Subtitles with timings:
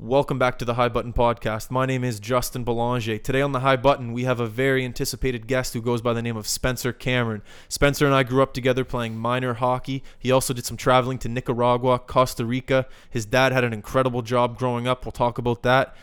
[0.00, 1.72] Welcome back to the High Button Podcast.
[1.72, 3.18] My name is Justin Belanger.
[3.18, 6.22] Today on the High Button, we have a very anticipated guest who goes by the
[6.22, 7.42] name of Spencer Cameron.
[7.68, 10.04] Spencer and I grew up together playing minor hockey.
[10.16, 12.86] He also did some traveling to Nicaragua, Costa Rica.
[13.10, 15.04] His dad had an incredible job growing up.
[15.04, 15.96] We'll talk about that.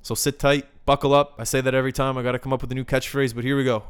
[0.00, 1.34] So sit tight, buckle up.
[1.36, 2.16] I say that every time.
[2.16, 3.82] I got to come up with a new catchphrase, but here we go.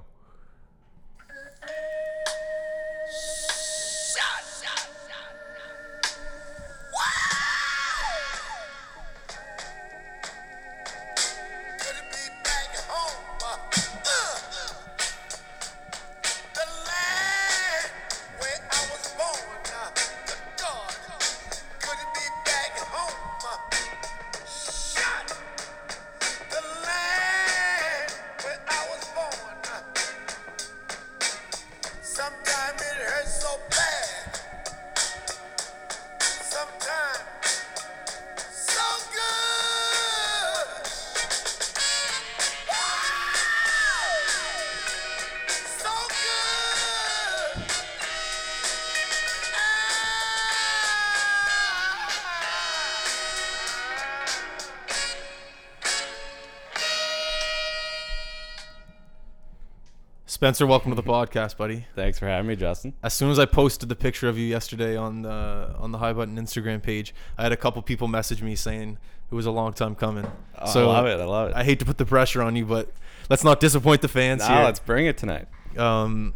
[60.44, 61.86] Spencer, welcome to the podcast, buddy.
[61.94, 62.92] Thanks for having me, Justin.
[63.02, 66.12] As soon as I posted the picture of you yesterday on the on the High
[66.12, 68.98] Button Instagram page, I had a couple people message me saying
[69.32, 70.26] it was a long time coming.
[70.58, 71.18] Oh, I love it.
[71.18, 71.56] I love it.
[71.56, 72.92] I hate to put the pressure on you, but
[73.30, 74.64] let's not disappoint the fans now here.
[74.64, 75.48] let's bring it tonight.
[75.78, 76.34] um,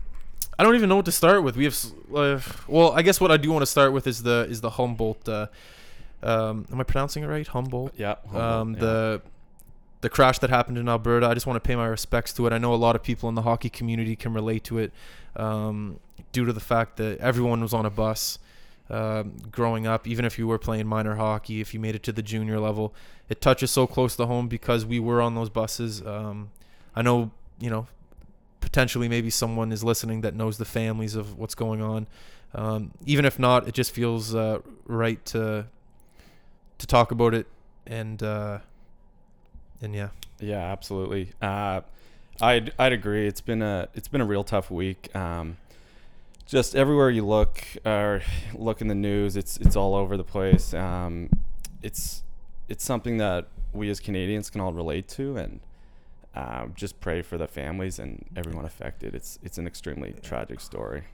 [0.59, 1.59] I don't even know what to start with.
[1.59, 1.79] We have,
[2.15, 4.71] uh, well, I guess what I do want to start with is the is the
[4.71, 5.29] Humboldt.
[5.29, 5.49] Uh,
[6.23, 7.47] um, am I pronouncing it right?
[7.47, 7.93] Humboldt.
[7.99, 8.15] Yeah.
[8.33, 8.81] Um, yeah.
[8.81, 9.23] the
[10.01, 11.27] the crash that happened in Alberta.
[11.27, 12.53] I just want to pay my respects to it.
[12.53, 14.93] I know a lot of people in the hockey community can relate to it,
[15.37, 15.99] um,
[16.33, 18.39] due to the fact that everyone was on a bus.
[18.91, 22.13] Um, growing up, even if you were playing minor hockey, if you made it to
[22.13, 22.95] the junior level,
[23.29, 26.01] it touches so close to home because we were on those buses.
[26.07, 26.49] Um,
[26.97, 27.87] I know, you know,
[28.61, 32.07] potentially maybe someone is listening that knows the families of what's going on.
[32.55, 35.67] Um, even if not, it just feels uh, right to
[36.79, 37.47] to talk about it
[37.87, 38.59] and uh,
[39.83, 40.09] and yeah,
[40.41, 41.33] Yeah, absolutely.
[41.43, 41.81] Uh,
[42.41, 43.27] I'd I'd agree.
[43.27, 45.15] It's been a it's been a real tough week.
[45.17, 45.57] Um,
[46.47, 48.23] just everywhere you look or
[48.55, 50.73] look in the news, it's it's all over the place.
[50.75, 51.31] Um,
[51.83, 52.23] it's
[52.69, 55.61] it's something that we as Canadians can all relate to, and
[56.35, 59.15] um, just pray for the families and everyone affected.
[59.15, 61.05] It's it's an extremely tragic story.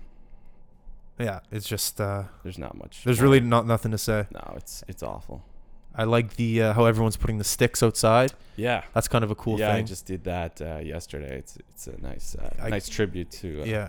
[1.19, 3.03] yeah, it's just uh, There's not much.
[3.05, 4.27] there's more- really not nothing to say.
[4.31, 4.55] no.
[4.57, 5.43] It's it's awful.
[5.97, 8.33] I like the uh, how everyone's putting the sticks outside.
[8.57, 8.83] Yeah.
[8.95, 11.39] That's kind of a cool yeah, I just did that uh, yesterday.
[11.39, 13.89] It's it's a nice uh, I- nice tribute to uh, yeah,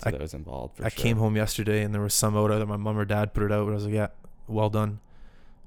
[0.00, 0.80] to I- those involved.
[0.80, 1.02] I sure.
[1.02, 3.52] came home yesterday and there was some out either my mom or dad put it
[3.52, 3.64] out.
[3.66, 4.08] But I was like, yeah,
[4.48, 5.00] well done.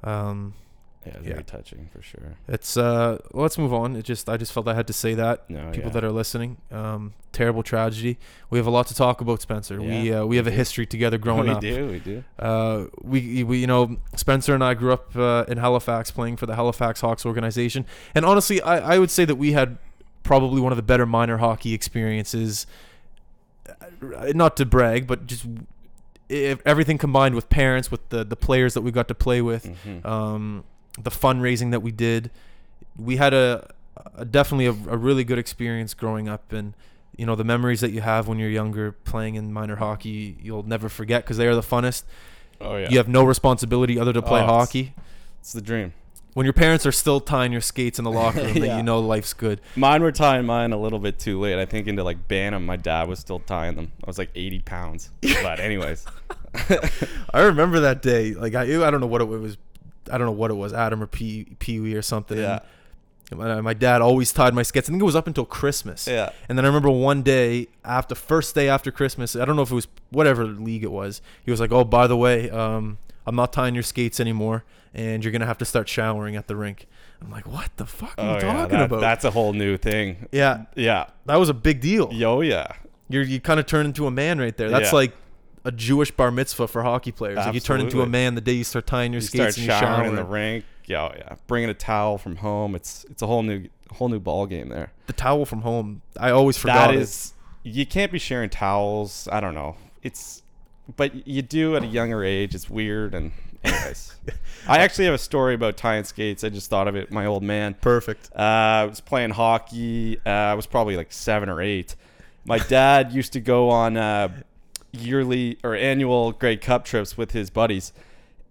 [0.04, 0.54] Um,
[1.08, 1.30] Yeah, yeah.
[1.34, 2.38] very touching for sure.
[2.48, 3.96] it's uh, let's move on.
[3.96, 5.50] It just I just felt I had to say that.
[5.50, 5.90] No, People yeah.
[5.94, 8.18] that are listening, um, terrible tragedy.
[8.50, 9.82] We have a lot to talk about, Spencer.
[9.82, 11.62] we Yeah, uh, we have a history together growing we up.
[11.62, 12.24] do, we do.
[12.40, 16.46] Uh, we, we, you know, Spencer and I grew up uh, in Halifax playing for
[16.46, 17.86] the Halifax Hawks organization.
[18.16, 19.78] And honestly, I, I would say that we had
[20.24, 22.68] probably one of the better minor hockey experiences.
[23.70, 25.46] Uh, Not to brag, but just
[26.30, 30.06] everything combined with parents, with the, the players that we got to play with, Mhm.
[30.06, 30.64] um,
[30.98, 32.32] the fundraising that we did.
[32.98, 33.70] We had a,
[34.16, 36.74] a definitely a, a really good experience growing up, and
[37.16, 40.64] you know the memories that you have when you're younger playing in minor hockey, you'll
[40.64, 42.04] never forget because they are the funnest.
[42.62, 44.94] oh yeah, You have no responsibility other to play Oh, hockey.
[45.40, 45.94] it's the dream.
[46.34, 48.78] When your parents are still tying your skates in the locker room, that Yeah.
[48.78, 49.60] you know life's good.
[49.76, 51.58] Mine were tying mine a little bit too late.
[51.60, 53.92] I think into like Bantam, my dad was still tying them.
[54.04, 55.10] I was like 80 pounds.
[55.42, 56.06] But anyways,
[57.34, 58.34] I remember that day.
[58.36, 59.58] Like I, I don't know what it was.
[60.10, 62.38] I don't know what it was, Adam or Pee Pee Wee or something.
[62.38, 62.60] yeah,
[63.32, 64.88] And my, my dad always tied my skates.
[64.90, 66.08] I think it was up until Christmas.
[66.08, 66.30] yeah.
[66.50, 69.72] And then I remember one day after first day after Christmas, I don't know if
[69.72, 71.22] it was whatever league it was.
[71.44, 74.64] He was like, "Oh, by the way, um, I'm not tying your skates anymore,
[74.94, 76.88] and you're gonna have to start showering at the rink."
[77.22, 79.52] I'm like, "What the fuck are Oh you yeah, talking that- about?" that's a whole
[79.54, 80.28] new thing.
[80.32, 81.08] yeah, Yeah.
[81.26, 82.10] that was a big deal.
[82.14, 82.68] Yo, yeah.
[83.10, 84.70] You're you kind of turn into a man right there.
[84.70, 84.96] That's Yeah.
[85.00, 85.14] like
[85.68, 87.38] a Jewish bar mitzvah for hockey players.
[87.38, 89.66] Like you turn into a man the day you start tying your You skates and
[89.66, 90.06] you shower.
[90.06, 90.64] in the rink.
[90.86, 91.36] Yo, yeah.
[91.48, 92.74] Bringing a towel from home.
[92.74, 94.92] It's it's a whole new whole new ball game there.
[95.08, 96.02] the towel from home.
[96.20, 97.02] I always forgot That it.
[97.02, 97.34] is,
[97.64, 99.28] you can't be sharing towels.
[99.32, 99.76] I don't know.
[100.04, 100.42] It's,
[100.96, 102.56] but you do at a younger age.
[102.56, 103.14] It's weird.
[103.14, 103.34] And
[103.64, 104.16] anyways,
[104.68, 106.44] I actually have a story about tying skates.
[106.46, 107.12] I just thought of it.
[107.12, 107.74] My old man.
[107.82, 108.30] perfect.
[108.34, 110.20] Uh, I was playing hockey.
[110.26, 111.96] Uh, I was probably like seven or eight.
[112.46, 114.30] My dad used to go on uh,
[115.00, 117.94] yearly or annual Grey Cup trips with his buddies,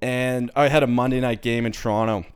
[0.00, 2.26] and I had a Monday night game in Toronto,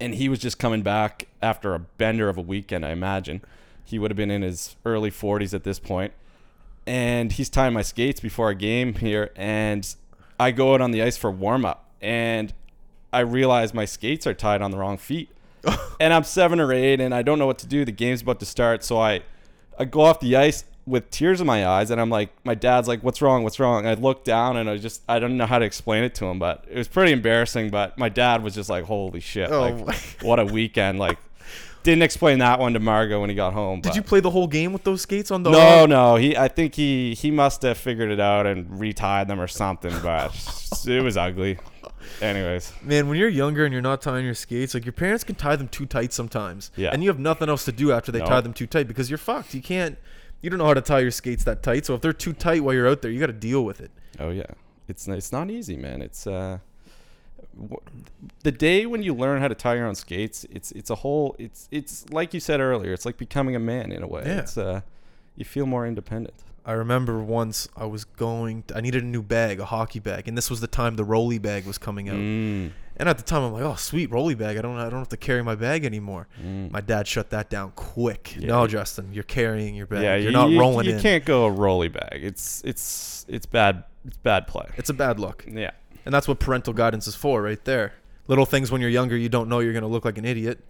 [0.00, 2.84] and he was just coming back after a bender of a weekend.
[2.84, 3.42] I imagine
[3.84, 6.12] he would have been in his early 40s at this point,
[6.86, 9.94] and he's tying my skates before a game here, and
[10.38, 12.52] I go out on the ice for warm up, and
[13.12, 15.30] I realize my skates are tied on the wrong feet,
[16.00, 17.84] and I'm seven or eight, and I don't know what to do.
[17.84, 19.22] The game's about to start, so I
[19.78, 22.86] I go off the ice with tears in my eyes and I'm like my dad's
[22.88, 25.58] like what's wrong what's wrong I looked down and I just I don't know how
[25.58, 28.68] to explain it to him but it was pretty embarrassing but my dad was just
[28.68, 31.16] like holy shit Oh like what a weekend like
[31.84, 34.46] didn't explain that one to Margo when he got home Did you play the whole
[34.46, 35.50] game with those skates on the?
[35.50, 39.40] no no he I think he he must have figured it out and retied them
[39.40, 40.34] or something but
[40.86, 41.58] it was ugly
[42.20, 45.34] anyways Man, when you're younger and you're not tying your skates, like your parents can
[45.34, 46.70] tie them too tight sometimes.
[46.76, 46.90] Yeah.
[46.92, 48.26] And you have nothing else to do after they No.
[48.26, 49.54] tie them too tight because you're fucked.
[49.54, 49.96] You can't.
[50.44, 51.86] You don't know how to tie your skates that tight.
[51.86, 53.90] So if they're too tight while you're out there, you got to deal with it.
[54.20, 54.44] Oh yeah,
[54.88, 56.02] it's it's not easy, man.
[56.02, 56.58] It's uh,
[57.58, 57.80] wh-
[58.42, 60.44] the day when you learn how to tie your own skates.
[60.50, 61.34] It's it's a whole.
[61.38, 62.92] It's it's like you said earlier.
[62.92, 64.22] It's like becoming a man in a way.
[64.26, 64.40] Yeah.
[64.40, 64.82] It's uh,
[65.34, 66.34] you feel more independent.
[66.66, 68.64] I remember once I was going.
[68.74, 71.38] I needed a new bag, a hockey bag, and this was the time the rolly
[71.38, 72.16] bag was coming out.
[72.16, 74.56] Mm, And at the time, I'm like, "Oh, sweet rolly bag!
[74.56, 76.70] I don't, I don't have to carry my bag anymore." mm.
[76.70, 78.36] My dad shut that down quick.
[78.38, 78.48] Yeah.
[78.48, 80.02] No, Justin, you're carrying your bag.
[80.04, 81.00] yeah, you're you, not you, rolling You in.
[81.00, 82.20] can't go a rolly bag.
[82.22, 83.82] It's it's it's bad.
[84.06, 84.66] It's bad play.
[84.76, 85.44] It's a bad look.
[85.50, 85.72] Yeah.
[86.06, 87.94] And that's what parental guidance is for, right there.
[88.28, 90.60] Little things when you're younger, you don't know you're gonna look like an idiot.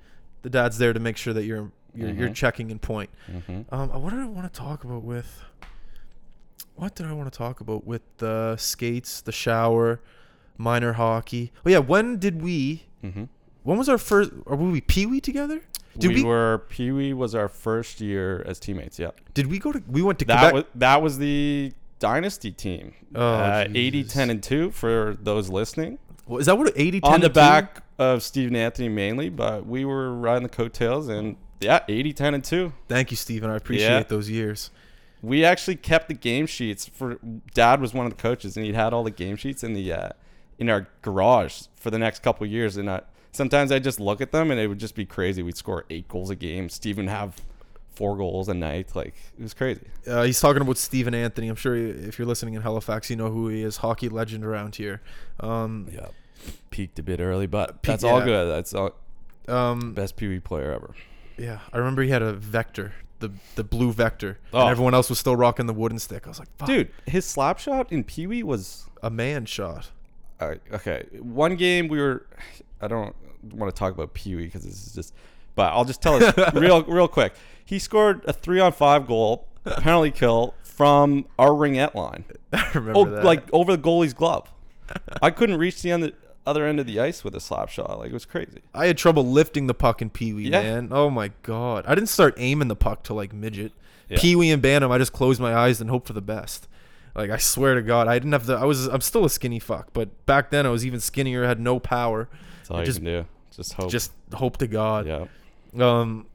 [0.42, 2.34] The dad's there to make sure that you're you're, you're Mhm.
[2.34, 3.10] checking in point.
[3.26, 5.42] hmm Um, what did I want to talk about with?
[6.76, 10.00] What did I want to talk about with the skates, the shower,
[10.58, 11.52] minor hockey?
[11.64, 12.84] Oh yeah, when did we?
[13.02, 13.24] hmm
[13.62, 14.30] When was our first?
[14.46, 15.60] Or were we pee wee together?
[15.96, 18.98] Did we, we, were Pee Wee was our first year as teammates.
[18.98, 19.10] Yeah.
[19.32, 19.80] Did we go to?
[19.88, 20.54] We went to That Quebec.
[20.54, 22.94] was that was the dynasty team.
[23.14, 25.98] Oh, uh, 80 10 and 2 for those listening.
[26.26, 27.40] Well, is that what 80 on 10 the and two?
[27.40, 32.34] back of Steve Anthony mainly, but we were riding the coattails and yeah, 80 10
[32.34, 32.72] and 2.
[32.88, 33.48] Thank you, Steven.
[33.48, 34.02] I appreciate Yeah.
[34.02, 34.70] those years.
[35.22, 37.18] We actually kept the game sheets for
[37.54, 39.92] dad was one of the coaches and he had all the game sheets in the
[39.92, 40.08] uh,
[40.58, 43.02] in our garage for the next couple years and I,
[43.32, 45.42] sometimes I just look at them and it would just be crazy.
[45.42, 46.68] We'd score 8 goals a game.
[46.68, 47.36] Steve would have
[47.96, 48.94] 4 goals a night.
[48.94, 49.86] Like it was crazy.
[50.06, 51.48] Uh, he's talking about Stephen Anthony.
[51.48, 53.78] I'm sure if you're listening in Halifax, you know who he is.
[53.78, 55.00] Hockey legend around here.
[55.40, 56.06] Um, Yeah.
[56.70, 58.24] Peaked a bit early, but Peak- that's all yeah.
[58.26, 58.50] good.
[58.50, 58.90] That's all,
[59.48, 60.94] um, best Pee Wee player ever.
[61.38, 64.60] yeah, I remember he had a Vector, the the blue Vector, Oh.
[64.62, 66.26] and everyone else was still rocking the wooden stick.
[66.26, 69.90] I was like, Fuck, Dude, his slap shot in Pee Wee was a man shot.
[70.42, 71.06] Okay.
[71.20, 72.26] One game we were,
[72.80, 73.14] I don't
[73.52, 75.14] want to talk about Pee Wee because this is just,
[75.54, 77.34] but I'll just tell it real, real quick.
[77.64, 79.46] He scored a three on five goal,
[79.78, 82.24] penalty kill from our ringette line.
[82.52, 83.24] I remember Oh, that.
[83.24, 84.50] like over the goalie's glove.
[85.22, 86.12] I couldn't reach the end,
[86.46, 87.98] other end of the ice with a slap shot.
[87.98, 88.60] Like it was crazy.
[88.74, 90.62] I had trouble lifting the puck in Pee Wee, Yeah.
[90.62, 90.88] man.
[90.90, 93.72] Oh my god, I didn't start aiming the puck till like midget.
[94.10, 94.18] Yeah.
[94.20, 96.68] Pee Wee and Bantam, I just closed my eyes and hoped for the best.
[97.14, 98.54] Like I swear to God, I didn't have the.
[98.54, 98.86] I was.
[98.86, 101.44] I'm still a skinny fuck, but back then I was even skinnier.
[101.46, 102.28] Had no power.
[102.58, 103.24] That's all I you just- can do.
[103.54, 103.88] Just hope.
[103.90, 105.06] Just hope to God.
[105.06, 105.26] yeah.
[105.78, 106.26] Um,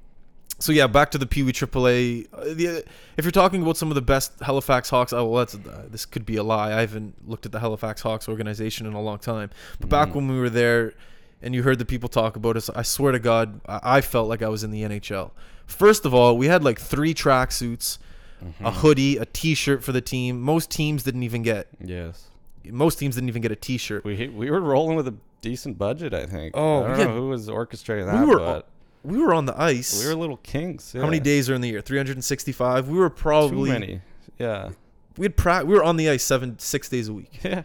[0.58, 2.28] so yeah, back to the Pee Wee AAA.
[2.34, 2.84] Uh, the,
[3.18, 6.06] if you're talking about some of the best Halifax Hawks, oh, well, that's uh, this
[6.06, 6.74] could be a lie.
[6.78, 9.50] I haven't looked at the Halifax Hawks organization in a long time.
[9.82, 10.16] But back Mm.
[10.16, 10.94] when we were there,
[11.42, 14.30] and you heard the people talk about us, I swear to God, I, I felt
[14.30, 15.32] like I was in the NHL.
[15.66, 17.98] First of all, we had like three tracksuits,
[18.44, 18.66] Mm-hmm.
[18.66, 20.40] a hoodie, a T-shirt for the team.
[20.42, 21.68] Most teams didn't even get.
[21.84, 22.28] Yes.
[22.66, 24.04] Most teams didn't even get a T-shirt.
[24.06, 26.56] We we were rolling with a decent budget, I think.
[26.56, 28.20] Oh, I don't we know who was orchestrating that.
[28.26, 28.68] We were but
[29.04, 30.02] we were on the ice.
[30.04, 30.94] we were little kings.
[30.94, 31.82] How many days are in the year?
[31.82, 32.90] 365.
[32.90, 34.02] We were probably Too many.
[34.38, 34.70] Yeah.
[35.18, 37.40] we had pra- we were on the ice seven six days a week.
[37.44, 37.64] Yeah.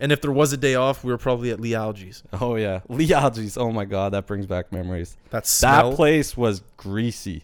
[0.00, 2.22] And if there was a day off, we were probably at Lee Algie's.
[2.40, 2.80] Oh yeah.
[2.88, 3.58] Lee Algie's.
[3.58, 5.16] Oh my god, that brings back memories.
[5.30, 5.90] That smell.
[5.90, 7.42] That place was greasy.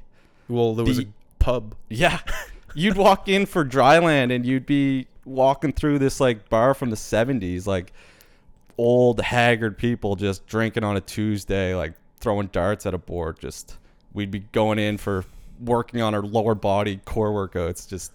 [0.48, 1.08] well, there was the- a
[1.44, 1.74] pub.
[1.90, 2.20] Yeah.
[2.74, 6.96] you'd walk in for dryland and you'd be walking through this like bar from the
[6.96, 7.92] 70s like
[8.76, 13.76] old haggard people just drinking on a Tuesday like throwing darts at a board just
[14.12, 15.24] we'd be going in for
[15.60, 18.10] working on our lower body core workouts just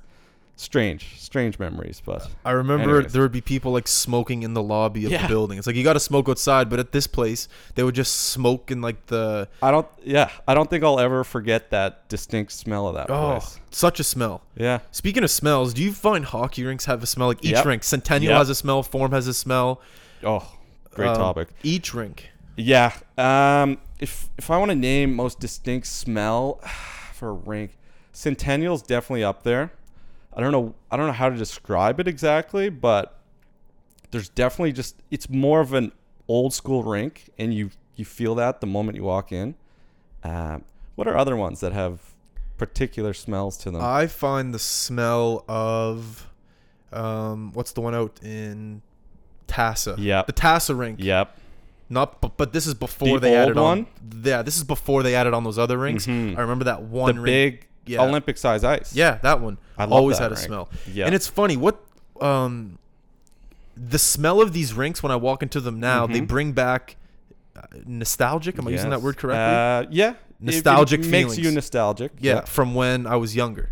[0.61, 3.13] strange strange memories but I remember Anyways.
[3.13, 5.21] there would be people like smoking in the lobby of Yeah.
[5.21, 5.57] the building.
[5.57, 8.69] It's like you got to smoke outside, but at this place they would just smoke
[8.69, 12.87] in like the I don't yeah I don't think I'll ever forget that distinct smell
[12.89, 14.41] of that oh, place such a smell.
[14.57, 17.27] yeah Speaking of smells, do you find hockey rinks have a smell?
[17.29, 17.65] Like each Yep.
[17.65, 18.37] rink, Centennial Yep.
[18.39, 19.79] has a smell, Forum has a smell.
[20.23, 20.45] oh
[20.93, 22.31] great Um, topic Each rink.
[22.57, 22.91] Yeah.
[23.17, 26.59] Um, if if I want to name most distinct smell
[27.13, 27.77] for a rink,
[28.11, 29.71] Centennial's definitely up there.
[30.33, 30.75] I don't know.
[30.91, 33.19] I don't know how to describe it exactly, but
[34.11, 35.91] there's definitely just it's more of an
[36.27, 39.55] old school rink, and you you feel that the moment you walk in.
[40.23, 40.63] Um,
[40.95, 41.99] what are other ones that have
[42.57, 43.81] particular smells to them?
[43.81, 46.27] I find the smell of
[46.91, 48.81] um what's the one out in
[49.47, 49.95] Tassa?
[49.97, 50.27] Yep.
[50.27, 50.99] The Tassa rink.
[51.01, 51.37] yep.
[51.91, 53.87] Not but, but this is before The they added on one?
[54.23, 56.05] Yeah, this is before they added on those other rinks.
[56.05, 56.37] Mhm.
[56.37, 57.25] I remember that one The rink.
[57.61, 58.01] big yeah.
[58.01, 58.95] Olympic size ice.
[58.95, 59.57] Yeah, that one.
[59.77, 60.69] I always that had a smell.
[60.91, 61.05] Yeah.
[61.05, 61.79] And it's funny what
[62.21, 62.77] um
[63.75, 66.27] the smell of these rinks when I walk into them now, they Mhm.
[66.27, 66.97] bring back
[67.55, 68.57] uh, nostalgic.
[68.57, 69.89] Am I using that word correctly?
[69.89, 70.09] Uh, yeah.
[70.11, 72.11] It- Nostalgic it, makes you nostalgic.
[72.19, 73.71] yeah, from when I was younger.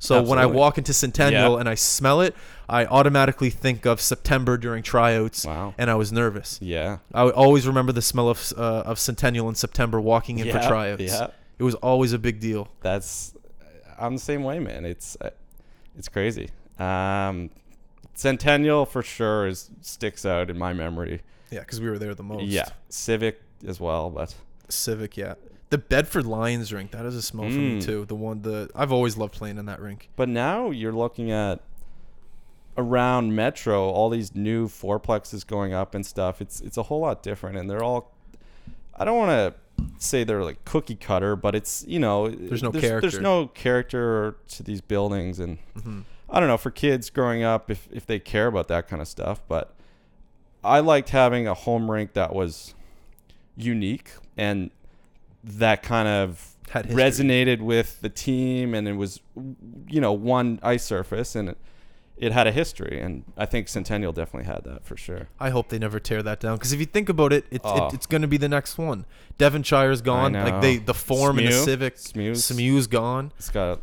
[0.00, 1.60] So when I walk into Centennial Yeah.
[1.60, 2.34] and I smell it,
[2.68, 5.74] I automatically think of September during tryouts, Wow.
[5.78, 6.58] and I was nervous.
[6.62, 6.98] Yeah.
[7.14, 10.58] I would always remember the smell of uh, of Centennial in September walking in for
[10.60, 11.02] tryouts.
[11.02, 11.28] Yeah.
[11.58, 12.68] It was always a big deal.
[12.80, 13.34] That's
[13.98, 14.84] I'm the same way, man.
[14.84, 15.30] It's uh,
[15.96, 16.50] it's crazy.
[16.78, 17.50] Um,
[18.14, 21.22] Centennial for sure is sticks out in my memory.
[21.50, 22.44] Yeah, because we were there the most.
[22.44, 24.34] Yeah, Civic as well, but
[24.68, 25.34] Civic, yeah.
[25.70, 27.84] The Bedford Lions rink, that is a smell for me Mm.
[27.84, 28.04] too.
[28.06, 30.08] The one the I've always loved playing in that rink.
[30.16, 31.60] but now you're looking at
[32.76, 36.40] around Metro, all these new fourplexes going up and stuff.
[36.40, 38.12] It's it's a whole lot different, and they're all.
[38.94, 39.54] I don't want to
[39.98, 43.20] say they're like cookie cutter, but it's you know There's no There's character.
[43.20, 47.88] no character to these buildings, and hmm I don't know for kids growing up if
[47.90, 49.74] if they care about that kind of stuff, but
[50.62, 52.74] I liked having a home rink that was
[53.56, 54.70] unique and
[55.42, 59.20] that kind of Had resonated with the team and it was
[59.88, 61.58] you know one ice surface and it,
[62.20, 65.28] it had a history and I think Centennial definitely had that for sure.
[65.38, 67.54] I hope they never tear that down because if you think about it, oh.
[67.56, 67.86] it's Oh.
[67.86, 69.06] it, it's going to be the next one.
[69.38, 70.32] Devonshire's gone.
[70.32, 71.64] Like they the form in the Smew.
[71.64, 71.98] Civic.
[71.98, 73.32] Smew's- Smew's gone.
[73.38, 73.80] It's got a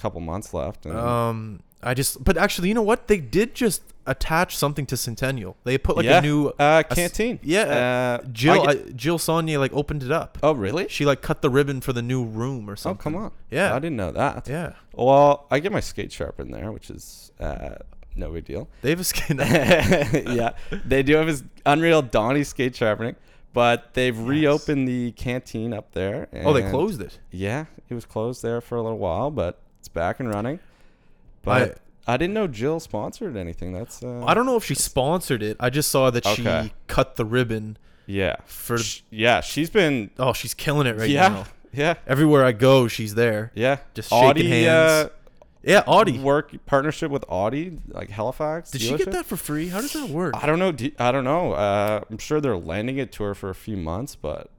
[0.00, 0.86] couple months left.
[0.86, 3.08] And Um, I just but actually, you know what?
[3.08, 5.56] They did just attach something to Centennial.
[5.64, 7.38] They put like yeah, a new uh, a canteen.
[7.42, 10.38] yeah, uh, Jill I I Jill Saulnier like opened it up.
[10.42, 10.88] oh really?
[10.88, 13.00] She like cut the ribbon for the new room or something.
[13.00, 13.30] Oh come on.
[13.50, 13.74] Yeah.
[13.74, 14.48] I didn't know that.
[14.48, 17.76] Yeah, Well, I get my skate sharp in there, which is uh,
[18.14, 18.68] no big deal.
[18.82, 19.38] they have a skin.
[19.38, 20.52] yeah,
[20.84, 23.16] they do have his Unreal Donnie skate sharpening,
[23.54, 26.28] but they've reopened the canteen up there.
[26.44, 27.18] oh, they closed it.
[27.30, 30.60] Yeah, it was closed there for a little while, but it's back and running.
[31.42, 33.72] But I, didn't know Jill sponsored anything.
[33.72, 35.56] That's uh, I don't know if she sponsored it.
[35.58, 36.64] I just saw that Okay.
[36.66, 38.78] she cut the ribbon Yeah, for.
[38.78, 41.44] Sh- yeah, she's been oh, she's killing it right yeah, now.
[41.72, 43.52] yeah, Everywhere I go, she's there.
[43.54, 43.78] yeah.
[43.94, 44.68] Just shaking Audi, hands.
[44.68, 45.08] Uh,
[45.62, 46.18] Yeah, Audi.
[46.18, 48.70] work partnership with Audi, like Halifax.
[48.70, 49.12] Did she get dealership?
[49.12, 49.68] that for free?
[49.68, 50.34] How does that work?
[50.42, 50.74] I don't know.
[50.98, 51.52] I don't know.
[51.52, 54.50] Uh, I'm sure they're lending it to her for a few months, but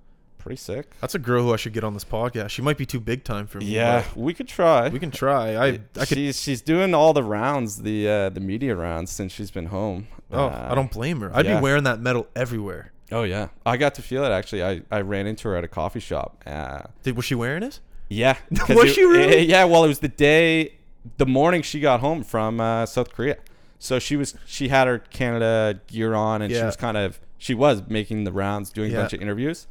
[0.42, 0.92] pretty sick.
[1.02, 2.50] That's a girl who I should get on this podcast.
[2.50, 3.66] She might be too big time for me.
[3.66, 4.90] Yeah, we could try.
[4.90, 5.56] we can try.
[5.56, 6.08] I I could.
[6.10, 10.08] she's she's doing all the rounds, the uh, the media rounds since she's been home.
[10.32, 11.32] Oh, Uh, I don't blame her.
[11.36, 11.58] I'd yeah.
[11.58, 12.92] be wearing that medal everywhere.
[13.12, 14.64] Oh yeah, I got to feel it actually.
[14.64, 16.42] I, I ran into her at a coffee shop.
[16.46, 17.80] Uh, Did was she wearing it?
[18.10, 18.38] yeah,
[18.70, 19.36] Was it- she really?
[19.36, 19.64] eh, yeah.
[19.66, 20.76] Well, it was the day,
[21.18, 23.38] the morning she got home from uh, South Korea.
[23.80, 27.54] So she was she had her Canada gear on, and she was kind of she
[27.54, 29.66] was making the rounds, doing a bunch of interviews,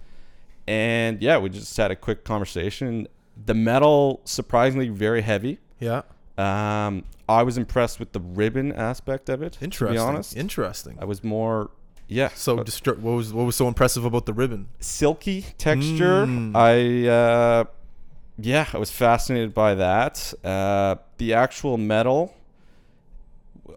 [0.71, 3.09] and yeah, we just had a quick conversation.
[3.45, 5.59] The metal surprisingly very heavy.
[5.81, 6.03] Yeah.
[6.39, 9.59] Um, I was impressed with the ribbon aspect of it.
[9.61, 9.89] Interesting.
[9.89, 10.97] To be honest, Interesting.
[11.01, 11.71] I was more,
[12.07, 12.29] yeah.
[12.37, 14.69] So distru- what was what was so impressive about the ribbon?
[14.79, 16.25] silky texture.
[16.27, 16.55] Mm.
[16.55, 17.65] I, uh,
[18.39, 20.33] yeah, I was fascinated by that.
[20.45, 22.33] Uh, the actual metal,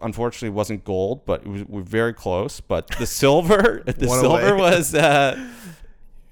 [0.00, 2.60] unfortunately, wasn't gold, but it was, we're very close.
[2.60, 4.60] But the silver, the silver away.
[4.60, 5.50] was, uh,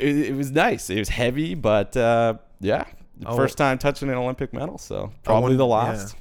[0.02, 0.90] it, it was nice.
[0.90, 2.84] It was heavy, but uh, yeah,
[3.24, 3.36] Oh.
[3.36, 5.74] first time touching an Olympic medal, so probably the yeah.
[5.74, 6.16] last.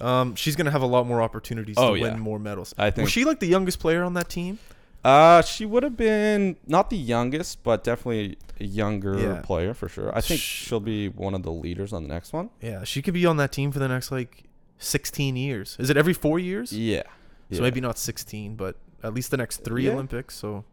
[0.00, 2.10] Um, she's gonna have a lot more opportunities Oh, to yeah.
[2.10, 2.74] win more medals.
[2.76, 4.58] I think- was she like the youngest player on that team?
[5.04, 9.40] Uh, she would have been not the youngest, but definitely a younger Yeah.
[9.42, 10.16] player for sure.
[10.16, 12.50] I think Sh- she'll be one of the leaders on the next one.
[12.60, 14.44] Yeah, she could be on that team for the next like
[14.78, 15.76] 16 years.
[15.78, 16.72] Is it every four years?
[16.72, 17.02] Yeah.
[17.50, 17.60] So Yeah.
[17.62, 19.92] maybe not 16, but at least the next three Yeah.
[19.92, 20.36] Olympics.
[20.36, 20.64] So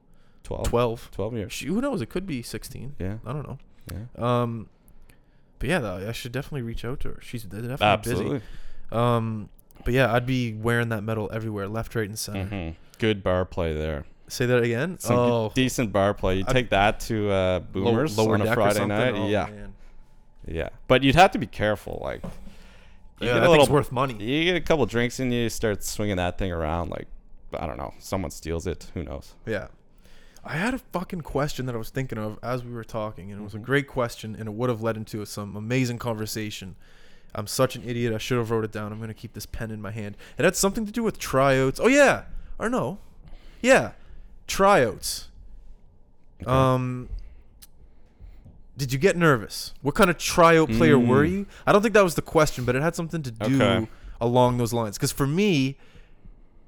[0.49, 0.67] 12.
[0.67, 1.11] 12.
[1.11, 1.53] 12 years.
[1.53, 2.01] She, who knows?
[2.01, 2.95] It could be 16.
[2.99, 3.17] Yeah.
[3.25, 3.57] I don't know.
[3.91, 4.41] Yeah.
[4.41, 4.69] Um,
[5.59, 7.19] but yeah, though, I should definitely reach out to her.
[7.21, 8.39] She's definitely Absolutely.
[8.39, 8.45] busy.
[8.91, 9.49] Um,
[9.85, 12.45] but yeah, I'd be wearing that medal everywhere, left, right, and center.
[12.45, 12.75] Mhm.
[12.97, 14.05] Good bar play there.
[14.27, 14.99] Say that again.
[14.99, 16.37] Some oh, decent bar play.
[16.37, 19.15] You take that to uh, Boomers lower on a Friday night.
[19.15, 19.45] Oh, yeah.
[19.45, 19.73] man.
[20.47, 20.69] Yeah.
[20.87, 21.99] But you'd have to be careful.
[22.03, 22.21] Like,
[23.19, 24.15] you Yeah, get a little worth money.
[24.23, 26.89] You get a couple drinks in you, you start swinging that thing around.
[26.89, 27.07] Like,
[27.57, 27.93] I don't know.
[27.99, 28.91] Someone steals it.
[28.93, 29.33] Who knows?
[29.45, 29.67] Yeah.
[30.49, 33.39] I had a fucking question that I was thinking of as we were talking, and
[33.39, 33.63] it was a Mhm.
[33.63, 36.75] great question, and it would have led into some amazing conversation.
[37.35, 38.11] I'm such an idiot.
[38.13, 38.91] I should have wrote it down.
[38.91, 40.17] I'm gonna keep this pen in my hand.
[40.39, 41.79] It had something to do with tryouts.
[41.79, 42.23] Oh yeah,
[42.57, 42.97] or no,
[43.61, 43.91] yeah,
[44.47, 45.27] tryouts.
[46.41, 46.49] Okay.
[46.49, 47.09] Um,
[48.75, 49.75] did you get nervous?
[49.83, 51.29] What kind of tryout player were Mm.
[51.31, 51.45] you?
[51.67, 53.87] I don't think that was the question, but it had something to do Okay.
[54.19, 54.97] along those lines.
[54.97, 55.77] Because for me,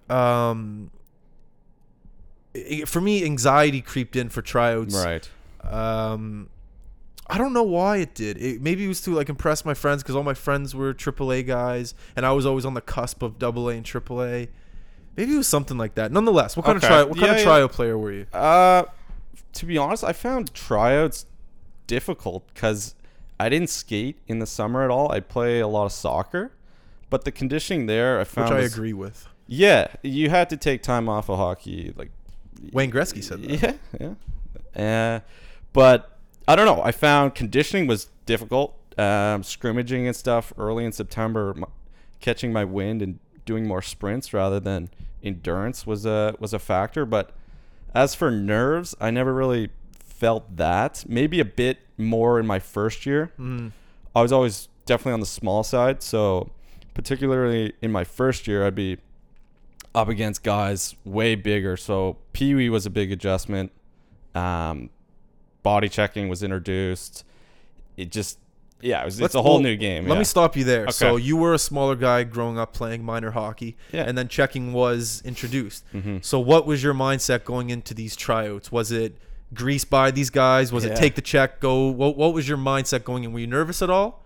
[0.10, 0.92] um,
[2.56, 4.96] i- for me, anxiety creeped in for tryouts.
[4.96, 5.30] Right.
[5.64, 6.50] Um,
[7.28, 8.38] I don't know why it did.
[8.38, 11.44] It, maybe it was to like impress my friends because all my friends were AAA
[11.46, 14.50] guys, and I was always on the cusp of AA and AAA.
[15.16, 16.12] Maybe it was something like that.
[16.12, 16.88] Nonetheless, what kind Okay.
[16.88, 17.04] of try?
[17.04, 17.44] What kind Yeah, of yeah.
[17.44, 18.26] tryout player were you?
[18.34, 18.84] Uh,
[19.54, 21.26] to be honest, I found tryouts
[21.88, 22.96] difficult because
[23.40, 25.12] I didn't skate in the summer at all.
[25.12, 26.52] I play a lot of soccer,
[27.10, 28.50] but the conditioning there, I found.
[28.50, 29.28] Which I was- agree with.
[29.48, 32.12] Yeah, you had to take time off of hockey, like
[32.72, 33.80] Wayne Gretzky said that.
[34.00, 34.14] Yeah,
[34.76, 35.16] yeah.
[35.16, 35.20] Uh,
[35.74, 36.82] but I don't know.
[36.84, 38.78] I found conditioning was difficult.
[38.98, 41.66] Um, scrimmaging and stuff early in September, m-
[42.20, 44.90] catching my wind and doing more sprints rather than
[45.24, 47.06] endurance was a was a factor.
[47.06, 47.32] But
[47.94, 51.04] as for nerves, I never really felt that.
[51.08, 53.32] Maybe a bit more in my first year.
[53.40, 53.72] Mm.
[54.16, 56.04] I was always definitely on the small side.
[56.04, 56.52] So,
[56.94, 58.98] particularly in my first year, I'd be
[59.94, 61.76] up against guys way bigger.
[61.78, 63.72] So, Pee Wee was a big adjustment.
[64.34, 64.90] Um,
[65.64, 67.24] body checking was introduced.
[67.98, 68.40] It just,
[68.82, 70.06] yeah, it was, it's a whole well, new game.
[70.08, 70.20] Let yeah.
[70.20, 70.90] me stop you there.
[70.92, 74.04] So you were a smaller guy growing up playing minor hockey, Yeah.
[74.04, 75.84] and then checking was introduced.
[75.94, 76.24] Mhm.
[76.24, 78.72] So what was your mindset going into these tryouts?
[78.72, 79.18] Was it
[79.54, 80.72] grease by these guys?
[80.72, 81.88] Was it take the check, go?
[81.90, 83.34] What, what was your mindset going in?
[83.34, 84.24] Were you nervous at all?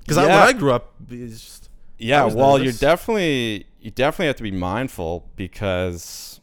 [0.00, 1.68] Because I, when I grew up, just,
[1.98, 2.80] Yeah, well, nervous.
[2.80, 6.40] you're definitely you definitely have to be mindful because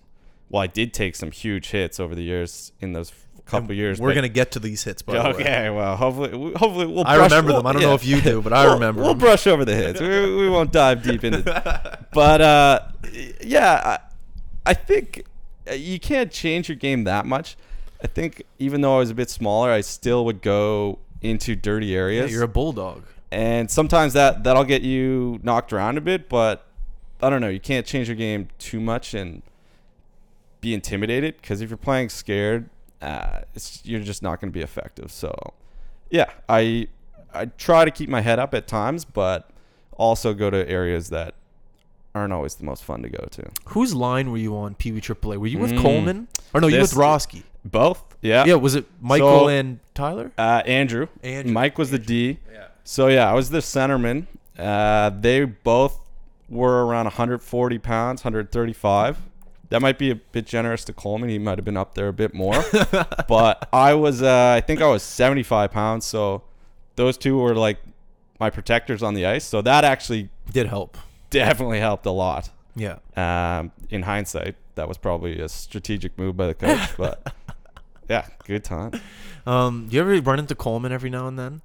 [0.49, 3.11] well, I did take some huge hits over the years in those
[3.45, 3.99] couple years.
[3.99, 5.01] we're gonna get to these hits.
[5.01, 5.29] By the way.
[5.43, 7.05] Okay, well, hopefully, hopefully we'll.
[7.07, 7.65] I brush- remember them.
[7.65, 9.17] I don't know if you do, but I We'll- remember We'll them.
[9.19, 9.99] brush over the hits.
[9.99, 11.97] we, we won't dive deep into.
[12.13, 12.79] But uh,
[13.41, 13.97] yeah,
[14.65, 15.23] I, I think
[15.69, 17.55] uh, you can't change your game that much.
[18.03, 21.87] I think even though I was a bit smaller, I still would go into dirty
[21.87, 23.03] Yeah, areas, you're a bulldog.
[23.31, 26.29] and sometimes that that'll get you knocked around a bit.
[26.29, 26.65] But
[27.21, 27.49] I don't know.
[27.49, 29.41] You can't change your game too much and
[30.61, 32.69] be intimidated because if you're playing scared,
[33.01, 35.11] uh, it's, you're just not going to be effective.
[35.11, 35.33] So,
[36.09, 36.87] yeah, I
[37.33, 39.49] I try to keep my head up at times, but
[39.97, 41.33] also go to areas that
[42.15, 43.43] aren't always the most fun to go to.
[43.69, 45.37] Whose line were you on Pee Wee AAA?
[45.37, 45.81] Were you with Mm.
[45.81, 46.27] Coleman?
[46.53, 47.43] Or no, you with Roski?
[47.63, 48.45] Both, yeah.
[48.45, 50.31] Yeah, was it Michael So- and Tyler?
[50.37, 51.07] Uh, Andrew.
[51.21, 51.53] Andrew.
[51.53, 52.39] Mike was the D.
[52.51, 52.67] Yeah.
[52.83, 54.25] So yeah, I was the centerman.
[54.57, 55.99] Uh, they both
[56.49, 59.17] were around 140 pounds, 135.
[59.69, 61.29] That might be a bit generous to Coleman.
[61.29, 62.63] He might have been up there a bit more.
[63.27, 66.05] but I was, uh, I think I was 75 pounds.
[66.05, 66.41] So
[66.95, 67.77] those two were like
[68.39, 69.45] my protectors on the ice.
[69.45, 70.97] So that actually Did help.
[71.29, 72.49] definitely helped a lot.
[72.75, 72.97] Yeah.
[73.15, 76.89] Um, in hindsight, that was probably a strategic move by the coach.
[76.97, 77.33] But
[78.09, 78.99] yeah, good time.
[79.45, 81.61] Um, do you ever run into Coleman every now and then?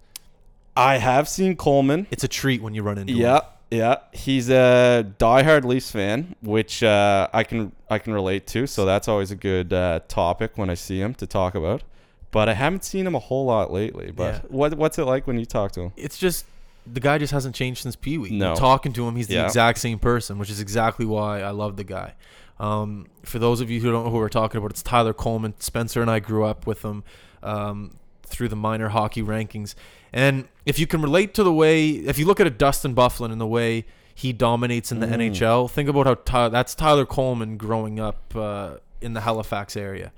[0.77, 2.07] I have seen Coleman.
[2.11, 3.20] It's a treat when you run into him.
[3.20, 3.40] Yeah,
[3.74, 3.96] yeah.
[4.12, 8.66] He's a diehard Leafs fan, which uh, I can I can relate to.
[8.66, 11.82] So that's always a good uh, topic when I see him to talk about.
[12.30, 14.10] But I haven't seen him a whole lot lately.
[14.10, 14.40] But Yeah.
[14.48, 15.92] what what's it like when you talk to him?
[15.96, 16.46] It's just
[16.87, 18.30] the guy just hasn't changed since Pee Wee.
[18.30, 18.54] No.
[18.54, 19.46] Talking to him, he's the Yeah.
[19.46, 22.14] exact same person, which is exactly why I love the guy.
[22.60, 25.54] Um, for those of you who don't know who we're talking about, it's Tyler Coleman.
[25.58, 27.02] Spencer and I grew up with him
[27.42, 29.74] um, through the minor hockey rankings.
[30.12, 33.32] And if you can relate to the way, if you look at a Dustin Byfuglien
[33.32, 33.84] and the way
[34.14, 35.14] he dominates in the Mm.
[35.32, 40.12] NHL, think about how Ty- that's Tyler Coleman growing up uh, in the Halifax area.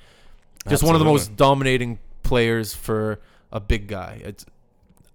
[0.69, 3.21] Just one of the most dominating players for
[3.53, 4.21] a big guy.
[4.25, 4.45] It's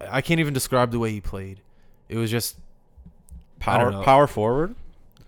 [0.09, 1.59] I can't even describe the way he played.
[2.09, 2.57] It was just
[3.59, 4.73] Power power forward.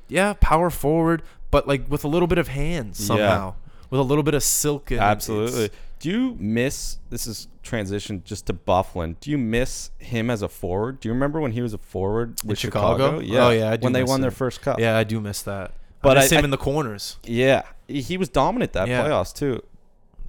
[0.07, 1.21] yeah, power forward,
[1.51, 3.05] but like with a little bit of hands Yeah.
[3.05, 3.55] somehow,
[3.91, 4.91] with a little bit of silk.
[4.91, 4.97] In.
[4.99, 5.69] Absolutely.
[6.03, 9.15] Do you miss this is transition just to Byfuglien?
[9.21, 10.99] Do you miss him as a forward?
[10.99, 13.19] Do you remember when he was a forward with Chicago?
[13.19, 13.45] Yeah.
[13.47, 14.81] Oh, yeah, I do when they won their first cup.
[14.81, 15.71] yeah, I do miss that.
[16.01, 17.17] But I miss I- him I- in the corners.
[17.23, 17.61] Yeah.
[17.87, 19.05] He was dominant that Yeah.
[19.05, 19.61] playoffs too.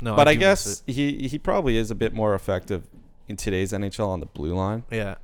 [0.00, 2.86] No, but I, miss guess he he probably is a bit more effective
[3.28, 4.84] in today's NHL on the blue line.
[4.92, 5.16] yeah.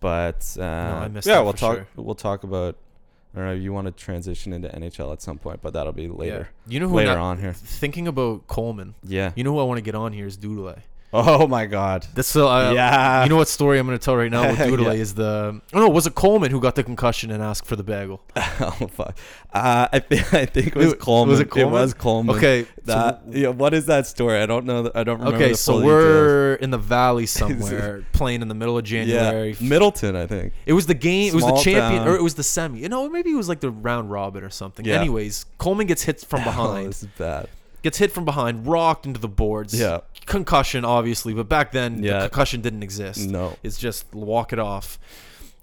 [0.00, 1.76] But uh, I yeah, that we'll talk.
[1.76, 1.86] sure.
[1.94, 2.74] We'll talk about.
[3.36, 3.54] I don't know.
[3.54, 6.48] You want to transition into NHL at some point, but that'll be later.
[6.66, 6.72] Yeah.
[6.72, 7.52] You know who Later not- on here.
[7.52, 9.32] Thinking about Coleman, Yeah.
[9.36, 10.74] you know who I want to get on here is Doodle.
[11.18, 12.06] Oh my God.
[12.14, 13.22] That's still, uh, Yeah.
[13.24, 14.92] You know what story I'm going to tell right now with Doodle Yeah.
[15.00, 15.60] is the.
[15.72, 18.20] Oh no, was it Coleman who got the concussion and asked for the bagel?
[18.36, 19.16] oh fuck.
[19.52, 21.30] Uh, I think I think it was It- Coleman.
[21.30, 21.72] was it Coleman?
[21.72, 22.36] was Coleman.
[22.36, 23.48] Okay, That so- yeah.
[23.48, 24.38] What is that story?
[24.40, 24.82] I don't know.
[24.84, 25.36] The, I don't remember.
[25.42, 28.84] Okay, so we're in the valley somewhere, playing in the middle of.
[28.84, 29.56] January.
[29.58, 29.68] Yeah.
[29.68, 30.52] Middleton, I think.
[30.66, 31.32] It was the game.
[31.32, 32.08] It was the champion, town.
[32.08, 32.80] or it was the semi.
[32.80, 34.84] You know, maybe it was like the round robin or something.
[34.84, 35.00] Yeah.
[35.00, 37.48] Anyways, Coleman gets hit from Oh, behind, this is bad.
[37.82, 39.74] gets hit from behind, rocked into the boards.
[39.78, 40.00] Yeah.
[40.26, 42.20] Concussion obviously, but back then Yeah.
[42.20, 43.28] the concussion didn't exist.
[43.28, 43.56] No.
[43.62, 44.98] it's just walk it off.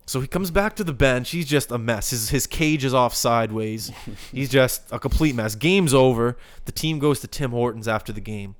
[0.05, 1.29] So he comes back to the bench.
[1.29, 2.09] He's just a mess.
[2.09, 3.89] His his cage is off sideways.
[4.33, 5.55] He's just a complete mess.
[5.55, 6.37] Game's over.
[6.65, 8.55] The team goes to Tim Hortons after the game.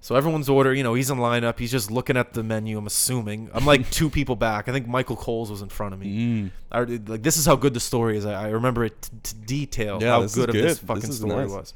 [0.00, 1.58] So everyone's order, you know, he's in lineup.
[1.58, 2.78] He's just looking at the menu.
[2.78, 3.48] I'm assuming.
[3.54, 4.68] I'm like two people back.
[4.68, 6.16] I think Michael Coles was in front of me.
[6.16, 6.50] Mm.
[6.70, 8.26] I, like this is how good the story is.
[8.26, 10.70] I, I remember it t- to detail Yeah, how is good of this good.
[10.70, 11.50] This fucking story nice.
[11.50, 11.74] was.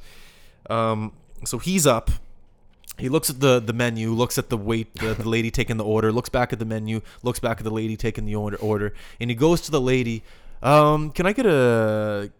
[0.68, 1.12] Um,
[1.44, 2.10] so he's up.
[2.98, 5.84] He looks at the the menu, looks at the wait, the, the lady taking the
[5.84, 8.92] order, looks back at the menu, looks back at the lady taking the order, order,
[9.20, 10.22] and he goes to the lady.
[10.62, 12.30] Um, can I get a?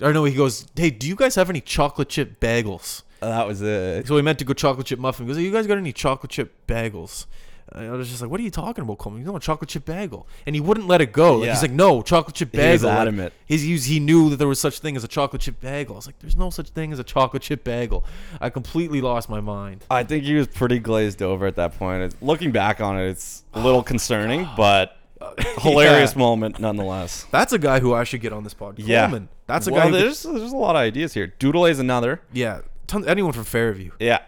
[0.00, 3.62] Or no, he goes, "Hey, do you guys have any chocolate chip bagels?" That was
[3.62, 4.06] it.
[4.06, 5.26] So he meant to go chocolate chip muffin.
[5.26, 7.26] He goes, hey, you guys got any chocolate chip bagels?
[7.72, 9.20] I was just like, what are you talking about, Coleman?
[9.22, 10.26] You know, a chocolate chip bagel.
[10.46, 11.36] And he wouldn't let it go.
[11.36, 11.52] Like, Yeah.
[11.52, 12.66] He's like, no, chocolate chip bagel.
[12.66, 13.32] He was Like, adamant.
[13.46, 15.94] he's, he's, he knew that there was such thing as a chocolate chip bagel.
[15.94, 18.04] I was like, there's no such thing as a chocolate chip bagel.
[18.40, 19.84] I completely lost my mind.
[19.90, 22.02] I think he was pretty glazed over at that point.
[22.02, 26.18] It's, looking back on it, it's a little oh, concerning, but uh, hilarious Yeah.
[26.18, 27.26] moment nonetheless.
[27.30, 28.86] That's a guy who I should get on this podcast.
[28.86, 29.06] Yeah.
[29.06, 29.28] Coleman.
[29.46, 31.26] That's a well, guy who could- There's there's a lot of ideas here.
[31.26, 32.20] Doodle is another.
[32.32, 33.90] yeah, ton, anyone from Fairview.
[33.98, 34.20] Yeah.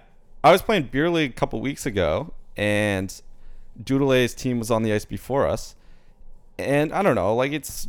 [0.42, 3.14] I was playing beer league a couple weeks ago, and
[3.85, 5.75] Doodle's team was on the ice before us.
[6.59, 7.88] And I don't know, like it's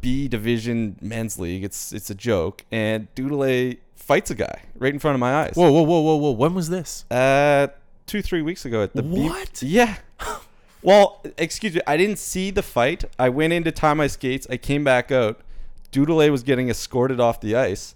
[0.00, 1.64] B division men's league.
[1.64, 2.64] It's it's a joke.
[2.70, 5.54] And Doodle fights a guy right in front of my eyes.
[5.54, 6.30] Whoa, whoa, whoa, whoa, whoa.
[6.32, 7.04] When was this?
[7.10, 7.68] Uh,
[8.06, 9.62] two three weeks ago at the B- What?
[9.62, 9.96] yeah.
[10.82, 11.80] Well, excuse me.
[11.86, 13.06] I didn't see the fight.
[13.18, 14.46] I went in to tie my skates.
[14.50, 15.40] I came back out.
[15.90, 17.94] Doodle was getting escorted off the ice,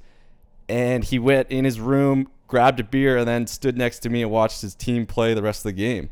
[0.71, 4.23] and he went in his room, grabbed a beer, and then stood next to me
[4.23, 6.09] and watched his team play the rest of the game.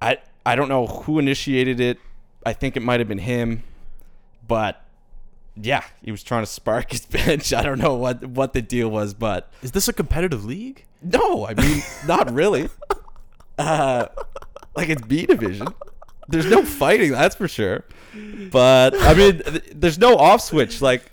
[0.00, 1.98] I I don't know who initiated it.
[2.44, 3.62] I think it might have been him,
[4.46, 4.82] but
[5.56, 7.52] yeah, he was trying to spark his bench.
[7.52, 10.84] I don't know what what the deal was, but Is this a competitive league?
[11.02, 12.68] no, I mean, not really.
[13.58, 14.06] Uh,
[14.76, 15.68] like it's B division.
[16.28, 17.84] There's no fighting, that's for sure.
[18.50, 20.80] But I mean, th- there's no off switch.
[20.80, 21.10] Like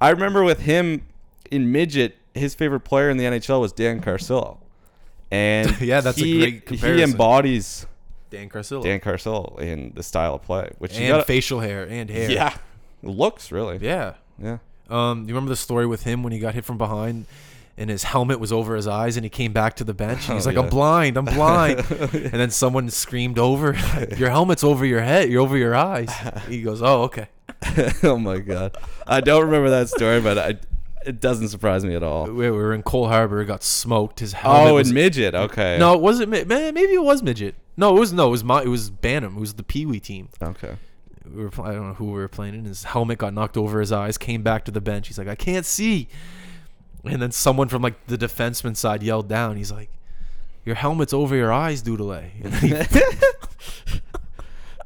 [0.00, 1.06] I remember with him
[1.50, 4.58] in midget, his favorite player in the NHL was Dan Carcillo,
[5.30, 7.86] and Yeah, that's a he, great He embodies
[8.30, 8.82] Dan Carcillo.
[8.82, 12.30] Dan Carcillo in the style of play, which and gotta- facial hair and hair.
[12.30, 12.56] yeah,
[13.02, 14.14] looks really Yeah.
[14.42, 14.58] yeah.
[14.88, 17.26] Um, you remember the story with him when he got hit from behind
[17.78, 20.36] and his helmet was over his eyes and he came back to the bench and
[20.36, 20.62] he's Oh, like, yeah.
[20.64, 21.78] I'm blind, I'm blind.
[21.90, 23.76] and then someone screamed over,
[24.16, 26.12] Your helmet's over your head, you're over your eyes.
[26.48, 27.28] He goes, Oh, okay.
[28.02, 30.54] oh my god, I don't remember that story, but I,
[31.06, 32.26] it doesn't surprise me at all.
[32.30, 34.20] We were in Cole Harbor, got smoked.
[34.20, 35.34] His helmet Oh, was, in midget.
[35.34, 35.78] Okay.
[35.78, 37.54] No, it wasn't maybe it was midget.
[37.80, 40.00] No, it was no, it was my it was Bantam, it was the Pee Wee
[40.00, 40.28] team.
[40.42, 40.76] Okay.
[41.24, 42.66] we were I don't know who we were playing in.
[42.66, 44.18] His helmet got knocked over his eyes.
[44.18, 45.08] Came back to the bench.
[45.08, 46.06] He's like, I can't see.
[47.04, 49.56] And then someone from like the defenseman side yelled down.
[49.56, 49.88] He's like,
[50.66, 52.12] Your helmet's over your eyes, Doodle.
[52.12, 52.68] And he-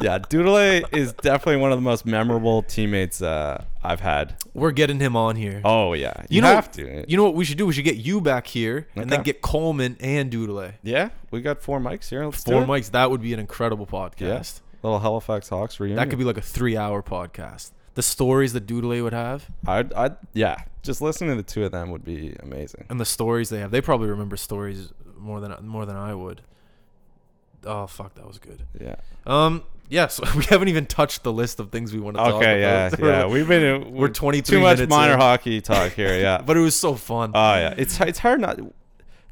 [0.04, 0.56] Yeah, Doodle
[0.92, 4.36] is definitely one of the most memorable teammates uh, I've had.
[4.52, 5.62] we're getting him on here.
[5.64, 7.04] Oh yeah, you, you know, have to.
[7.08, 7.64] You know what we should do?
[7.64, 10.72] We should get you back here and then get Coleman and Doodle.
[10.82, 12.22] yeah, we got four mics here.
[12.24, 12.90] Let's Four mics.
[12.90, 14.20] That would be an incredible podcast.
[14.20, 14.62] Yes.
[14.82, 15.96] Little Halifax Hawks reunion.
[15.96, 17.70] That could be like a three-hour podcast.
[17.94, 20.64] The stories that Doodle would have I'd, I'd, yeah.
[20.82, 22.84] Just listening to the two of them would be amazing.
[22.90, 23.70] and the stories they have.
[23.70, 26.42] They probably remember stories more than more than I would.
[27.64, 28.66] Oh fuck, that was good.
[28.78, 28.96] Yeah.
[29.26, 29.62] Um.
[29.88, 32.42] Yes, we haven't even touched the list of things we want to talk about.
[32.42, 32.60] Okay.
[32.60, 32.90] Yeah.
[32.98, 33.26] Yeah.
[33.32, 33.92] We've been.
[33.92, 35.20] We're 23 Too much minor in.
[35.20, 36.18] hockey talk here.
[36.18, 36.40] Yeah.
[36.46, 37.32] but it was so fun.
[37.34, 38.58] Oh yeah, it's it's hard not.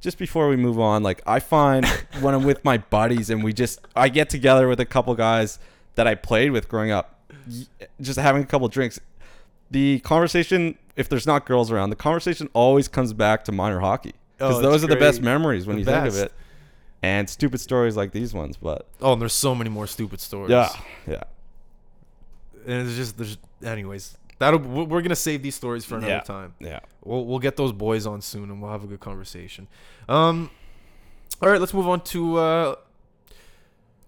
[0.01, 1.87] Just before we move on, like I find
[2.21, 5.59] when I'm with my buddies and we just I get together with a couple guys
[5.95, 7.21] that I played with growing up,
[8.01, 8.99] just having a couple drinks.
[9.71, 14.13] The conversation, if there's not girls around, the conversation always comes back to minor hockey
[14.37, 16.33] because Oh, those are the best memories when The you think of it.
[17.03, 20.51] And stupid stories like these ones, but oh, and there's so many more stupid stories.
[20.51, 20.69] yeah,
[21.09, 21.23] yeah,
[22.67, 24.17] and it's just there's anyways.
[24.39, 26.21] That'll we're gonna save these stories for another Yeah.
[26.21, 26.55] time.
[26.61, 26.81] yeah.
[27.05, 29.67] We'll we'll get those boys on soon and we'll have a good conversation.
[30.09, 30.51] Um.
[31.41, 32.37] All right, let's move on to.
[32.39, 32.75] uh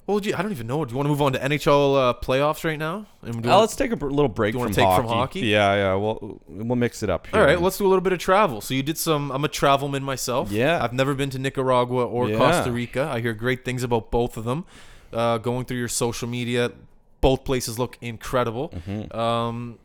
[0.06, 0.84] well, gee, I don't even know.
[0.84, 3.06] Do you want to move on to NHL uh, playoffs right now?
[3.22, 5.02] And do Uh, let's take a br- little break do you from, wanna take hockey.
[5.02, 5.40] from hockey?
[5.40, 5.94] Yeah, yeah.
[5.94, 7.26] We'll we'll mix it up.
[7.26, 7.40] Here.
[7.40, 8.60] All right, let's do a little bit of travel.
[8.60, 9.30] So you did some.
[9.32, 10.50] I'm a travelman myself.
[10.50, 10.82] Yeah.
[10.82, 12.36] I've never been to Nicaragua or Yeah.
[12.38, 13.08] Costa Rica.
[13.10, 14.64] I hear great things about both of them.
[15.12, 16.72] Uh, going through your social media,
[17.20, 18.70] both places look incredible.
[18.70, 19.16] Mm-hmm.
[19.16, 19.78] Um,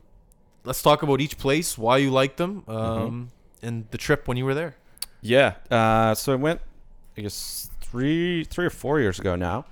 [0.65, 2.71] let's talk about each place, why you like them, Mm-hmm.
[2.71, 3.29] um,
[3.61, 4.75] and the trip when you were there.
[5.21, 5.53] Yeah.
[5.69, 6.61] Uh, so I went,
[7.17, 9.65] I guess three, three or four years ago now.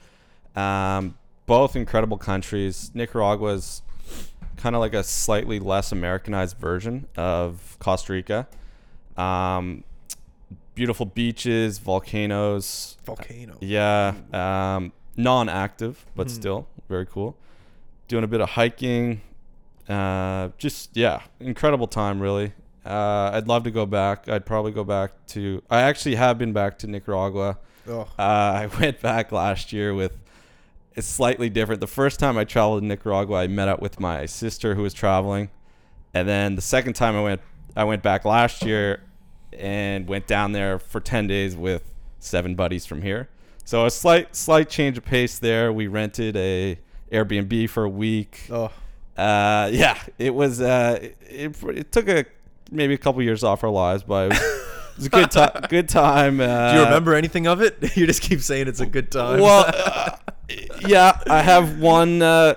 [0.58, 2.92] Um, both incredible countries.
[2.94, 3.82] Nicaragua's
[4.58, 8.48] kind of like a slightly less Americanized version of Costa Rica.
[9.16, 9.84] Um,
[10.76, 12.98] beautiful beaches, volcanoes.
[13.06, 13.58] Volcano.
[13.62, 16.32] Yeah, um, non-active, but Mhm.
[16.32, 17.36] still very cool.
[18.08, 19.22] Doing a bit of hiking.
[19.88, 22.54] Uh, just yeah, incredible time really.
[22.86, 24.28] Uh, I'd love to go back.
[24.30, 25.62] I'd probably go back to.
[25.70, 27.58] I actually have been back to Nicaragua.
[27.88, 28.02] Oh.
[28.18, 30.18] Uh, I went back last year with.
[30.98, 31.80] It's slightly different.
[31.80, 34.96] The first time I traveled to Nicaragua, I met up with my sister who was
[34.96, 35.52] traveling,
[36.14, 37.42] and then the second time I went,
[37.76, 39.04] I went back last year,
[39.54, 43.30] and went down there for ten days with seven buddies from here.
[43.64, 45.72] So a slight, slight change of pace there.
[45.72, 46.80] We rented a
[47.12, 48.48] Airbnb for a week.
[48.50, 48.72] Oh.
[49.16, 50.62] Uh, yeah, it was.
[50.62, 52.26] Uh, it, it took a
[52.72, 54.40] maybe a couple years off our lives, but it
[54.98, 55.52] was, a good time.
[55.70, 56.40] Good time.
[56.40, 57.78] Uh, Do you remember anything of it?
[57.98, 59.42] you just keep saying it's a good time.
[59.42, 60.18] Well, uh,
[60.88, 62.22] yeah, I have one.
[62.22, 62.56] Uh,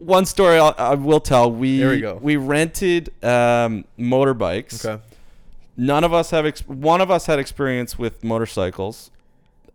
[0.00, 1.50] one story I'll, I will tell.
[1.50, 2.18] We There we go.
[2.22, 4.84] we rented um, motorbikes.
[4.84, 5.02] okay.
[5.76, 6.46] None of us have.
[6.46, 9.10] Ex- one of us had experience with motorcycles.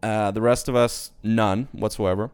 [0.02, 2.30] Uh, the rest of us, none whatsoever.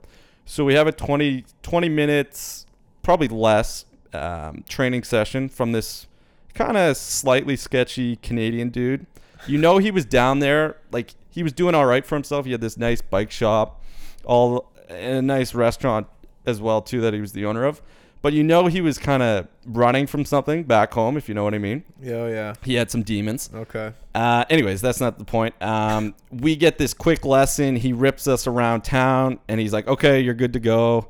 [0.46, 2.66] So we have a 20, 20 minutes,
[3.04, 6.08] probably less, um, training session from this
[6.56, 9.06] kind of slightly sketchy Canadian dude.
[9.46, 12.46] You know, he was down there, like he was doing all right for himself.
[12.46, 13.84] He had this nice bike shop,
[14.26, 16.08] all a nice restaurant
[16.46, 17.82] as well too that he was the owner of.
[18.22, 21.46] But you know, he was kind of running from something back home, if you know
[21.46, 21.86] what I mean.
[22.02, 22.54] Yeah, oh, yeah.
[22.64, 23.50] He had some demons.
[23.54, 23.94] Okay.
[24.14, 25.56] Uh, anyways, that's not the point.
[25.62, 27.78] Um, we get this quick lesson.
[27.78, 31.08] He rips us around town, and he's like, "Okay, you're good to go."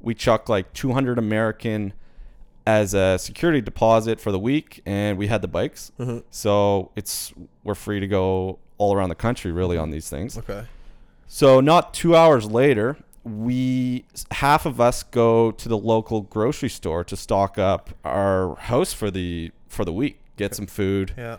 [0.00, 1.94] We chuck like 200 American
[2.64, 6.22] as a security deposit for the week, and we had the bikes, Mhm.
[6.30, 7.32] so it's
[7.64, 10.38] we're free to go all around the country really on these things.
[10.38, 10.62] Okay.
[11.26, 17.04] So not two hours later, we half of us go to the local grocery store
[17.04, 21.14] to stock up our house for the for the week, get some food.
[21.16, 21.38] Yeah.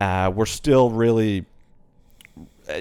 [0.00, 1.44] uh, we're still really
[2.68, 2.80] uh,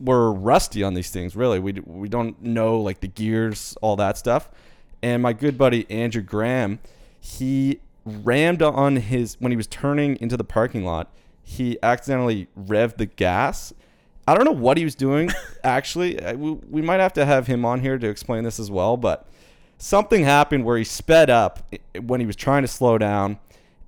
[0.00, 1.58] we're rusty on these things really.
[1.58, 4.50] We, we don't know like the gears all that stuff.
[5.02, 6.80] And my good buddy andrew graham
[7.20, 11.10] he rammed on his when he was turning into the parking lot
[11.42, 13.72] he accidentally revved the gas
[14.30, 15.30] i don't know what he was doing
[15.64, 18.70] actually Uh, we, we might have to have him on here to explain this as
[18.70, 19.26] well but
[19.78, 23.38] something happened where he sped up when he was trying to slow down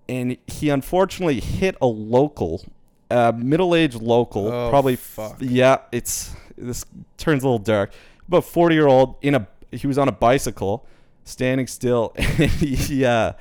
[0.08, 2.64] and he unfortunately hit a local
[3.10, 5.36] uh, middle-aged local Oh, probably fuck.
[5.40, 6.84] yeah it's this
[7.18, 7.92] turns a little dark
[8.26, 10.86] about 40 year old in a he was on a bicycle
[11.24, 13.32] standing still and he uh,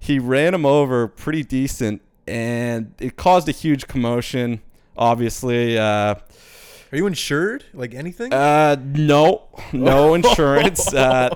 [0.00, 4.60] he ran him over pretty decent and it caused a huge commotion
[4.96, 6.14] obviously uh,
[6.92, 7.64] Are you insured?
[7.74, 8.32] Like anything?
[8.32, 10.92] uh, no, no insurance.
[10.92, 11.34] Uh,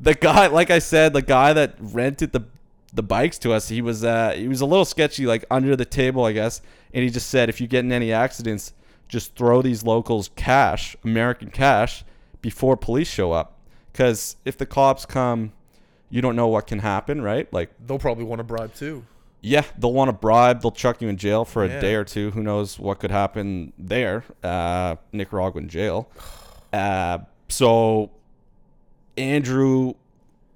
[0.00, 2.44] the guy, like I said, the guy that rented the
[2.92, 5.84] the bikes to us, he was uh, he was a little sketchy, like under the
[5.84, 6.60] table, I guess.
[6.92, 8.72] And he just said, if you get in any accidents,
[9.08, 12.04] just throw these locals cash, American cash,
[12.42, 13.58] before police show up,
[13.92, 15.52] because if the cops come,
[16.10, 17.50] you don't know what can happen, right?
[17.52, 19.04] Like They'll probably want to bribe too.
[19.42, 20.62] Yeah, they'll want to bribe.
[20.62, 21.80] They'll chuck you in jail for a Yeah.
[21.80, 22.30] day or two.
[22.32, 24.24] Who knows what could happen there?
[24.42, 26.08] Uh, Nicaraguan jail.
[26.72, 28.10] Uh, so
[29.16, 29.94] Andrew,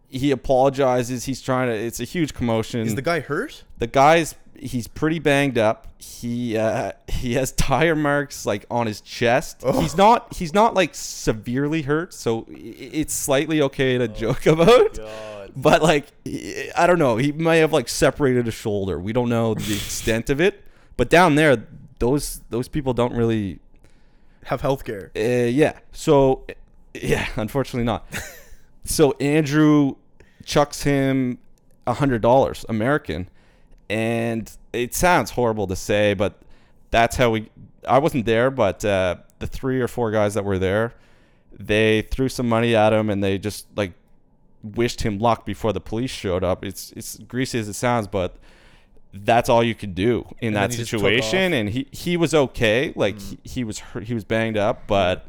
[0.08, 1.24] he apologizes.
[1.24, 1.74] He's trying to.
[1.74, 2.80] It's a huge commotion.
[2.82, 3.64] Is the guy hurt?
[3.78, 5.88] the guy's he's pretty banged up.
[5.98, 9.60] He uh, he has tire marks like on his chest.
[9.62, 9.80] Oh.
[9.80, 14.98] He's not he's not like severely hurt, so it's slightly okay to joke about.
[15.56, 18.98] But like I I don't know, he may have like separated a shoulder.
[18.98, 20.64] We don't know the extent of it.
[20.96, 21.64] But down there,
[22.00, 23.60] those those people don't really
[24.46, 25.12] Have health care.
[25.14, 25.78] uh, yeah.
[25.92, 26.44] So,
[26.92, 28.04] yeah, unfortunately not.
[28.84, 29.94] so Andrew
[30.44, 31.38] chucks him
[31.86, 33.28] a hundred dollars American,
[33.88, 36.40] and it sounds horrible to say, but
[36.90, 37.50] that's how we.
[37.86, 40.94] I wasn't there, but uh, the three or four guys that were there,
[41.52, 43.92] they threw some money at him, and they just like
[44.62, 46.64] wished him luck before the police showed up.
[46.64, 48.36] It's it's greasy as it sounds, but
[49.14, 51.86] that's all you could do in And that then he just took situation and he
[51.92, 55.26] he was okay like he, he was hurt, he was banged up but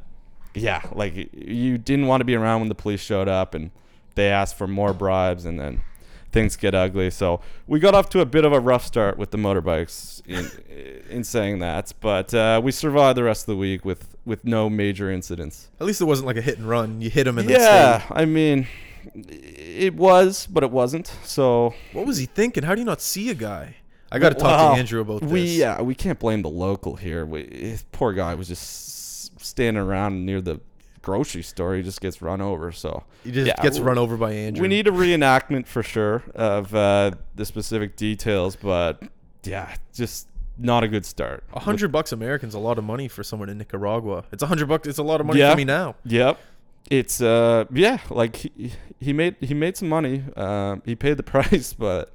[0.55, 3.69] yeah like you didn't want to be around when the police showed up and
[4.15, 5.81] they asked for more bribes and then
[6.35, 9.31] things get ugly so we got off to a bit of a rough start with
[9.31, 10.45] the motorbikes in
[11.09, 14.69] in saying that but uh, we survived the rest of the week with with no
[14.69, 16.99] major incidents At least it wasn't like a hit and run.
[17.01, 18.17] You hit him and yeah stayed.
[18.21, 18.67] i mean
[19.15, 22.63] it was but it wasn't so What was he thinking?
[22.63, 23.75] How do you not see a guy?
[24.11, 25.31] I got to talk to Andrew about this.
[25.31, 27.25] We yeah, we can't blame the local here.
[27.25, 30.59] We, poor guy was just standing around near the
[31.05, 31.75] grocery store.
[31.75, 32.71] He just gets run over.
[32.73, 34.61] So He just Yeah, gets run over by Andrew.
[34.61, 38.55] we need a reenactment for sure of uh, the specific details.
[38.57, 39.01] But
[39.43, 41.43] yeah, just not a good start.
[41.53, 44.23] A hundred bucks American's a lot of money for someone in Nicaragua.
[44.31, 44.87] It's a hundred bucks.
[44.87, 45.51] It's a lot of money Yeah.
[45.51, 45.95] for me now.
[46.05, 46.39] Yep.
[46.91, 50.23] It's uh yeah, like he, he made he made some money.
[50.35, 52.11] Um he paid the price, but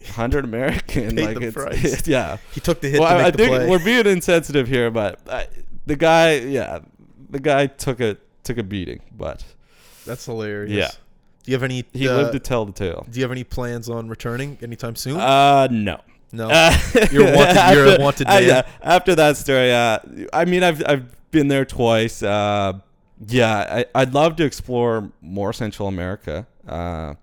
[0.00, 2.06] 100 American Paid like the it's, price.
[2.16, 2.36] yeah.
[2.52, 3.70] He took the hit Well, I, make I the think play.
[3.70, 5.46] we're being insensitive here, but I,
[5.86, 6.80] the guy, yeah,
[7.30, 9.44] the guy took a took a beating, but
[10.06, 10.72] That's hilarious.
[10.76, 10.88] Yeah.
[11.42, 11.84] Do you have any?
[11.92, 13.06] he uh, lived to tell the tale.
[13.10, 15.18] Do you have any plans on returning anytime soon?
[15.20, 16.00] Uh no.
[16.32, 16.48] no.
[16.50, 16.72] Uh,
[17.12, 18.42] You're wanted- you're a wanted uh, man.
[18.48, 19.98] yeah, after that story, uh,
[20.32, 22.22] I mean, I've I've been there twice.
[22.22, 22.74] Uh,
[23.28, 26.46] yeah, I, I'd love to explore more Central America.
[26.66, 27.14] Uh,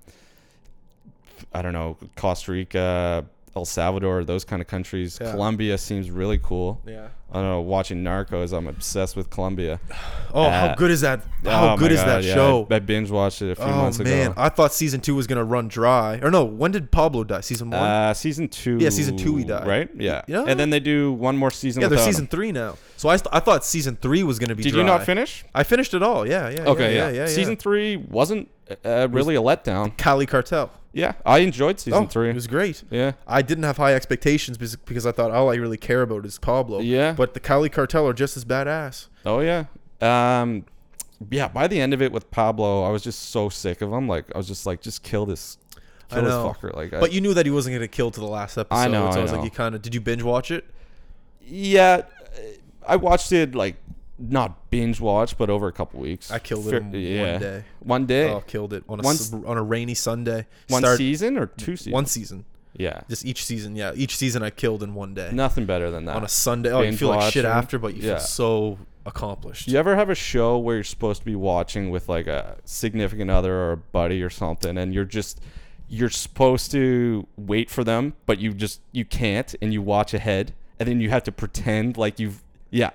[1.53, 5.17] I don't know, Costa Rica, El Salvador, those kind of countries.
[5.21, 5.31] Yeah.
[5.31, 6.81] Colombia seems really cool.
[6.87, 7.09] yeah.
[7.33, 9.79] I don't know, watching Narcos, I'm obsessed with Colombia.
[10.33, 11.21] Oh, how Uh, good is that?
[11.43, 12.65] How Oh good is that yeah, show?
[12.71, 14.15] I, I binge watched it a few oh months man, ago.
[14.29, 16.19] Man, I thought season two was gonna run dry.
[16.21, 17.41] Or no, when did Pablo die?
[17.41, 17.81] Season one.
[17.81, 18.77] Uh, season two.
[18.79, 19.67] Yeah, season two he died.
[19.67, 19.89] Right?
[19.93, 20.21] Yeah.
[20.27, 20.45] Yeah.
[20.47, 21.81] And then they do one more season.
[21.81, 22.29] yeah, they're season him.
[22.29, 22.77] three now.
[22.95, 24.63] So I, st- I thought season three was gonna be.
[24.63, 24.79] Did dry.
[24.81, 25.43] you not finish?
[25.53, 26.25] I finished it all.
[26.25, 26.61] Yeah, yeah.
[26.69, 27.11] Okay, yeah, yeah.
[27.11, 27.27] yeah, yeah.
[27.27, 28.49] Season three wasn't
[28.85, 29.95] uh, really a letdown.
[29.97, 30.71] Cali Cartel.
[30.93, 32.29] Yeah, I enjoyed season oh, three.
[32.29, 32.83] It was great.
[32.89, 36.25] yeah, I didn't have high expectations because, because I thought all I really care about
[36.25, 36.79] is Pablo.
[36.81, 37.13] Yeah.
[37.13, 39.07] But the Cali Cartel are just as badass.
[39.25, 39.65] oh yeah,
[40.01, 40.65] um,
[41.29, 41.47] yeah.
[41.47, 44.07] By the end of it with Pablo, I was just so sick of him.
[44.09, 45.57] Like I was just like, just kill this,
[46.11, 46.53] I kill this know.
[46.53, 46.75] fucker.
[46.75, 48.91] Like, I, But you knew that he wasn't gonna kill to the last episode.
[48.91, 49.37] know, So I, I was know.
[49.37, 50.65] like, you kind of did you binge watch it?
[51.45, 52.01] yeah,
[52.85, 53.75] I watched it like
[54.29, 56.31] not binge watch, but over a couple weeks.
[56.31, 57.31] I killed it in yeah.
[57.33, 57.63] one day.
[57.79, 60.47] One day, Oh, killed it on a Once- on a rainy Sunday.
[60.69, 61.93] one Start- season or two seasons.
[61.93, 62.45] One season.
[62.77, 63.75] Yeah, Just each season.
[63.75, 65.29] Yeah, each season I killed in one day.
[65.33, 66.15] nothing better than that.
[66.15, 66.71] on a Sunday.
[66.71, 68.13] Oh, you feel like shit after, but you Yeah.
[68.15, 69.65] feel so accomplished.
[69.65, 72.55] Do you ever have a show where you're supposed to be watching with like a
[72.63, 75.41] significant other or a buddy or something, and you're just
[75.89, 80.53] you're supposed to wait for them, but you just you can't, and you watch ahead,
[80.79, 82.91] and then you have to pretend like you've yeah.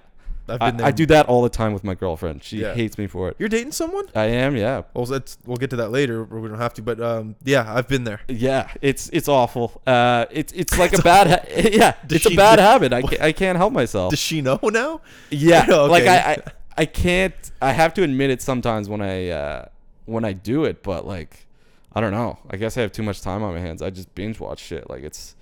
[0.49, 0.87] I've I, been there.
[0.87, 2.43] I do that all the time with my girlfriend.
[2.45, 2.75] She Yeah.
[2.75, 3.37] hates me for it.
[3.39, 4.07] You're dating someone?
[4.15, 6.21] I am, yeah, Well, that's we'll get to that later.
[6.21, 6.83] Or we don't have to.
[6.83, 8.21] But um, yeah, I've been there.
[8.29, 8.71] yeah.
[8.81, 9.81] It's it's awful.
[9.87, 11.95] Uh, it's it's like a bad ha- yeah.
[12.07, 12.93] Does It's a she- bad habit.
[12.93, 14.11] I, ca- I can't help myself.
[14.11, 15.01] Does she know now?
[15.31, 15.87] Yeah, Okay.
[15.89, 16.37] like I, I,
[16.79, 17.35] I can't.
[17.61, 19.65] I have to admit it sometimes when I, uh,
[20.05, 21.47] when I do it, but like,
[21.95, 22.39] I don't know.
[22.51, 23.81] I guess I have too much time on my hands.
[23.83, 24.89] I just binge watch shit.
[24.91, 25.35] Like it's,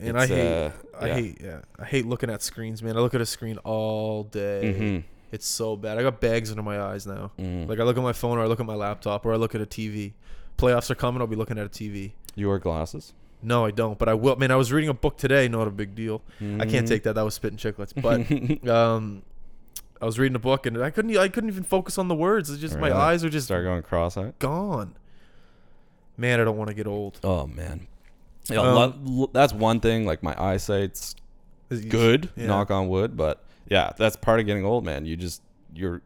[0.00, 1.14] And I hate, uh, I yeah.
[1.14, 2.96] hate, yeah, I hate looking at screens, man.
[2.96, 4.76] I look at a screen all day.
[4.78, 5.04] Mhm.
[5.30, 5.96] It's so bad.
[5.98, 7.30] I got bags under my eyes now.
[7.38, 7.68] Mm.
[7.68, 9.54] Like I look at my phone or I look at my laptop or I look
[9.54, 10.12] at a TV.
[10.58, 11.20] Playoffs are coming.
[11.22, 12.12] I'll be looking at a TV.
[12.34, 13.14] you wear glasses.
[13.42, 13.98] No, I don't.
[13.98, 14.36] But I will.
[14.36, 15.48] Man, I was reading a book today.
[15.48, 16.22] Not a big deal.
[16.40, 16.70] I Mm.
[16.70, 17.14] can't take that.
[17.14, 17.92] That was spitting chiclets.
[17.96, 19.22] But um,
[20.00, 21.16] I was reading a book and I couldn't.
[21.16, 22.50] I couldn't even focus on the words.
[22.50, 24.38] It's just my eyes are just Start going cross-eyed.
[24.38, 24.96] gone.
[26.16, 27.18] Man, I don't want to get old.
[27.24, 27.86] Oh man.
[28.50, 30.04] Yeah, Um, lo- that's one thing.
[30.06, 31.14] Like my eyesight's
[31.70, 32.46] Is- good, Yeah.
[32.46, 33.16] knock on wood.
[33.16, 35.06] But yeah, that's part of getting old, man.
[35.06, 35.42] You just
[35.74, 36.02] you're,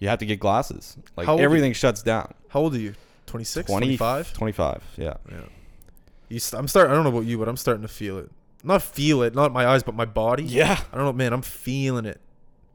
[0.00, 0.96] you have to get glasses.
[1.16, 1.44] Like How old are you?
[1.46, 2.34] everything shuts down.
[2.48, 2.94] How old are you?
[3.26, 4.32] 26, 20, 25?
[4.34, 4.82] 25.
[4.98, 5.14] Yeah.
[5.30, 5.36] Yeah.
[6.28, 6.90] You st- I'm starting.
[6.92, 8.30] I don't know about you, but I'm starting to feel it.
[8.64, 10.42] Not feel it, not my eyes, but my body.
[10.44, 10.78] Yeah.
[10.92, 11.32] I don't know, man.
[11.32, 12.20] I'm feeling it.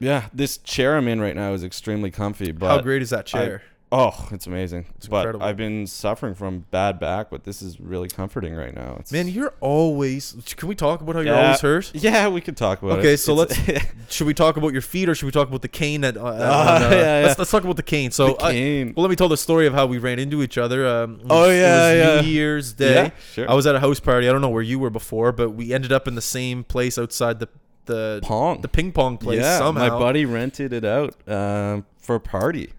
[0.00, 2.52] Yeah, this chair I'm in right now is extremely comfy.
[2.52, 3.62] But How great is that chair?
[3.90, 4.84] Oh, it's amazing.
[4.96, 5.46] It's but incredible.
[5.46, 8.96] I've been suffering from bad back, but this is really comforting right now.
[9.00, 10.36] It's, man, you're always.
[10.56, 11.44] Can we talk about how you're Yeah.
[11.46, 11.90] always hurt?
[11.94, 13.00] Yeah, we could talk about it.
[13.00, 13.86] Okay, so It's- let's.
[14.14, 16.00] Should we talk about your feet or should we talk about the cane?
[16.02, 17.26] That uh, uh, yeah, yeah.
[17.26, 18.10] Let's, let's talk about the cane.
[18.10, 20.56] So, The I- well, let me tell the story of how we ran into each
[20.58, 20.86] other.
[20.86, 22.20] Um, Oh, yeah, was yeah.
[22.22, 23.12] New Year's Day.
[23.32, 23.50] Sure.
[23.50, 24.28] I was at a house party.
[24.28, 26.98] I don't know where you were before, but we ended up in the same place
[26.98, 27.48] outside the
[27.86, 28.60] the pong.
[28.60, 29.40] the ping pong place.
[29.40, 29.88] yeah, somehow.
[29.88, 32.70] my buddy rented it out um, for a party,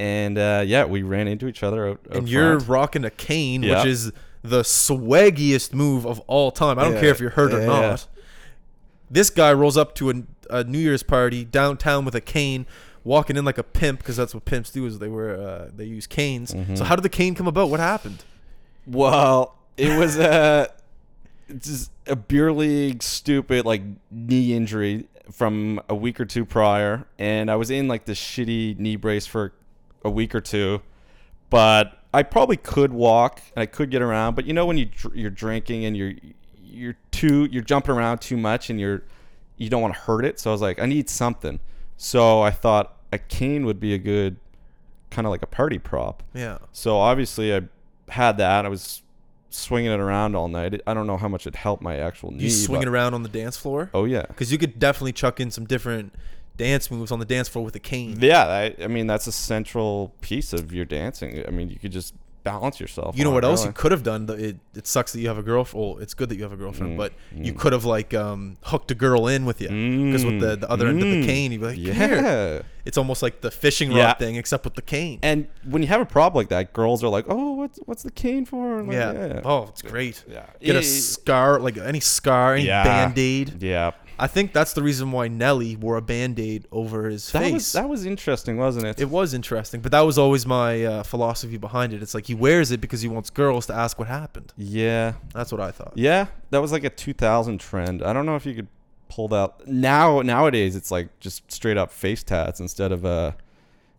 [0.00, 2.00] and uh, yeah, we ran into each other out.
[2.10, 2.68] out and you're front.
[2.70, 3.78] rocking a cane, Yeah.
[3.78, 6.78] which is the swaggiest move of all time.
[6.78, 8.06] I don't Yeah, care if you're hurt or not.
[9.10, 10.14] This guy rolls up to a,
[10.48, 12.64] a New Year's party downtown with a cane,
[13.04, 15.84] walking in like a pimp because that's what pimps do is they wear uh, they
[15.84, 16.54] use canes.
[16.54, 16.76] Mm-hmm.
[16.76, 17.68] So how did the cane come about?
[17.70, 18.24] What happened?
[18.86, 20.72] Well, it was a
[21.58, 27.50] just a beer league stupid like knee injury from a week or two prior, and
[27.50, 29.52] I was in like this shitty knee brace for
[30.02, 30.82] a week or two,
[31.48, 34.34] but I probably could walk and I could get around.
[34.34, 36.14] But you know when you you're drinking and you're
[36.62, 39.02] you're too you're jumping around too much and you're
[39.56, 40.40] you don't want to hurt it.
[40.40, 41.60] So I was like, I need something.
[41.96, 44.36] So I thought a cane would be a good
[45.10, 46.22] kind of like a party prop.
[46.32, 46.58] Yeah.
[46.72, 47.62] So obviously I
[48.08, 48.64] had that.
[48.64, 49.02] I was
[49.50, 50.80] swinging it around all night.
[50.86, 52.44] I don't know how much it helped my actual knee.
[52.44, 53.90] You swinging but- around on the dance floor?
[53.92, 54.24] Oh yeah.
[54.28, 56.14] Because you could definitely chuck in some different
[56.66, 58.16] dance moves on the dance floor with a cane.
[58.20, 61.30] Yeah, I, I mean that's a central piece of your dancing.
[61.48, 63.10] I mean you could just balance yourself.
[63.18, 64.20] You know what else you could have done?
[64.48, 65.80] It it sucks that you have a girlfriend.
[65.86, 67.12] Well, it's good that you have a girlfriend, Mm, but
[67.46, 67.58] you mm.
[67.62, 68.40] could have like um,
[68.70, 69.68] hooked a girl in with you.
[70.08, 71.92] Because with the, the other end of the Mm, cane, you'd be like, Here.
[72.22, 72.62] yeah.
[72.88, 74.14] It's almost like the fishing rod Yeah.
[74.22, 75.18] thing, except with the cane.
[75.22, 75.38] And
[75.72, 78.44] when you have a problem like that, girls are like, "Oh, what's what's the cane
[78.46, 79.42] for?" Like, yeah.
[79.44, 80.16] Oh, it's great.
[80.26, 80.46] yeah.
[80.68, 82.84] Get a scar, like any scar, any Yeah.
[82.84, 83.62] band aid.
[83.62, 83.90] Yeah.
[84.22, 87.52] I think that's the reason why Nelly wore a band aid over his That face.
[87.54, 89.00] was that was interesting, wasn't it?
[89.00, 92.02] it was interesting, but that was always my uh, philosophy behind it.
[92.02, 94.52] It's like he wears it because he wants girls to ask what happened.
[94.56, 95.14] yeah.
[95.34, 95.92] That's what I thought.
[95.96, 98.02] Yeah, that was like a 2000 trend.
[98.02, 98.68] I don't know if you could
[99.08, 100.20] pull that now.
[100.22, 103.34] Nowadays, it's like just straight up face tats instead of a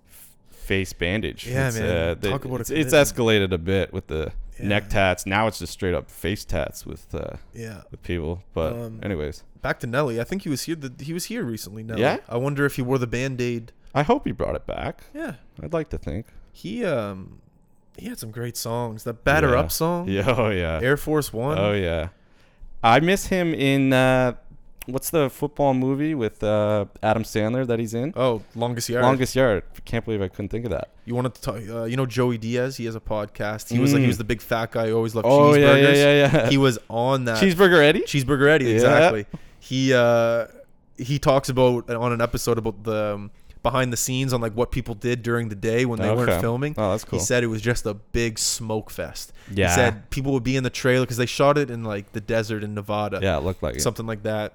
[0.08, 1.48] f- face bandage.
[1.48, 1.90] Yeah, it's, man.
[2.10, 4.32] Uh, they- Talk about it's, it's escalated a bit with the
[4.68, 5.26] neck tats.
[5.26, 7.82] Now it's just straight up face tats with uh, Yeah.
[7.92, 8.44] with people.
[8.54, 10.20] But Um, anyways, Back to Nelly.
[10.20, 10.76] I think he was here.
[10.76, 11.84] The, he was here recently.
[11.84, 12.02] Nelly.
[12.02, 12.18] Yeah?
[12.28, 13.72] I wonder if he wore the band aid.
[13.94, 15.04] I hope he brought it back.
[15.14, 15.36] Yeah.
[15.62, 16.26] I'd like to think.
[16.52, 17.42] He um
[17.98, 19.04] he had some great songs.
[19.04, 19.60] That Batter Yeah.
[19.60, 20.08] Up song.
[20.10, 20.80] Yeah, oh yeah.
[20.82, 21.58] Air Force One.
[21.60, 22.10] Oh yeah.
[22.84, 24.34] I miss him in uh,
[24.88, 28.14] what's the football movie with uh, Adam Sandler that he's in?
[28.16, 29.04] Oh, longest yard.
[29.04, 29.64] Longest Yard.
[29.86, 30.90] Can't believe I couldn't think of that.
[31.06, 31.56] You wanted to talk?
[31.70, 32.78] Uh, you know Joey Diaz.
[32.78, 33.72] He has a podcast.
[33.72, 34.10] He was like he Mm.
[34.10, 35.82] was the big fat guy who always loved Oh yeah, cheeseburgers.
[35.84, 36.50] yeah, yeah, yeah.
[36.50, 38.02] He was on that Cheeseburger Eddie.
[38.02, 38.66] cheeseburger Eddie.
[38.66, 38.72] Yeah.
[38.74, 39.26] Exactly.
[39.60, 40.48] He uh
[40.98, 43.32] he talks about on an episode about the um,
[43.64, 46.26] behind the scenes on like what people did during the day when they Okay.
[46.32, 46.74] weren't filming.
[46.78, 47.20] Oh, that's cool.
[47.20, 49.34] He said it was just a big smoke fest.
[49.52, 49.70] Yeah.
[49.70, 52.22] He said people would be in the trailer because they shot it in like the
[52.22, 53.20] desert in Nevada.
[53.22, 53.82] yeah, it looked like it.
[53.82, 54.54] Something like that.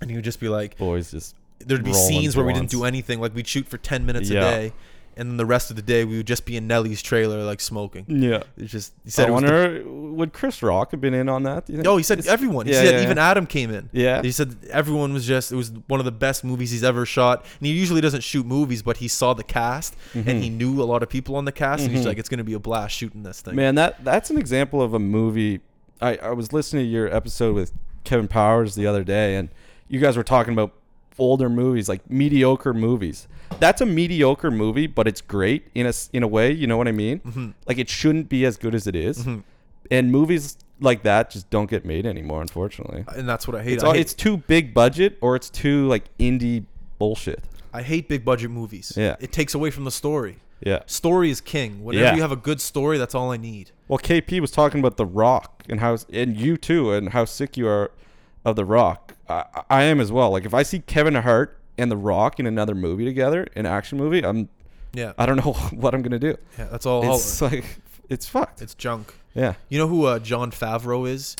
[0.00, 2.84] And he would just be like, Boys just there'd be scenes where we didn't do
[2.84, 3.20] anything.
[3.20, 4.40] Like we'd shoot for 10 minutes Yeah.
[4.40, 4.72] a day.
[5.16, 7.60] And then the rest of the day we would just be in Nelly's trailer, like
[7.60, 8.04] smoking.
[8.08, 8.42] Yeah.
[8.56, 11.28] It's just, he said I it was the- wonder would Chris Rock have been in
[11.28, 11.66] on that?
[11.66, 11.86] do you think?
[11.86, 12.66] Oh, he said It's- everyone.
[12.66, 13.30] He yeah, said yeah, even yeah.
[13.30, 13.88] Adam came in.
[13.92, 14.22] Yeah.
[14.22, 17.44] He said everyone was just it was one of the best movies he's ever shot.
[17.60, 20.84] And he usually doesn't shoot movies, but he saw the cast and he knew a
[20.84, 22.08] lot of people on the cast and he's Mhm.
[22.08, 23.54] like it's going to be a blast shooting this thing.
[23.54, 25.60] Man, that that's an example of a movie.
[26.02, 27.72] I, I was listening to your episode with
[28.02, 29.48] Kevin Powers the other day, and
[29.88, 30.72] you guys were talking about
[31.18, 33.28] older movies, like mediocre movies.
[33.60, 36.50] That's a mediocre movie, but it's great in a in a way.
[36.52, 37.20] You know what I mean?
[37.20, 37.54] Mhm.
[37.66, 39.24] Like it shouldn't be as good as it is.
[39.24, 39.42] Mhm.
[39.90, 43.04] and movies like that just don't get made anymore, unfortunately.
[43.14, 43.74] And that's what I hate.
[43.74, 46.64] It's I hate, it's too big budget or it's too like indie
[46.98, 47.44] bullshit.
[47.72, 48.94] I hate big budget movies.
[48.96, 49.16] Yeah.
[49.20, 50.38] It takes away from the story.
[50.64, 50.80] Yeah.
[50.86, 51.84] Story is king.
[51.84, 52.14] Whenever Yeah.
[52.14, 53.72] you have a good story, that's all I need.
[53.88, 57.58] Well, KP was talking about The Rock and how, and you too, and how sick
[57.58, 57.90] you are
[58.44, 59.14] of The Rock.
[59.28, 60.30] I, I am as well.
[60.30, 63.98] Like if I see Kevin Hart and The Rock in another movie together, an action
[63.98, 64.48] movie, I'm,
[64.92, 65.12] Yeah.
[65.18, 66.36] I don't know what I'm gonna do.
[66.58, 67.04] yeah that's all.
[67.06, 67.64] all- It's like,
[68.08, 68.60] it's fucked.
[68.62, 69.12] it's junk.
[69.34, 69.54] Yeah.
[69.68, 71.36] You know who uh, Jon Favreau is?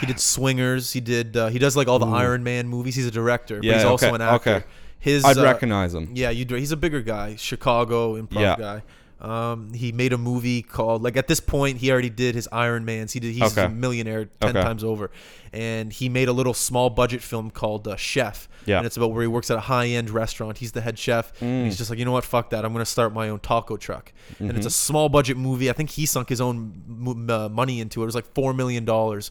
[0.00, 0.92] He did Swingers.
[0.92, 1.36] He did.
[1.36, 2.14] Uh, he does like all the Ooh.
[2.14, 2.96] Iron Man movies.
[2.96, 4.50] He's a director, but Yeah, he's also okay, an actor.
[4.56, 4.64] okay.
[4.98, 6.10] His I'd uh, recognize him.
[6.14, 6.56] Yeah, you do.
[6.56, 8.56] He's a bigger guy, Chicago improv Yeah.
[8.58, 8.82] guy.
[9.22, 12.84] Um, he made a movie called like at this point he already did his Iron
[12.84, 13.12] Man's.
[13.12, 13.32] He did.
[13.34, 13.66] He's Okay.
[13.66, 14.62] a millionaire ten Okay.
[14.62, 15.12] times over,
[15.52, 18.48] and he made a little small budget film called uh, Chef.
[18.64, 18.76] Yeah.
[18.78, 20.58] and it's about where he works at a high end restaurant.
[20.58, 21.64] He's the head chef, and Mm.
[21.66, 22.64] he's just like, you know what, fuck that.
[22.64, 24.56] I'm gonna start my own taco truck, and Mm-hmm.
[24.56, 25.68] it's a small budget movie.
[25.70, 28.04] I think he sunk his own m- uh, money into it.
[28.04, 29.30] It was like four million dollars.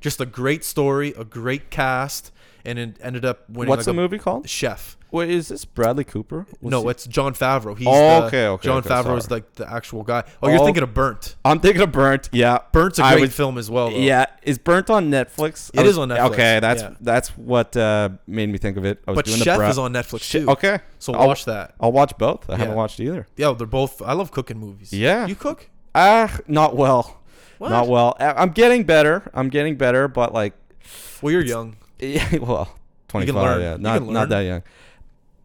[0.00, 2.30] Just a great story, a great cast,
[2.68, 3.68] and it ended up winning.
[3.70, 4.48] What's like the movie called?
[4.48, 4.96] Chef.
[5.10, 6.46] Wait, is this Bradley Cooper?
[6.60, 7.76] Was No, he- it's Jon Favreau.
[7.76, 10.22] He's Oh, the- okay, okay, Jon okay, Favreau is like the actual guy.
[10.42, 10.64] Oh, you're Oh.
[10.66, 11.36] thinking of Burnt.
[11.46, 12.28] I'm thinking of Burnt.
[12.30, 13.88] Yeah, Burnt's a great was- film as well.
[13.90, 13.96] Though.
[13.96, 15.70] Yeah, is Burnt on Netflix?
[15.72, 16.90] It It is on Netflix, Okay, that's yeah.
[17.00, 18.98] that's what uh, made me think of it.
[19.08, 20.50] I was but doing Chef the Bra- is on Netflix too.
[20.50, 21.74] Okay, so I'll- watch that.
[21.80, 22.48] I'll watch both.
[22.50, 23.26] I haven't watched either.
[23.36, 24.02] Yeah, they're both.
[24.02, 24.92] I love cooking movies.
[24.92, 25.26] Yeah.
[25.26, 25.70] you cook?
[25.94, 27.14] Ah, not well.
[27.56, 27.70] What?
[27.70, 28.14] Not well.
[28.20, 29.22] I'm getting better.
[29.34, 30.52] I'm getting better, but like,
[31.22, 31.76] Well, you're young.
[32.00, 32.74] Yeah, well,
[33.08, 33.34] 25.
[33.34, 33.60] learn.
[33.60, 34.62] Yeah, not not that young.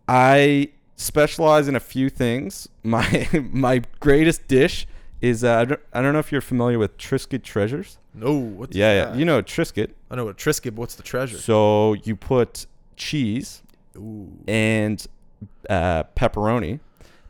[0.07, 2.67] I specialize in a few things.
[2.83, 4.87] My my greatest dish
[5.21, 7.97] is uh, I, don't, I don't know if you're familiar with Triscuit treasures.
[8.13, 9.15] No, what's Yeah, yeah.
[9.15, 9.91] You know Triscuit.
[10.11, 10.75] I know what Triscuit.
[10.75, 11.37] but What's the treasure?
[11.37, 13.63] So you put cheese
[13.95, 14.31] Ooh.
[14.47, 15.05] and
[15.69, 16.79] uh, pepperoni,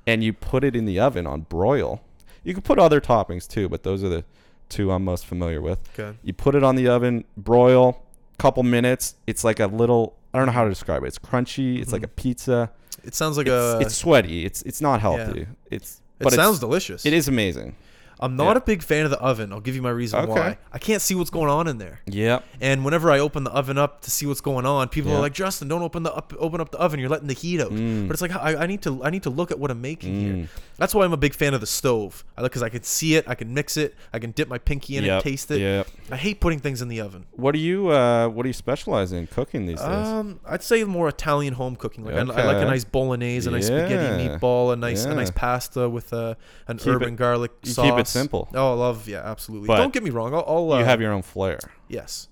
[0.06, 2.02] and you put it in the oven on broil.
[2.44, 4.26] You can put other toppings too, but those are the
[4.70, 5.80] two I'm most familiar with.
[5.98, 6.18] Okay.
[6.24, 8.03] You put it on the oven, broil,
[8.44, 9.16] couple minutes.
[9.26, 10.18] It's like a little.
[10.34, 11.08] I don't know how to describe it.
[11.08, 11.82] It's crunchy.
[11.82, 12.20] It's like mm-hmm.
[12.20, 12.72] a pizza.
[13.04, 13.80] It sounds like It's, a.
[13.80, 14.46] it's sweaty.
[14.46, 15.48] It's it's not healthy.
[15.72, 17.06] It's But it sounds it's, delicious.
[17.06, 17.76] it is amazing.
[18.20, 18.58] I'm not yeah.
[18.58, 19.52] a big fan of the oven.
[19.52, 20.32] I'll give you my reason Okay.
[20.32, 20.58] why.
[20.72, 22.00] I can't see what's going on in there.
[22.06, 22.44] Yep.
[22.62, 25.18] And whenever I open the oven up to see what's going on, people Yeah.
[25.18, 27.00] are like, "Justin, don't open the up, open up the oven.
[27.00, 28.08] You're letting the heat out." Mm.
[28.08, 30.20] But it's like I, I need to I need to look at what I'm making
[30.20, 30.34] here.
[30.34, 30.48] Mm.
[30.78, 32.24] That's why I'm a big fan of the stove.
[32.38, 34.58] I like because I can see it, I can mix it, I can dip my
[34.58, 35.14] pinky in Yep.
[35.14, 35.60] and taste it.
[35.60, 35.88] Yep.
[36.12, 37.26] I hate putting things in the oven.
[37.32, 40.08] What do you uh What do you specialize in cooking these days?
[40.08, 42.06] Um, I'd say more Italian home cooking.
[42.06, 45.32] Like I, I like a nice bolognese, a nice spaghetti meatball, a nice a nice
[45.32, 46.36] pasta with uh,
[46.68, 47.86] an Keep herb it- and garlic sauce.
[48.04, 48.50] Keep it simple.
[48.54, 49.68] Oh, I love yeah, absolutely.
[49.68, 50.34] But Don't get me wrong.
[50.34, 51.60] I'll, I'll uh, you have your own flair.
[51.88, 52.28] yes.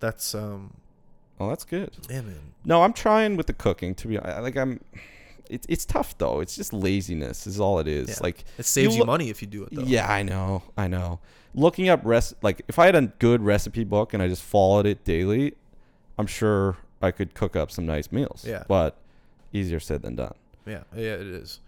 [0.00, 0.74] That's um
[1.38, 1.90] Well, that's good.
[2.08, 2.52] yeah, man.
[2.64, 3.94] No, I'm trying with the cooking.
[3.96, 4.80] To be like, I'm.
[5.50, 6.40] It's it's tough though.
[6.40, 8.08] It's just laziness is all it is.
[8.08, 8.16] Yeah.
[8.22, 9.82] Like It saves you, look- money if you do it though.
[9.82, 10.62] Yeah, I know.
[10.76, 11.18] I know.
[11.54, 14.86] Looking up rest like if I had a good recipe book and I just followed
[14.86, 15.54] it daily,
[16.18, 18.44] I'm sure I could cook up some nice meals.
[18.46, 18.62] Yeah.
[18.68, 18.96] But
[19.52, 20.34] easier said than done.
[20.66, 21.58] Yeah, yeah, it is.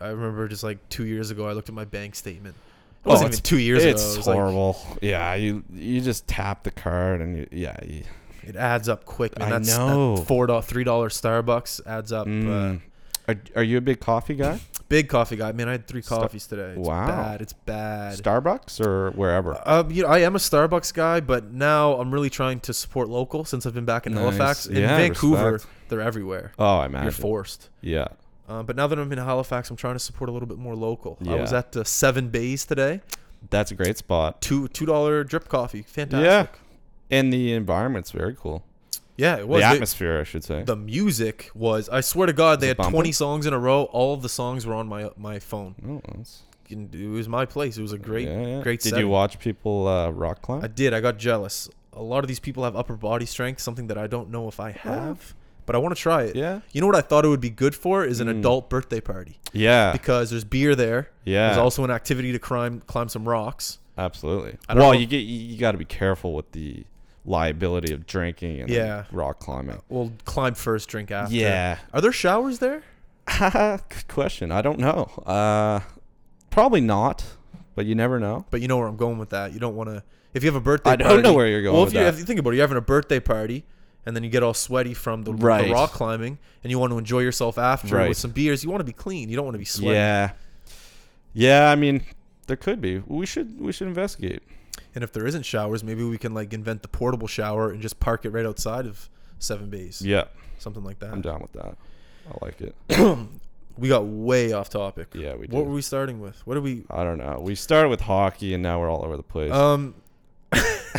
[0.00, 2.56] I remember just like two years ago, I looked at my bank statement.
[3.04, 4.16] It Oh, wasn't it's- even two years it's ago.
[4.18, 4.98] Was like, horrible.
[5.02, 8.04] yeah, you you just tap the card and you, yeah, you,
[8.44, 9.48] it adds up quick, man.
[9.48, 10.16] I That's know.
[10.16, 12.26] That four dollar, three dollar Starbucks adds up.
[12.26, 12.80] Uh, Mm.
[13.28, 14.60] are, are you a big coffee guy?
[14.88, 15.68] big coffee guy, man.
[15.70, 16.74] I had three Star- coffees today.
[16.76, 17.06] It's Wow.
[17.06, 17.40] bad.
[17.40, 18.18] It's bad.
[18.18, 19.58] Starbucks or wherever?
[19.64, 23.08] Um, you know, I am a Starbucks guy, but now I'm really trying to support
[23.08, 24.22] local since I've been back in Nice.
[24.22, 24.66] Halifax.
[24.66, 25.72] In Yeah, Vancouver, respect.
[25.88, 26.52] they're everywhere.
[26.58, 27.04] oh, I imagine.
[27.06, 27.70] You're forced.
[27.80, 28.08] Yeah.
[28.52, 30.74] Uh, but now that I'm in Halifax, I'm trying to support a little bit more
[30.76, 31.16] local.
[31.26, 31.58] I was Yeah.
[31.58, 33.00] at uh, Seven Bays today.
[33.50, 34.40] That's a great spot.
[34.40, 35.82] Two two dollar drip coffee.
[35.82, 36.24] Fantastic.
[36.60, 37.16] Yeah.
[37.18, 38.62] And the environment's very cool.
[39.16, 39.62] Yeah, it was.
[39.62, 40.62] the They- atmosphere, I should say.
[40.62, 41.88] the music was.
[41.88, 42.92] I swear to God, they had bumping?
[42.94, 43.84] 20 songs in a row.
[43.84, 45.74] All of the songs were on my my phone.
[45.86, 47.76] oh, that's, It was my place.
[47.78, 48.62] It was a great, yeah, yeah.
[48.62, 48.80] great.
[48.80, 49.04] Did setting.
[49.06, 50.62] you watch people uh, rock climb?
[50.64, 50.94] I did.
[50.94, 51.68] I got jealous.
[51.92, 54.58] A lot of these people have upper body strength, something that I don't know if
[54.58, 55.34] I have,
[55.66, 56.36] but I want to try it.
[56.36, 56.60] yeah.
[56.72, 58.38] You know what I thought it would be good for is an Mm.
[58.40, 59.92] adult birthday party Yeah.
[59.92, 61.10] because there's beer there.
[61.24, 61.48] Yeah.
[61.48, 63.78] There's also an activity to climb climb some rocks.
[63.98, 64.56] Absolutely.
[64.68, 66.84] I don't Well, know- you get you, got to be careful with the
[67.24, 69.04] liability of drinking and Yeah.
[69.12, 69.80] rock climbing.
[69.88, 71.34] We'll climb first, drink after.
[71.34, 71.78] Yeah.
[71.92, 72.82] Are there showers there?
[73.38, 74.50] Good question.
[74.50, 75.04] I don't know.
[75.26, 75.80] Uh,
[76.50, 77.24] probably not,
[77.76, 78.44] but you never know.
[78.50, 79.52] But you know where I'm going with that.
[79.52, 80.02] You don't want to.
[80.34, 82.00] If you have a birthday, I don't party, know where you're going Well, with if
[82.00, 83.64] you, if you think about it, you're having a birthday party,
[84.06, 86.98] and then you get all sweaty from the, the rock climbing, and you want to
[86.98, 88.08] enjoy yourself after Right.
[88.08, 88.62] with some beers.
[88.64, 89.28] You want to be clean.
[89.28, 89.94] You don't want to be sweaty.
[89.94, 90.32] Yeah.
[91.32, 91.70] Yeah.
[91.70, 92.02] I mean,
[92.46, 92.98] there could be.
[93.06, 94.42] We should we should investigate.
[94.94, 97.98] And if there isn't showers, maybe we can like invent the portable shower and just
[98.00, 100.02] park it right outside of Seven Bays.
[100.02, 100.24] Yeah.
[100.58, 101.12] Something like that.
[101.12, 101.76] I'm down with that.
[102.30, 102.74] I like it.
[103.78, 105.08] we got way off topic.
[105.14, 106.46] Yeah, we What were we starting with?
[106.46, 106.84] What are we?
[106.90, 107.40] I don't know.
[107.40, 109.52] We started with hockey and now we're all over the place.
[109.52, 109.94] Um.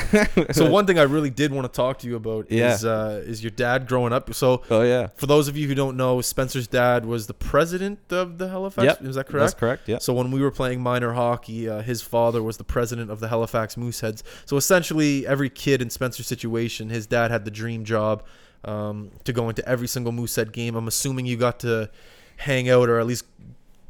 [0.52, 2.74] so one thing I really did want to talk to you about Yeah.
[2.74, 4.34] is uh, is your dad growing up.
[4.34, 5.08] So oh yeah.
[5.16, 8.86] for those of you who don't know, Spencer's dad was the president of the Halifax.
[8.86, 9.02] Yep.
[9.04, 9.42] Is that correct?
[9.44, 9.88] That's correct.
[9.88, 10.00] Yeah.
[10.00, 13.28] So when we were playing minor hockey, uh, his father was the president of the
[13.28, 14.24] Halifax Mooseheads.
[14.46, 18.24] So essentially, every kid in Spencer's situation, his dad had the dream job
[18.66, 20.76] um, to go into every single Moosehead game.
[20.76, 21.90] I'm assuming you got to
[22.38, 23.26] hang out or at least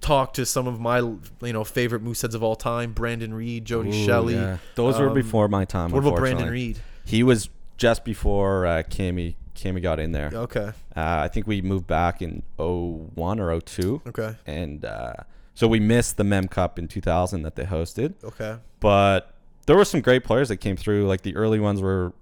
[0.04, 3.90] talk to some of my you know favorite Mooseheads of all time: Brandon Reid, Jody
[3.90, 4.36] Ooh, Shelley.
[4.36, 4.58] yeah.
[4.76, 5.92] Those were Um, before my time.
[5.92, 6.50] What about Brandon.
[6.50, 6.78] Reid?
[7.06, 10.30] He was just before uh, Cammy Cammy got in there.
[10.34, 14.02] Okay, Uh, I think we moved back in 01 or 02.
[14.08, 15.14] okay, And uh,
[15.54, 18.14] so we missed the Mem Cup in 2000 that they hosted.
[18.24, 18.58] okay.
[18.80, 19.34] But
[19.68, 21.08] there were some great players that came through.
[21.08, 22.14] Like the early ones were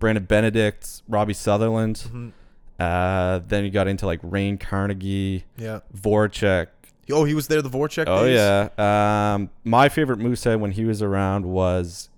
[0.00, 2.02] Brandon Benedict, Robbie Sutherland.
[2.12, 2.32] Mhm.
[2.78, 5.80] Uh, then you got into like Rain Carnegie, Yeah.
[5.96, 6.66] Voracek.
[7.12, 8.36] Oh, he was there the Voracek Oh days?
[8.36, 9.34] yeah.
[9.34, 12.08] Um, my favorite Moosehead when he was around was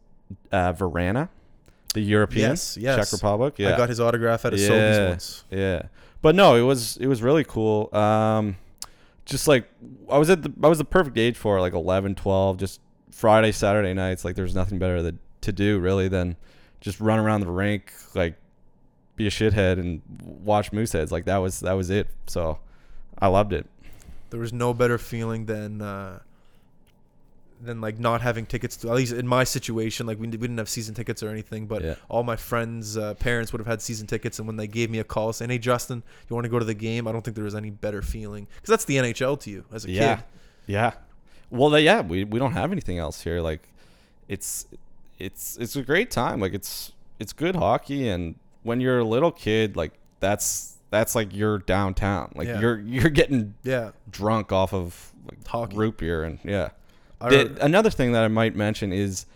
[0.50, 1.28] uh, Vrana,
[1.94, 2.96] the European, Yes, yes.
[3.10, 3.54] Czech Republic.
[3.58, 4.68] Yeah, I got his autograph at a Yeah.
[4.68, 5.44] Sobeys once.
[5.50, 5.82] Yeah,
[6.22, 7.94] but no, it was it was really cool.
[7.94, 8.56] Um,
[9.24, 9.68] just like
[10.10, 12.80] I was at the I was the perfect age for it, like 11, 12, just
[13.10, 14.24] Friday, Saturday nights.
[14.24, 16.36] Like there's nothing better that, to do really than
[16.80, 18.34] just run around the rink, like
[19.16, 21.10] be a shithead and watch Mooseheads.
[21.12, 22.08] Like that was that was it.
[22.26, 22.58] So
[23.18, 23.66] I loved it.
[24.32, 26.18] There was no better feeling than uh,
[27.60, 30.58] than like not having tickets to at least in my situation like we, we didn't
[30.58, 31.94] have season tickets or anything but Yeah.
[32.08, 34.98] all my friends uh, parents would have had season tickets and when they gave me
[34.98, 37.36] a call saying hey justin you want to go to the game i don't think
[37.36, 40.24] there was any better feeling because that's the nhl to you as a yeah, kid
[40.66, 40.92] yeah.
[41.50, 43.40] Well, they- yeah, we we don't have anything else here.
[43.40, 43.68] Like
[44.26, 44.66] it's
[45.18, 46.40] it's it's a great time.
[46.40, 51.34] Like it's it's good hockey, and when you're a little kid, like that's that's like
[51.34, 52.30] you're downtown.
[52.36, 52.60] Like Yeah.
[52.60, 55.76] you're you're getting yeah drunk off of like Hockey.
[55.76, 56.68] root beer and yeah.
[57.20, 59.26] I Did- another thing that I might mention is,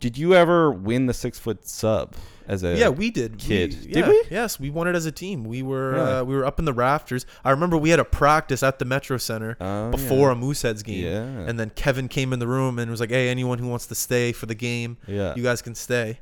[0.00, 2.14] did you ever win the six foot sub
[2.48, 3.38] as a yeah, we did.
[3.38, 3.74] kid?
[3.82, 4.22] We, Did yeah, we?
[4.30, 5.44] Yes, we won it as a team.
[5.44, 6.12] We were Really?
[6.12, 7.26] uh, we were up in the rafters.
[7.44, 11.04] I remember we had a practice at the Metro Center Oh, before a Mooseheads game.
[11.04, 11.20] Yeah.
[11.48, 13.94] And then Kevin came in the room and was like, "Hey, anyone who wants to
[13.94, 15.34] stay for the game, Yeah.
[15.36, 16.18] you guys can stay."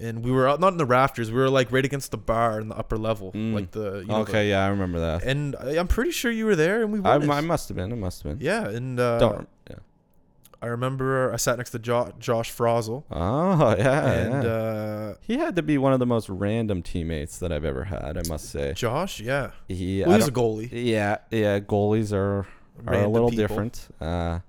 [0.00, 1.32] And we were out, not in the rafters.
[1.32, 3.52] We were like right against the bar in the upper level, Mm.
[3.54, 5.24] like the you know, the- okay, yeah, I remember that.
[5.24, 7.16] and I- I'm pretty sure you were there, and we I.
[7.16, 7.92] I must have been.
[7.92, 8.46] I must have been.
[8.46, 9.48] yeah, and uh, Don't.
[9.68, 9.76] Yeah.
[10.62, 14.50] I remember I sat next to jo- Josh Frazel, Oh yeah, and yeah.
[14.50, 18.16] uh, he had to be one of the most random teammates that I've ever had.
[18.18, 18.72] I must say.
[18.74, 20.68] Josh, yeah, He, well, he was a goalie.
[20.72, 21.58] yeah, yeah.
[21.60, 22.46] Goalies are
[22.86, 23.42] are a little people.
[23.48, 23.88] different.
[24.00, 24.40] Uh,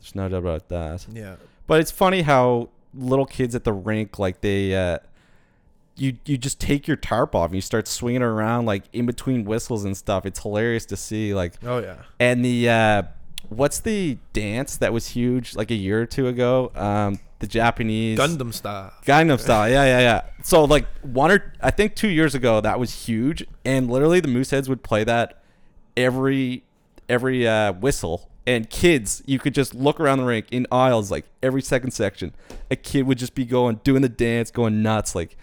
[0.00, 1.06] There's no doubt about that.
[1.12, 1.36] Yeah.
[1.68, 2.68] But it's funny how
[2.98, 4.98] little kids at the rink, like they, uh,
[5.96, 9.44] you you just take your tarp off and you start swinging around like in between
[9.44, 10.24] whistles and stuff.
[10.26, 11.34] It's hilarious to see.
[11.34, 11.96] Like, Oh yeah.
[12.20, 13.02] and the uh,
[13.48, 16.70] what's the dance that was huge like a year or two ago?
[16.76, 18.92] Um, the Japanese Gangnam style.
[19.04, 19.68] Gangnam Style.
[19.70, 20.22] Yeah, yeah, yeah.
[20.44, 24.28] So like one or I think two years ago that was huge, and literally the
[24.28, 25.42] Mooseheads would play that
[25.96, 26.62] every
[27.08, 28.27] every uh, whistle.
[28.48, 32.34] And kids, you could just look around the rink in aisles, like every second section,
[32.70, 35.36] a kid would just be going, doing the dance, going nuts, like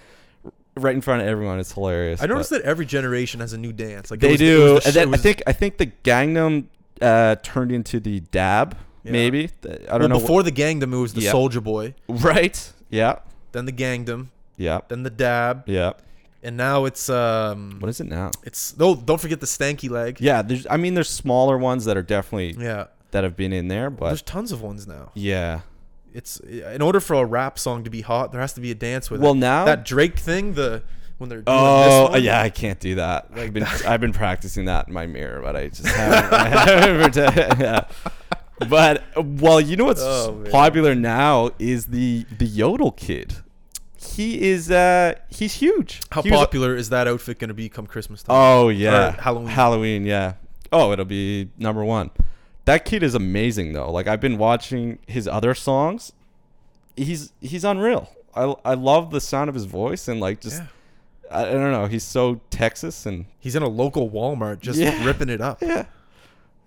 [0.76, 1.60] right in front of everyone.
[1.60, 2.24] It's hilarious.
[2.24, 4.10] I noticed but that every generation has a new dance.
[4.10, 4.58] Like they was- do.
[4.80, 6.66] the and then I think I think the Gangnam
[7.00, 9.12] uh, turned into the dab, Yeah.
[9.12, 9.50] maybe.
[9.64, 10.20] I don't well, know.
[10.20, 11.32] before the Gangnam, it was the Yeah.
[11.32, 12.74] Soldier Boy, right?
[12.90, 13.20] Yeah.
[13.52, 14.80] then the Gangnam, Yeah.
[14.88, 15.94] then the Dab, Yeah.
[16.42, 18.32] and now it's um, What is it now?
[18.44, 18.96] it's no.
[18.96, 20.18] Don't forget the Stanky Leg.
[20.20, 20.66] Yeah, there's.
[20.72, 22.86] I mean, there's smaller ones that are definitely Yeah.
[23.12, 25.12] That have been in there, but There's tons of ones now.
[25.14, 25.62] yeah.
[26.14, 28.76] It's in order for a rap song to be hot, there has to be a
[28.76, 29.38] dance with Well, it.
[29.38, 29.66] now.
[29.66, 30.82] that Drake thing, the
[31.18, 33.32] when they're doing oh this one, yeah, I can't do that.
[33.32, 33.86] Like I've been that.
[33.86, 36.34] I've been practicing that in my mirror, but I just haven't.
[36.34, 36.48] I
[37.20, 37.82] haven't yeah.
[38.70, 43.36] But well, you know what's Oh, popular now is the the yodel kid.
[44.02, 46.00] He is uh he's huge.
[46.12, 48.36] How He was- popular is that outfit going to be come Christmas time?
[48.38, 49.48] Oh yeah, Halloween.
[49.50, 50.34] Halloween, yeah.
[50.72, 52.12] Oh, it'll be number one.
[52.66, 53.92] That kid is amazing though.
[53.92, 56.12] Like I've been watching his other songs.
[56.96, 58.10] He's he's unreal.
[58.36, 60.68] I I love the sound of his voice and like just Yeah.
[61.32, 61.86] I, I don't know.
[61.88, 65.04] He's so Texas and He's in a local Walmart just Yeah.
[65.08, 65.62] ripping it up.
[65.62, 65.86] yeah,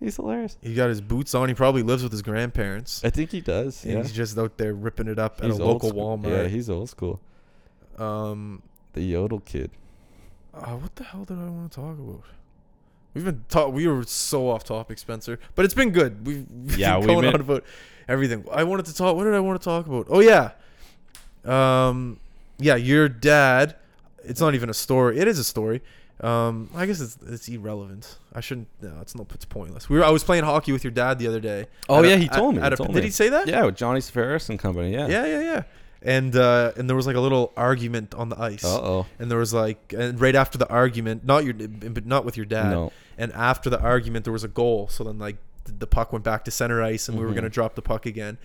[0.01, 0.57] he's hilarious.
[0.63, 1.49] He got his boots on.
[1.49, 3.05] He probably lives with his grandparents.
[3.05, 3.85] I think he does.
[3.85, 6.19] And Yeah, he's just out there ripping it up at He's a local school.
[6.19, 6.31] Walmart.
[6.45, 7.21] Yeah, he's old school.
[7.99, 9.71] um, The yodel kid.
[10.55, 12.23] uh, what the hell did I want to talk about?
[13.19, 13.73] We've been talk.
[13.73, 16.25] We were so off topic, Spencer, but it's been good.
[16.25, 17.65] We've, we've Yeah, been going been- on about
[18.07, 18.45] everything.
[18.53, 19.17] I wanted to talk.
[19.17, 20.07] What did I want to talk about?
[20.09, 20.53] Oh yeah,
[21.45, 22.21] um,
[22.59, 22.77] yeah.
[22.77, 23.77] Your dad.
[24.25, 25.19] It's not even a story.
[25.19, 25.81] It is a story.
[26.21, 28.19] Um, I guess it's it's irrelevant.
[28.35, 28.69] I shouldn't.
[28.81, 29.27] No, it's no.
[29.35, 29.89] It's pointless.
[29.89, 30.05] We were.
[30.05, 31.67] I was playing hockey with your dad the other day.
[31.89, 32.61] Oh At a- yeah, he at- told me.
[32.63, 33.03] at he a- told did me.
[33.03, 33.47] he say that?
[33.49, 34.93] Yeah, with Johnny Ferris and company.
[34.93, 35.07] Yeah.
[35.09, 35.63] Yeah, yeah, yeah.
[36.03, 38.65] And uh, and there was like a little argument on the ice.
[38.65, 39.07] Uh oh.
[39.19, 42.47] And there was like, and right after the argument, not your, but not with your
[42.47, 42.71] dad.
[42.71, 42.93] No.
[43.17, 44.89] And after the argument, there was a goal.
[44.89, 47.37] So then like the puck went back to center ice, and we were Mhm.
[47.37, 48.39] gonna drop the puck again.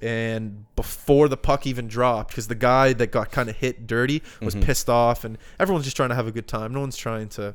[0.00, 4.22] And before the puck even dropped, because the guy that got kind of hit dirty
[4.40, 4.62] was Mhm.
[4.62, 6.72] pissed off, and everyone's just trying to have a good time.
[6.72, 7.54] No one's trying to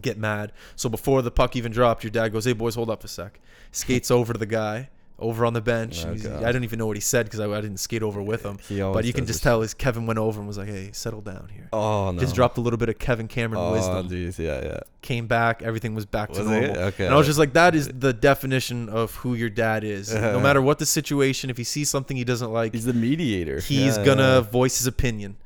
[0.00, 0.52] get mad.
[0.76, 3.40] So before the puck even dropped, your dad goes, "Hey boys, hold up a sec."
[3.72, 4.88] Skates over to the guy
[5.18, 6.04] over on the bench.
[6.04, 6.42] Oh, and he's- God.
[6.42, 8.58] I don't even know what he said because I, I didn't skate over with him.
[8.92, 11.48] But you can just tell his Kevin went over and was like, "Hey, settle down
[11.54, 12.18] here." Oh no.
[12.20, 14.08] Just dropped a little bit of Kevin Cameron Oh, wisdom.
[14.08, 14.80] geez, yeah, yeah.
[15.02, 16.70] Came back, everything was back to Was normal.
[16.70, 16.76] it?
[16.76, 17.04] Okay.
[17.06, 20.12] And I was just like, that is the definition of who your dad is.
[20.14, 23.60] no matter what the situation, if he sees something he doesn't like, He's the mediator.
[23.60, 24.40] he's Yeah, gonna yeah.
[24.40, 25.36] voice his opinion.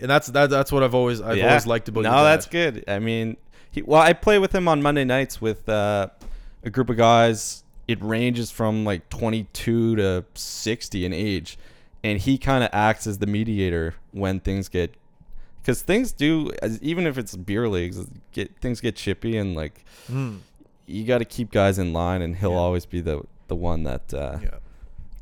[0.00, 1.48] And that's that, that's what I've always I've Yeah.
[1.48, 2.84] always liked about No, that's good.
[2.88, 3.36] I mean,
[3.70, 6.08] he, well, I play with him on Monday nights with uh,
[6.64, 7.62] a group of guys.
[7.90, 11.58] It ranges from like 22 to 60 in age,
[12.04, 14.94] and he kind of acts as the mediator when things get,
[15.60, 20.38] because things do, even if it's beer leagues, get things get chippy and like Mm,
[20.86, 22.56] you got to keep guys in line, and he'll Yeah.
[22.66, 24.58] always be the the one that uh, yeah,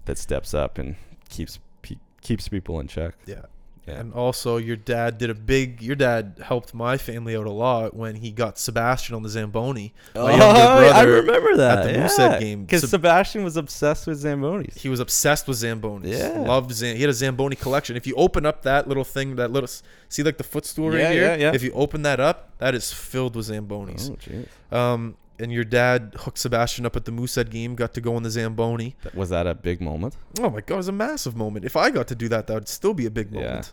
[0.04, 0.96] that steps up and
[1.30, 3.14] keeps pe- keeps people in check.
[3.26, 3.42] yeah.
[3.88, 4.00] Yeah.
[4.00, 5.80] And also, your dad did a big.
[5.82, 9.94] Your dad helped my family out a lot when he got Sebastian on the Zamboni.
[10.14, 11.78] Oh, I remember that.
[11.78, 12.02] at the yeah.
[12.02, 12.64] Moosehead game.
[12.64, 14.76] Because Seb- Sebastian was obsessed with Zambonis.
[14.78, 16.16] He was obsessed with Zambonis.
[16.18, 16.40] Yeah.
[16.40, 17.96] Loved Zam- He had a Zamboni collection.
[17.96, 19.68] If you open up that little thing, that little
[20.08, 21.22] see like the footstool right here.
[21.22, 21.52] yeah, yeah.
[21.54, 24.10] If you open that up, that is filled with Zambonis.
[24.10, 24.76] Oh, jeez.
[24.76, 27.74] Um, and your dad hooked Sebastian up at the Moosehead game.
[27.74, 28.96] Got to go on the Zamboni.
[29.14, 30.16] Was that a big moment?
[30.40, 31.64] Oh my god, it was a massive moment.
[31.64, 33.40] If I got to do that, that would still be a big Yeah.
[33.40, 33.72] moment.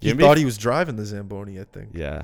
[0.00, 1.60] He Give me- thought he was driving the Zamboni.
[1.60, 1.90] I think.
[1.94, 2.22] Yeah.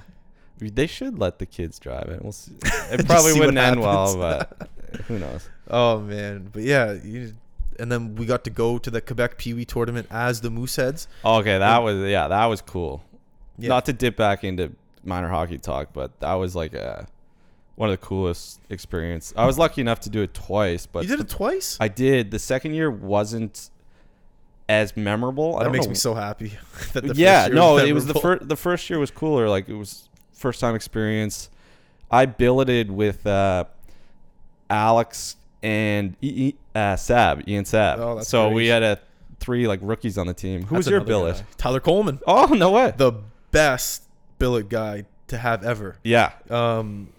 [0.61, 2.21] They should let the kids drive it.
[2.23, 2.53] We'll see.
[2.91, 4.69] It probably see wouldn't end well, but
[5.07, 5.49] who knows?
[5.71, 6.93] Oh man, but yeah.
[6.95, 7.35] You,
[7.79, 11.07] and then we got to go to the Quebec Pee Wee tournament as the Mooseheads.
[11.25, 13.05] Okay, that was yeah, that was cool.
[13.57, 13.69] Yeah.
[13.69, 14.73] Not to dip back into
[15.05, 17.07] minor hockey talk, but that was like a
[17.79, 19.33] one of the coolest experience.
[19.37, 21.77] I was lucky enough to do it twice, but you did it twice.
[21.81, 22.31] I did.
[22.33, 23.71] The second year wasn't
[24.69, 25.55] as memorable.
[25.57, 26.53] I that don't makes know me so happy.
[26.93, 28.39] that the yeah, first year no, it was the memorable.
[28.41, 28.49] first.
[28.49, 29.49] The first year was cooler.
[29.49, 31.51] Like it was first time experience.
[32.11, 33.65] I billeted with uh,
[34.71, 37.99] Alex and e- E- uh, Sab, Ian Sab.
[38.01, 38.99] Oh, that's so we had a
[39.41, 40.63] three like rookies on the team.
[40.65, 41.37] Who That's was your another billet?
[41.37, 41.45] guy.
[41.57, 42.93] Tyler Coleman, Oh no way.
[42.97, 43.13] the
[43.51, 44.05] best
[44.39, 45.97] billet guy to have ever.
[46.03, 46.33] yeah.
[46.51, 47.11] Um,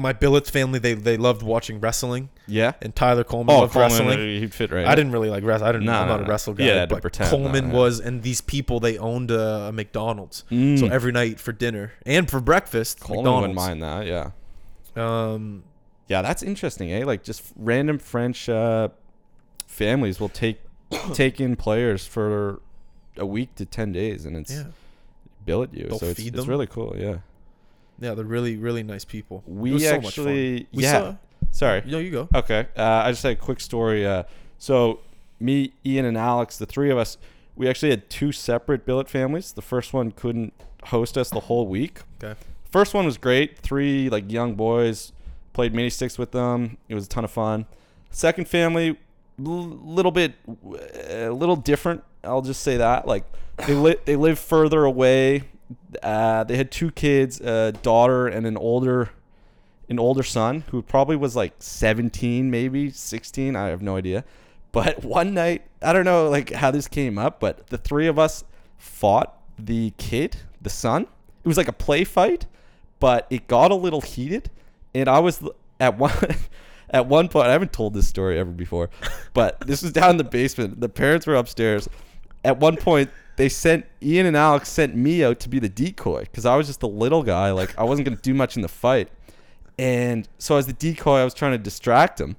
[0.00, 2.72] my Billets family they they loved watching wrestling, Yeah.
[2.82, 4.18] and Tyler Coleman Oh, loved Coleman, wrestling.
[4.18, 4.84] uh, he'd fit right.
[4.86, 4.96] I in.
[4.96, 5.66] didn't really like wrestle.
[5.68, 5.84] I didn't.
[5.86, 6.64] No, I'm no, not a wrestle guy.
[6.64, 10.38] Yeah, but pretend, Coleman no, was, and these people they owned a, a McDonald's.
[10.48, 10.90] So Mm.
[10.90, 14.06] every night for dinner and for breakfast, Coleman wouldn't mind that.
[14.06, 14.30] Yeah.
[14.96, 15.62] Um,
[16.08, 17.04] Yeah, that's interesting, eh?
[17.04, 18.88] Like just random French uh,
[19.66, 20.60] families will take
[21.14, 22.60] take in players for
[23.16, 24.64] a week to ten days, and it's yeah,
[25.44, 25.86] billet you.
[25.88, 26.96] They'll so it's, it's really cool.
[26.98, 27.18] Yeah.
[28.00, 29.42] Yeah, they're really really nice people.
[29.46, 30.92] We so actually, We yeah.
[30.92, 31.14] saw-
[31.52, 31.82] Sorry.
[31.86, 32.28] no, you go.
[32.34, 32.66] Okay.
[32.76, 34.06] Uh, I just had a quick story.
[34.06, 34.22] Uh,
[34.58, 35.00] so
[35.40, 37.18] me, Ian, and Alex, the three of us,
[37.56, 39.52] we actually had two separate billet families.
[39.52, 40.52] The first one couldn't
[40.84, 42.00] host us the whole week.
[42.22, 42.38] Okay.
[42.70, 43.58] First one was great.
[43.58, 45.12] Three like young boys
[45.52, 46.76] played mini sticks with them.
[46.88, 47.66] It was a ton of fun.
[48.10, 50.34] Second family, a little bit,
[51.10, 52.04] a little different.
[52.22, 53.06] I'll just say that.
[53.08, 53.24] Like
[53.66, 55.42] they li- they live further away.
[56.02, 59.10] Uh, they had two kids, a daughter and an older,
[59.88, 63.56] an older son who probably was like 17, maybe 16.
[63.56, 64.24] I have no idea.
[64.72, 68.18] But one night, I don't know like how this came up, but the three of
[68.18, 68.44] us
[68.78, 71.06] fought the kid, the son.
[71.44, 72.46] It was like a play fight,
[72.98, 74.50] but it got a little heated,
[74.94, 75.42] and I was
[75.78, 76.12] at one
[76.90, 77.48] at one point.
[77.48, 78.90] I haven't told this story ever before,
[79.32, 80.80] but this was down in the basement.
[80.80, 81.88] The parents were upstairs.
[82.44, 83.10] At one point,
[83.40, 86.66] they sent Ian and Alex sent me out to be the decoy because I was
[86.66, 87.52] just a little guy.
[87.52, 89.08] Like I wasn't gonna do much in the fight,
[89.78, 92.36] and so as the decoy, I was trying to distract him,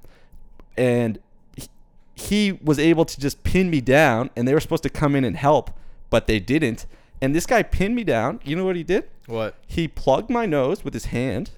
[0.76, 1.18] and
[1.56, 1.68] he,
[2.14, 5.24] he was able to just pin me down, and they were supposed to come in
[5.24, 5.72] and help,
[6.08, 6.86] but they didn't.
[7.20, 8.38] And this guy pinned me down.
[8.44, 9.08] You know what he did?
[9.26, 9.56] What?
[9.66, 11.50] He plugged my nose with his hand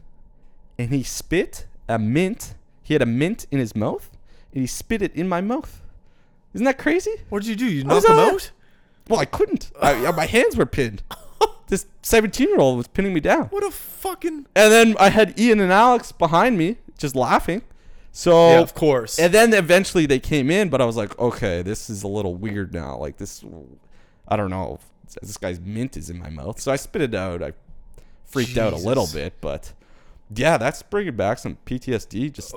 [0.79, 2.55] and he spit a mint.
[2.83, 4.11] He had a mint in his mouth
[4.53, 5.81] and he spit it in my mouth.
[6.53, 7.15] Isn't that crazy?
[7.31, 7.65] What did you do?
[7.65, 8.51] You knocked him out.
[9.09, 9.71] Well, I couldn't.
[9.81, 11.03] I, my hands were pinned.
[11.69, 13.47] This 17 year old was pinning me down.
[13.47, 14.47] What a fucking.
[14.55, 17.63] And then I had Ian and Alex behind me just laughing.
[18.13, 19.19] So yeah, of course.
[19.19, 22.35] and then eventually they came in, but I was like, okay, this is a little
[22.37, 22.97] weird now.
[22.99, 23.43] Like this,
[24.29, 24.79] I don't know.
[25.21, 27.43] This guy's mint is in my mouth, so I spit it out.
[27.43, 27.55] I
[28.25, 29.73] freaked out a little bit, but
[30.33, 32.33] yeah, that's bringing back some PTSD.
[32.33, 32.55] Just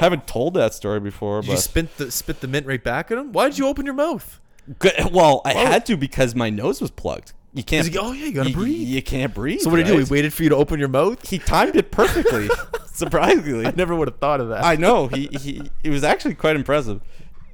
[0.00, 3.18] haven't told that story before, Did you spit the spit the mint right back at
[3.18, 3.32] him?
[3.32, 4.40] Why did you open your mouth?
[4.78, 7.32] Good- well, I had to because my nose was plugged.
[7.54, 7.86] You can't.
[7.86, 8.88] He- oh, yeah, you gotta breathe.
[8.88, 9.60] You can't breathe.
[9.60, 9.98] So what did he do?
[9.98, 10.06] right?
[10.08, 11.28] He waited for you to open your mouth.
[11.28, 12.48] He timed it perfectly.
[12.86, 14.64] surprisingly, I never would have thought of that.
[14.64, 17.02] I know he he it was actually quite impressive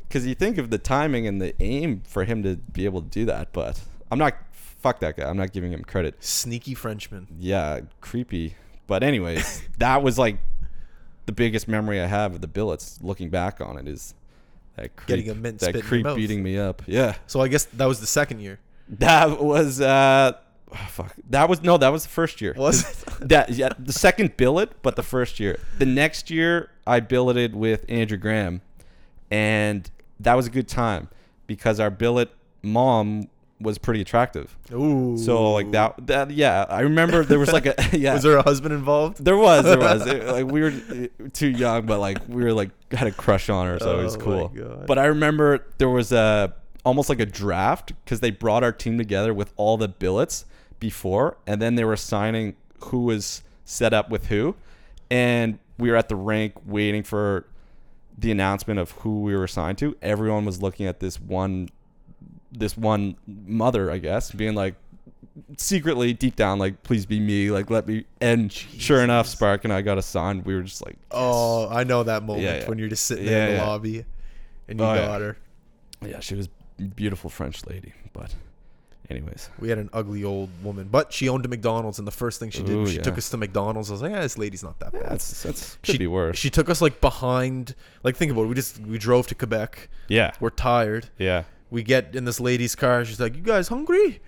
[0.06, 3.08] because you think of the timing and the aim for him to be able to
[3.08, 3.80] do that, but
[4.10, 5.28] I'm not fuck that guy.
[5.28, 6.22] I'm not giving him credit.
[6.22, 7.26] Sneaky Frenchman.
[7.38, 8.54] Yeah, creepy.
[8.86, 10.38] But anyways, that was like
[11.26, 12.98] the biggest memory I have of the billets.
[13.02, 14.14] Looking back on it is
[14.82, 16.82] that creep, Getting a mint spit that creep beating me up.
[16.86, 18.58] Yeah, So I guess that was the second year.
[18.88, 20.32] that was uh.
[20.72, 21.14] oh, fuck.
[21.30, 21.76] That was no.
[21.76, 22.54] That was the first year.
[22.56, 23.04] Was it?
[23.28, 27.84] that yeah the second billet but the first year the next year i billeted with
[27.88, 28.60] andrew graham
[29.28, 31.08] and that was a good time
[31.48, 32.30] because our billet
[32.62, 33.28] mom
[33.60, 35.18] was pretty attractive Ooh.
[35.18, 38.42] so like that that yeah i remember there was like a yeah Was there a
[38.42, 39.24] husband involved?
[39.24, 42.52] there was there was It- like we were uh, too young but like we were
[42.52, 44.86] like had a crush on her so it was Oh my cool God.
[44.86, 46.54] but i remember there was a
[46.84, 50.44] almost like a draft because they brought our team together with all the billets
[50.78, 52.54] before and then they were assigning
[52.84, 54.54] who was set up with who
[55.10, 57.44] and we were at the rank waiting for
[58.16, 61.68] the announcement of who we were assigned to everyone was looking at this one
[62.52, 64.74] this one mother i guess being like
[65.56, 69.72] secretly deep down like please be me like let me and sure enough spark and
[69.72, 72.68] i got assigned we were just like Oh, I know that moment Yeah, yeah.
[72.68, 73.66] when you're just sitting there in the yeah.
[73.66, 74.04] lobby
[74.68, 75.06] and you Oh, yeah.
[75.06, 75.36] got her.
[76.04, 78.34] yeah she was a beautiful french lady but
[79.10, 82.38] anyways We had an ugly old woman, but she owned a McDonald's, and the first
[82.40, 83.02] thing she did was Ooh, she yeah.
[83.04, 83.88] took us to McDonald's.
[83.90, 85.06] I was like, yeah, this lady's not that bad.
[85.08, 88.46] that's that's could she, be worse She took us like behind, like think about it.
[88.48, 89.88] We just we drove to Quebec.
[90.08, 91.08] yeah We're tired.
[91.16, 93.04] yeah We get in this lady's car.
[93.04, 94.20] She's like, "You guys hungry?"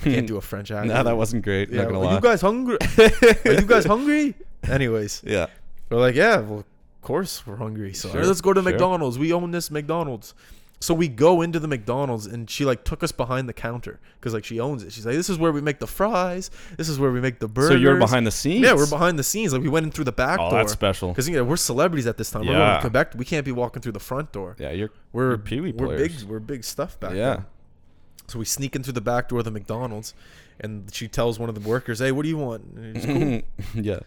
[0.00, 0.26] I can't hmm.
[0.26, 0.88] do a French accent.
[0.88, 2.78] no that wasn't great Yeah, not gonna are lie you guys hungry?
[3.44, 4.34] Are you guys hungry?
[4.68, 5.46] Anyways, yeah
[5.90, 6.66] we're like, yeah, well, of
[7.02, 7.94] course we're hungry.
[7.94, 8.70] So Sure, let's go to sure.
[8.70, 9.18] McDonald's.
[9.18, 10.34] We own this McDonald's.
[10.84, 14.34] So we go into the McDonald's and she like took us behind the counter because
[14.34, 14.92] like she owns it.
[14.92, 16.50] She's like, this is where we make the fries.
[16.76, 17.70] This is where we make the burgers.
[17.70, 19.54] so you're behind the scenes Yeah, we're behind the scenes.
[19.54, 20.58] Like we went in through the back oh door.
[20.58, 22.42] that's special Because you know we're celebrities at this time.
[22.42, 22.74] We're going Yeah.
[22.74, 23.14] to Quebec.
[23.16, 24.56] We can't be walking through the front door.
[24.58, 26.12] yeah you're We're you're Wee we're big.
[26.28, 27.46] We're big stuff back yeah then.
[28.26, 30.12] So we sneak in through the back door of the McDonald's,
[30.60, 32.62] and she tells one of the workers, "Hey, what do you want?"
[33.02, 33.42] Cool.
[33.82, 34.00] yeah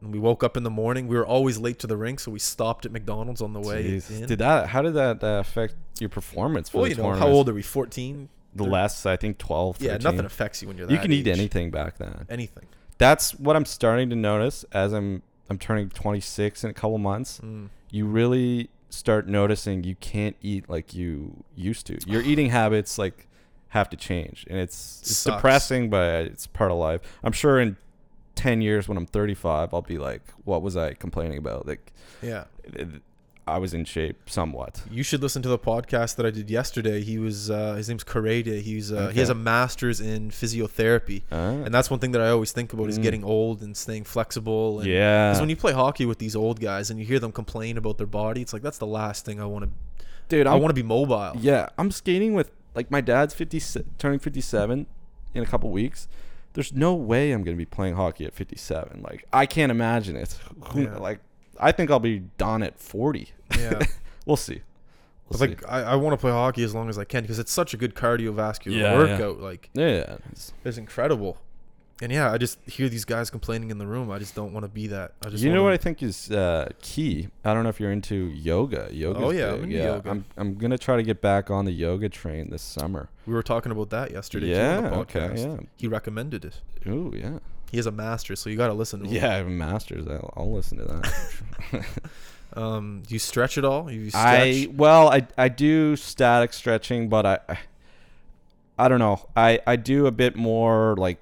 [0.00, 1.08] And we woke up in the morning.
[1.08, 4.00] We were always late to the rink, so we stopped at McDonald's on the way
[4.10, 4.26] in.
[4.26, 7.28] did that how did that uh, affect your performance for well, the you know, how
[7.28, 7.62] old are we?
[7.62, 8.28] Fourteen.
[8.54, 11.26] the less i think 12 Yeah, nothing affects you when you're that you can eat
[11.26, 12.64] anything back then Anything.
[12.98, 17.40] that's what I'm starting to notice as I'm I'm turning 26 in a couple months.
[17.44, 17.68] Mm.
[17.90, 21.98] You really start noticing you can't eat like you used to.
[22.06, 23.28] Your eating habits like
[23.68, 27.00] have to change, and it's it's depressing, but it's part of life.
[27.22, 27.76] I'm sure in
[28.36, 31.66] 10 years when I'm 35, I'll be like, what was I complaining about?
[31.66, 32.44] Like, Yeah.
[33.48, 34.82] I was in shape somewhat.
[34.90, 37.00] You should listen to the podcast that I did yesterday.
[37.02, 38.60] He was uh, his name's Karede.
[38.60, 42.30] He's uh, he has a master's in physiotherapy, Uh, and that's one thing that I
[42.30, 43.02] always think about is Mm.
[43.04, 44.80] getting old and staying flexible.
[44.80, 45.28] And yeah.
[45.30, 47.98] Because when you play hockey with these old guys and you hear them complain about
[47.98, 49.70] their body, it's like that's the last thing I want to.
[50.28, 51.34] Dude, I I'm, want to be mobile.
[51.38, 53.60] Yeah, I'm skating with like my dad's 50
[53.98, 54.86] turning 57
[55.34, 56.08] in a couple weeks.
[56.56, 59.02] There's no way I'm going to be playing hockey at 57.
[59.08, 60.32] Like I can't imagine it.
[60.72, 60.96] Who- Yeah.
[60.96, 61.20] Like
[61.60, 63.28] I think I'll be done at 40.
[63.58, 63.80] Yeah.
[64.26, 64.62] we'll see.
[65.28, 65.46] We'll see.
[65.48, 67.74] like I, I want to play hockey as long as I can because it's such
[67.74, 68.96] a good cardiovascular Yeah, yeah.
[68.96, 69.40] workout.
[69.40, 69.84] Like yeah,
[70.30, 71.38] it's- it's incredible.
[72.02, 74.10] And yeah, I just hear these guys complaining in the room.
[74.10, 75.12] I just don't want to be that.
[75.24, 77.28] I just you know what I think is uh, key.
[77.42, 78.88] I don't know if you're into yoga.
[78.92, 79.18] Yoga.
[79.18, 80.10] Oh, yeah, I'm into yoga.
[80.10, 83.08] I'm I'm gonna try to get back on the yoga train this summer.
[83.26, 84.46] we were talking about that yesterday.
[84.48, 84.76] too, Yeah.
[84.76, 85.32] on the Okay.
[85.36, 85.56] Yeah.
[85.76, 86.60] He recommended it.
[86.86, 87.38] Oh Yeah.
[87.70, 89.12] He has a master, so you got to listen to him.
[89.14, 89.30] Yeah.
[89.30, 90.06] I have a master's.
[90.06, 91.84] I'll, I'll listen to that.
[92.52, 93.90] Um, do you stretch at all?
[93.90, 94.24] You stretch?
[94.24, 97.58] I well, I I do static stretching, but I I,
[98.78, 99.26] I don't know.
[99.36, 101.18] I I do a bit more like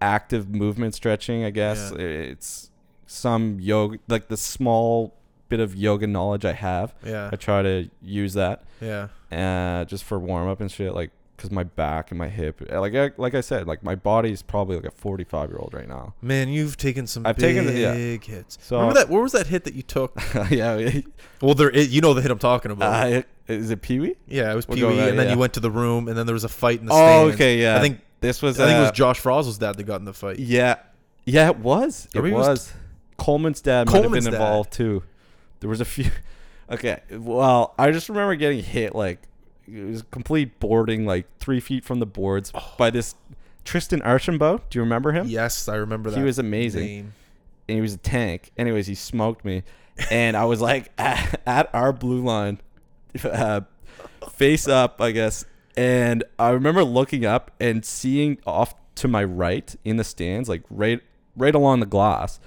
[0.00, 1.44] active movement stretching.
[1.44, 2.04] I guess Yeah.
[2.04, 2.70] it's
[3.06, 5.14] some yoga, like the small
[5.48, 6.94] bit of yoga knowledge I have.
[7.04, 7.30] yeah.
[7.32, 9.08] I try to use that Yeah.
[9.30, 10.92] uh, just for warm up and shit.
[10.94, 14.40] Like because my back and my hip, like I, like I said, like my body's
[14.40, 16.14] probably like a forty five year old right now.
[16.22, 17.92] Man, you've taken some I've big taken yeah.
[18.16, 18.56] hits.
[18.62, 19.10] So- Remember that?
[19.10, 20.18] What was that hit that you took?
[20.50, 21.00] yeah.
[21.42, 23.12] Well, there, you know the hit I'm talking about.
[23.12, 24.16] Uh, is it Pee Wee?
[24.26, 25.34] yeah, it was we'll Pee Wee, and then yeah.
[25.34, 27.34] you went to the room, and then there was a fight in the Oh, stands.
[27.34, 27.76] okay, yeah.
[27.76, 28.58] I think This was.
[28.58, 30.38] I think it was uh, Josh Frozzel's dad that got in the fight.
[30.38, 30.76] Yeah,
[31.24, 32.08] yeah, it was.
[32.14, 32.72] It was- was.
[33.18, 34.34] Coleman's dad might have been dad.
[34.34, 35.02] involved too.
[35.60, 36.10] There was a few.
[36.68, 39.20] Okay, well, I just remember getting hit like
[39.72, 43.14] it was complete boarding, like three feet from the boards by this
[43.64, 44.68] Tristan Archambault.
[44.70, 45.28] Do you remember him?
[45.28, 46.18] Yes, I remember that.
[46.18, 46.84] He was amazing.
[46.84, 47.12] name.
[47.68, 48.50] and he was a tank.
[48.58, 49.62] Anyways, he smoked me,
[50.10, 52.60] and I was like at, at our blue line,
[53.24, 53.60] uh,
[54.32, 55.44] face up, I guess.
[55.76, 60.62] And I remember looking up and seeing off to my right in the stands, like
[60.70, 61.00] right,
[61.36, 62.40] right along the glass,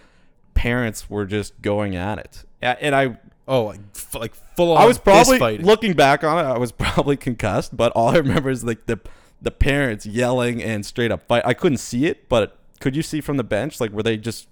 [0.54, 2.44] parents were just going at it.
[2.62, 3.18] And I,
[3.48, 4.78] Oh, like, f- like full on.
[4.84, 6.48] I was probably looking back on it.
[6.48, 9.00] I was probably concussed, but all I remember is like the
[9.42, 11.42] the parents yelling and straight up fight.
[11.46, 13.80] I couldn't see it, but could you see from the bench?
[13.82, 14.48] Like, were they just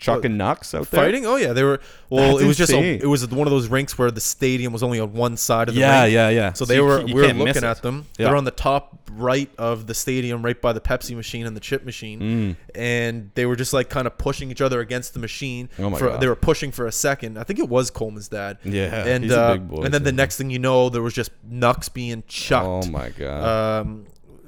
[0.00, 1.02] chucking knucks out there?
[1.04, 1.26] fighting.
[1.26, 1.80] Oh yeah, they were.
[2.08, 4.72] Well, That's it was just a, it was one of those rinks where the stadium
[4.72, 6.14] was only on one side of the Yeah, rink.
[6.14, 6.52] yeah, yeah.
[6.52, 6.98] So So they you were.
[7.00, 7.70] ca- you we were can't miss looking it.
[7.70, 8.06] at them.
[8.18, 8.26] Yeah.
[8.26, 11.60] They're on the top right of the stadium, right by the Pepsi machine and the
[11.60, 12.56] chip machine, Mm.
[12.74, 15.68] and they were just like kind of pushing each other against the machine.
[15.78, 16.20] Oh my for, God.
[16.20, 17.38] They were pushing for a second.
[17.38, 18.58] I think it was Coleman's dad.
[18.64, 20.16] Yeah, and he's a uh, big boy, and then the too.
[20.16, 22.66] next thing you know, there was just knucks being chucked.
[22.86, 23.80] Oh my god.
[23.82, 24.06] um,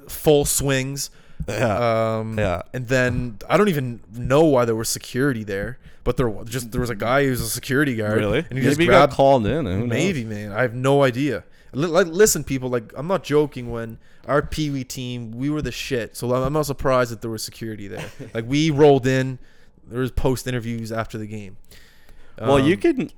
[0.08, 1.10] full swings.
[1.48, 2.18] Yeah.
[2.18, 2.62] Um, Yeah.
[2.72, 6.72] And then I don't even know why there was security there, but there was just
[6.72, 8.18] there was a guy who was a security guard.
[8.18, 8.38] really?
[8.38, 9.10] And he Maybe just he grabbed.
[9.10, 9.88] got called in.
[9.88, 10.52] Maybe, man.
[10.52, 11.44] I have no idea.
[11.74, 12.68] Li- like, listen, people.
[12.68, 13.70] Like, I'm not joking.
[13.70, 16.16] When our Pee Wee team, we were the shit.
[16.16, 18.04] So I'm not surprised that there was security there.
[18.34, 19.38] like, we rolled in.
[19.88, 21.56] There was post interviews after the game.
[22.38, 23.10] Well, you Um, can.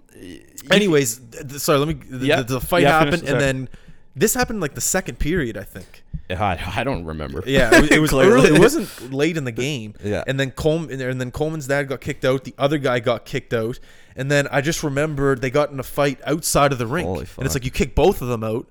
[0.70, 1.78] Anyways, th- th- sorry.
[1.78, 1.94] Let me.
[1.94, 2.36] The, Yeah.
[2.42, 3.68] the, the fight Yeah, happened, and then
[4.16, 6.02] this happened like the second period, I think.
[6.30, 7.42] I, I don't remember.
[7.46, 8.32] Yeah, it was, it was Clearly.
[8.48, 8.56] early.
[8.56, 9.94] It wasn't late in the game.
[10.02, 10.24] Yeah.
[10.26, 12.44] And then Coleman and then Coleman's dad got kicked out.
[12.44, 13.78] The other guy got kicked out.
[14.16, 17.06] And then I just remembered they got in a fight outside of the rink.
[17.06, 17.38] Holy fuck.
[17.38, 18.66] And it's like you kick both of them out.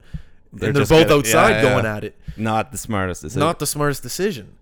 [0.52, 2.16] They're and they're both gonna- outside yeah, going at it.
[2.38, 3.40] Not the smartest decision.
[3.40, 4.56] Not the smartest decision.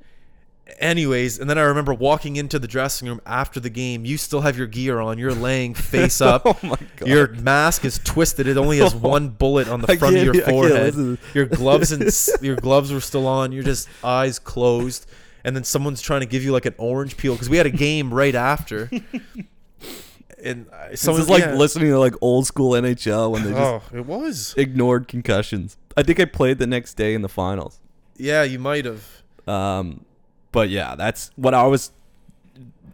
[0.79, 4.05] Anyways, and then I remember walking into the dressing room after the game.
[4.05, 5.17] You still have your gear on.
[5.17, 6.43] You're laying face up.
[6.45, 7.07] Oh my God.
[7.09, 8.47] Your mask is twisted.
[8.47, 11.17] It only has one bullet on the front of your forehead.
[11.33, 12.11] Your gloves and
[12.41, 13.51] your gloves were still on.
[13.51, 15.05] You're just eyes closed,
[15.43, 17.71] and then someone's trying to give you like an orange peel because we had a
[17.71, 18.89] game right after.
[20.43, 21.53] And This someone is like yeah.
[21.53, 24.55] listening to like old school NHL when they just Oh, it was.
[24.57, 25.77] ignored concussions.
[25.95, 27.79] I think I played the next day in the finals.
[28.17, 29.05] Yeah, you might have.
[29.47, 30.03] Um,
[30.51, 31.91] but yeah, that's what I was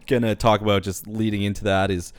[0.06, 0.84] gonna talk about.
[0.84, 2.14] Just leading into that is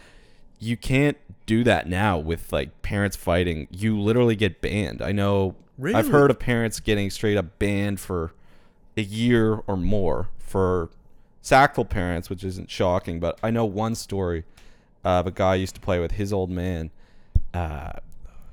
[0.59, 1.17] you can't
[1.47, 3.69] do that now with like parents fighting.
[3.71, 5.03] You literally get banned.
[5.03, 5.55] I know.
[5.95, 8.33] I've heard of parents getting straight up banned for
[8.97, 10.91] a year or more for
[11.41, 13.21] sackful parents, which isn't shocking.
[13.21, 14.45] But I know one story
[15.05, 16.13] of a guy I used to play with.
[16.13, 16.91] His old man
[17.55, 17.93] uh,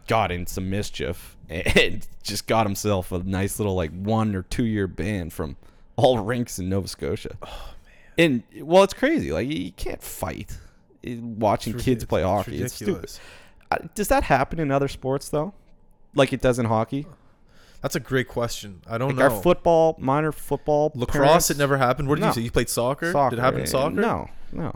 [0.07, 4.65] got in some mischief and just got himself a nice little like one or two
[4.65, 5.57] year ban from
[5.97, 7.37] all rinks in Nova Scotia.
[7.41, 8.43] Oh man!
[8.57, 9.31] And well, it's crazy.
[9.31, 10.57] Like you can't fight.
[11.03, 12.61] watching It's kids play it's hockey.
[12.61, 12.87] It's stupid.
[12.93, 13.19] ridiculous.
[13.71, 15.53] Uh, Does that happen in other sports though?
[16.13, 17.05] Like it does in hockey?
[17.81, 18.81] That's a great question.
[18.89, 19.35] I don't Like know.
[19.35, 22.07] our football, minor football, Lacrosse, parents- it never happened.
[22.07, 22.27] What did No.
[22.29, 22.41] you say?
[22.41, 23.11] You played soccer?
[23.11, 23.35] Soccer.
[23.35, 23.95] Did it happen in eh, soccer?
[23.95, 24.75] No, no.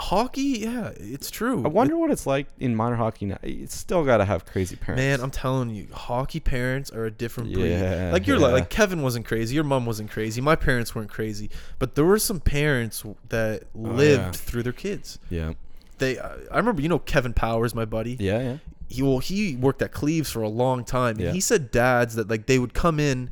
[0.00, 1.64] Hockey, yeah, it's true.
[1.64, 3.38] I wonder what it's like in minor hockey now.
[3.42, 5.00] It's still got to have crazy parents.
[5.00, 7.70] Man, I'm telling you, hockey parents are a different breed.
[7.70, 8.54] Yeah, like you're like, yeah.
[8.54, 12.18] like Kevin wasn't crazy, your mom wasn't crazy, my parents weren't crazy, but there were
[12.18, 14.32] some parents that lived Oh, yeah.
[14.32, 15.18] through their kids.
[15.28, 15.52] yeah,
[15.98, 18.16] They, I I remember, you know, Kevin Powers, my buddy.
[18.18, 18.56] yeah, yeah.
[18.88, 21.32] He well, he worked at Cleves for a long time, and Yeah.
[21.32, 23.30] he said dads that like they would come in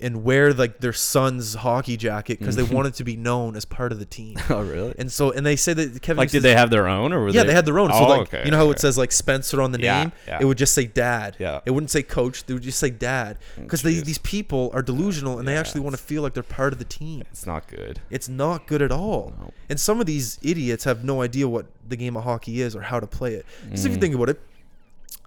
[0.00, 3.92] and wear like their son's hockey jacket because they wanted to be known as part
[3.92, 4.36] of the team.
[4.50, 4.94] Oh, really?
[4.98, 7.28] And so, and they say that Kevin like, did they have their own, or were
[7.30, 7.48] yeah, they?
[7.48, 7.90] they had their own.
[7.90, 10.12] So Oh, like, okay, you know how it says like Spencer on the Yeah, name?
[10.26, 10.38] yeah.
[10.40, 11.36] It would just say dad.
[11.38, 11.60] Yeah.
[11.66, 12.44] It wouldn't say coach.
[12.44, 14.04] They would just say dad because jeez.
[14.04, 16.84] these people are delusional and they actually want to feel like they're part of the
[16.84, 17.22] team.
[17.30, 18.00] It's not good.
[18.10, 19.34] It's not good at all.
[19.40, 19.50] No.
[19.68, 22.82] And some of these idiots have no idea what the game of hockey is or
[22.82, 23.46] how to play it.
[23.64, 23.86] Because Mm.
[23.86, 24.40] if you think about it,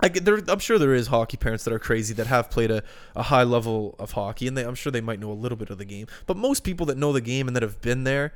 [0.01, 2.71] I get, there, I'm sure there is hockey parents that are crazy that have played
[2.71, 2.84] a,
[3.17, 5.69] a high level of hockey, and they, I'm sure they might know a little bit
[5.69, 6.07] of the game.
[6.25, 8.34] But most people that know the game and that have been there,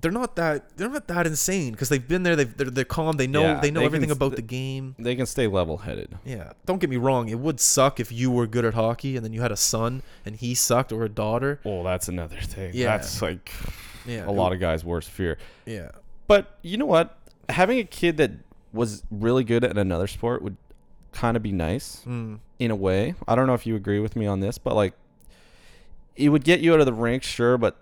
[0.00, 2.34] they're not that they're not that insane because they've been there.
[2.34, 3.18] They've, they're they're calm.
[3.18, 4.94] They know Yeah, they know they everything can about the game.
[4.98, 6.16] They can stay level-headed.
[6.24, 7.28] Yeah, don't get me wrong.
[7.28, 10.02] It would suck if you were good at hockey and then you had a son
[10.24, 11.60] and he sucked or a daughter.
[11.66, 12.70] Oh, that's another thing.
[12.72, 12.86] Yeah.
[12.96, 13.52] That's like
[14.06, 15.36] Yeah, a lot of guys' worst fear.
[15.66, 15.90] yeah.
[16.26, 17.18] But you know what?
[17.50, 18.30] Having a kid that
[18.72, 20.56] was really good at another sport would
[21.12, 22.38] kind of be nice Mm.
[22.58, 23.14] in a way.
[23.26, 24.94] I don't know if you agree with me on this, but like
[26.16, 27.76] it would get you out of the rink, sure, but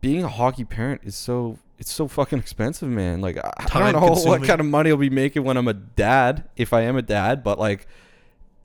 [0.00, 3.20] being a hockey parent is so it's so fucking expensive, man.
[3.20, 5.74] Like I, I don't know what kind of money I'll be making when I'm a
[5.74, 7.86] dad, if I am a dad, but like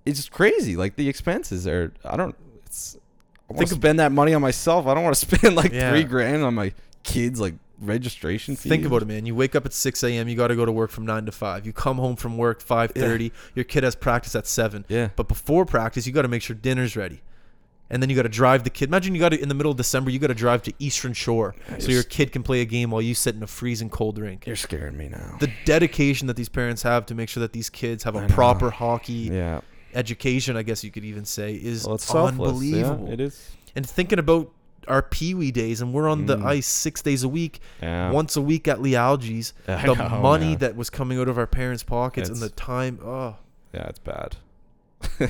[0.05, 0.75] it's just crazy.
[0.75, 2.35] Like the expenses are I don't
[2.65, 2.97] it's
[3.49, 4.87] I want Think to spend that money on myself.
[4.87, 5.89] I don't want to spend like Yeah.
[5.91, 6.73] three grand on my
[7.03, 8.69] kids like registration fees.
[8.69, 9.25] Think about it, man.
[9.25, 10.27] You wake up at 6 a.m.
[10.27, 11.65] You got to go to work from 9 to 5.
[11.65, 13.31] You come home from work 5:30.
[13.55, 14.85] Your kid has practice at 7.
[14.87, 15.09] Yeah.
[15.15, 17.21] But before practice, you got to make sure dinner's ready.
[17.89, 18.87] And then you got to drive the kid.
[18.87, 21.11] Imagine you got to in the middle of December, you got to drive to Eastern
[21.11, 24.17] Shore so your kid can play a game while you sit in a freezing cold
[24.17, 24.47] rink.
[24.47, 25.35] You're scaring me now.
[25.41, 28.69] The dedication that these parents have to make sure that these kids have a proper
[28.69, 29.59] hockey yeah.
[29.93, 33.07] education, I guess you could even say, is Well, unbelievable.
[33.07, 33.51] Yeah, it is.
[33.75, 34.51] And thinking about
[34.87, 36.45] our Pee Wee days, and we're on the Mm.
[36.45, 38.11] ice six days a week, Yeah.
[38.11, 38.79] once a week at.
[39.67, 40.57] I The know, money man.
[40.59, 42.99] that was coming out of our parents' pockets and the time.
[43.03, 43.35] Oh,
[43.73, 44.37] Yeah, it's bad.
[45.19, 45.29] and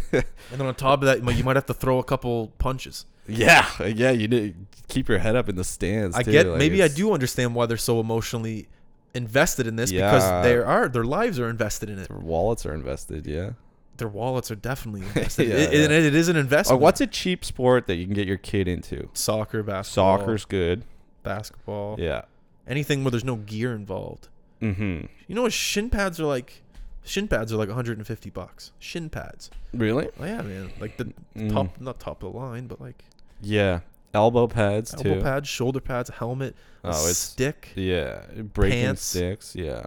[0.51, 3.05] then on top of that, you might- have to throw a couple punches.
[3.27, 4.11] yeah, yeah.
[4.11, 4.55] You need
[4.87, 6.15] keep your head up in the stands.
[6.17, 6.47] I too, get.
[6.47, 8.67] like, maybe I do understand why they're so emotionally
[9.13, 12.09] invested in this because they are their lives are invested in it.
[12.09, 13.25] Their wallets are invested.
[13.27, 13.51] Yeah.
[13.97, 15.47] Their wallets are definitely invested.
[15.49, 15.83] Yeah, It- yeah.
[15.83, 16.81] And it is an investment.
[16.81, 19.09] what's a cheap sport that you can get your kid into?
[19.13, 20.83] soccer, basketball, Soccer's good.
[21.23, 22.23] basketball, Yeah.
[22.67, 24.27] anything where there's no gear involved.
[24.61, 25.05] Mm-hmm.
[25.27, 26.63] You know what shin pads are like?
[27.03, 28.71] Shin pads are like 150 bucks.
[28.79, 29.49] Shin pads.
[29.73, 30.07] Really?
[30.19, 30.71] Oh yeah, man.
[30.79, 31.51] Like the Mm.
[31.51, 33.03] top, not top of the line, but like
[33.41, 33.79] Yeah.
[34.13, 35.21] Elbow pads elbow too.
[35.21, 37.69] pads, shoulder pads, helmet, Oh, it's stick.
[37.75, 38.23] yeah.
[38.53, 39.01] Breaking Pants.
[39.03, 39.55] sticks.
[39.55, 39.83] Yeah.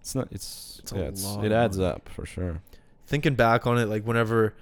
[0.00, 0.28] It's not.
[0.30, 1.02] It's, It's a yeah.
[1.04, 2.60] It's, lot it adds up for sure.
[3.06, 4.54] Thinking back on it, like whenever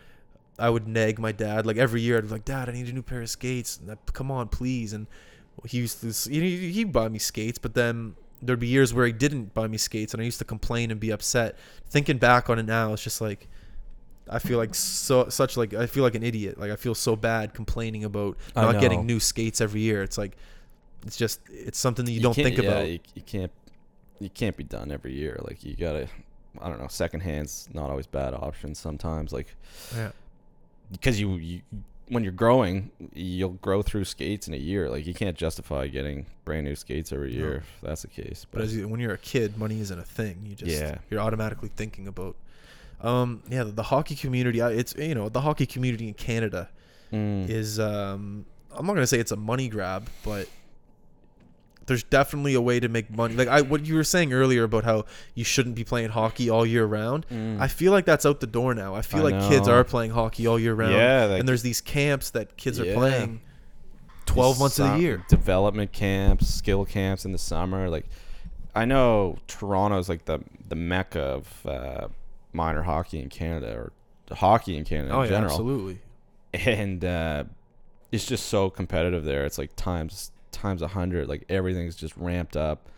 [0.59, 2.93] I would nag my dad, like every year I'd be like, "Dad, I need a
[2.93, 3.79] new pair of skates.
[3.79, 5.07] And I'd, Come on, please." And
[5.67, 9.55] he used to, he'd buy me skates, but then there'd be years where he didn't
[9.55, 11.57] buy me skates, and I used to complain and be upset.
[11.89, 13.49] Thinking back on it now, it's just like.
[14.31, 16.57] I feel like so such like I feel like an idiot.
[16.59, 18.81] Like I feel so bad complaining about I not know.
[18.81, 20.03] getting new skates every year.
[20.03, 20.37] It's like
[21.05, 22.89] it's just it's something that you, don't can't- think yeah, about.
[22.89, 23.53] You, you can't.
[24.21, 25.39] You can't be done every year.
[25.43, 26.07] Like you gotta.
[26.61, 26.87] I don't know.
[26.87, 29.33] Secondhand's not always bad option sometimes.
[29.33, 29.55] Like
[29.97, 30.11] Yeah.
[30.91, 31.61] because you, you
[32.09, 34.91] when you're growing, you'll grow through skates in a year.
[34.91, 37.39] Like you can't justify getting brand new skates every No.
[37.39, 38.45] year if that's the case.
[38.51, 40.41] But as you, when you're a kid, money isn't a thing.
[40.45, 40.99] You just Yeah.
[41.11, 42.37] you're automatically thinking about.
[43.01, 44.61] Um, yeah, the, the hockey community.
[44.61, 46.69] It's you know the hockey community in Canada
[47.13, 47.49] Mm.
[47.49, 47.79] is.
[47.81, 50.49] Um, I'm not gonna say it's a money grab, but
[51.87, 53.35] there's definitely a way to make money.
[53.35, 55.05] Like I, what you were saying earlier about how
[55.35, 57.27] you shouldn't be playing hockey all year round.
[57.29, 57.61] Mm.
[57.61, 58.95] I feel like that's out the door now.
[58.95, 60.95] I feel I like kids are playing hockey all year round.
[60.95, 63.41] Yeah, like- and there's these camps that kids are playing.
[64.27, 65.25] Twelve months of the year.
[65.29, 67.89] Development camps, skill camps in the summer.
[67.91, 68.07] Like,
[68.75, 72.09] I know Toronto's like the the mecca of uh,
[72.53, 73.93] minor hockey in Canada or
[74.35, 75.53] hockey in Canada Oh in yeah, general.
[75.53, 75.99] absolutely.
[76.55, 77.45] and uh,
[78.11, 79.45] it's just so competitive there.
[79.45, 81.29] It's like times times a hundred.
[81.29, 82.89] Like everything's just ramped up,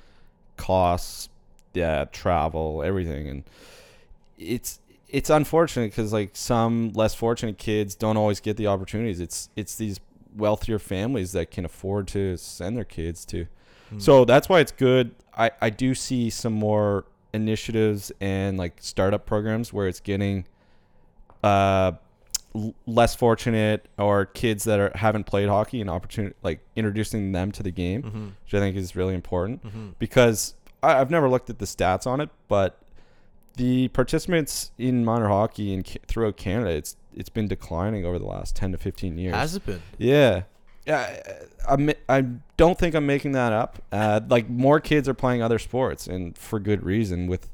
[0.56, 1.28] costs,
[1.72, 3.44] yeah, travel, everything, and
[4.38, 9.20] it's it's unfortunate because like some less fortunate kids don't always get the opportunities.
[9.20, 10.00] It's it's these
[10.36, 13.46] wealthier families that can afford to send their kids to
[13.98, 15.14] So that's why it's good.
[15.36, 20.46] I, I do see some more initiatives and like startup programs where it's getting
[21.42, 21.92] uh
[22.54, 27.52] l- less fortunate or kids that are haven't played hockey and opportunity like introducing them
[27.52, 28.24] to the game, Mm-hmm.
[28.44, 29.88] which I think is really important Mm-hmm.
[29.98, 32.78] because I, I've never looked at the stats on it, but
[33.56, 38.56] the participants in minor hockey and throughout Canada, it's it's been declining over the last
[38.56, 39.34] ten to fifteen years.
[39.34, 39.80] Has it been?
[39.98, 40.42] Yeah.
[40.86, 41.18] Yeah,
[41.66, 42.24] I, I, I
[42.58, 43.80] don't think I'm making that up.
[43.90, 47.26] Uh, like more kids are playing other sports, and for good reason.
[47.26, 47.48] With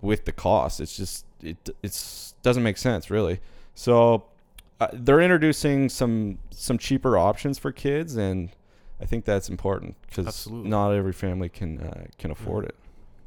[0.00, 3.38] with the cost, it's just it it's doesn't make sense really.
[3.80, 4.24] So
[4.78, 8.50] uh, they're introducing some some cheaper options for kids, and
[9.00, 12.74] I think that's important because not every family can uh, can afford it.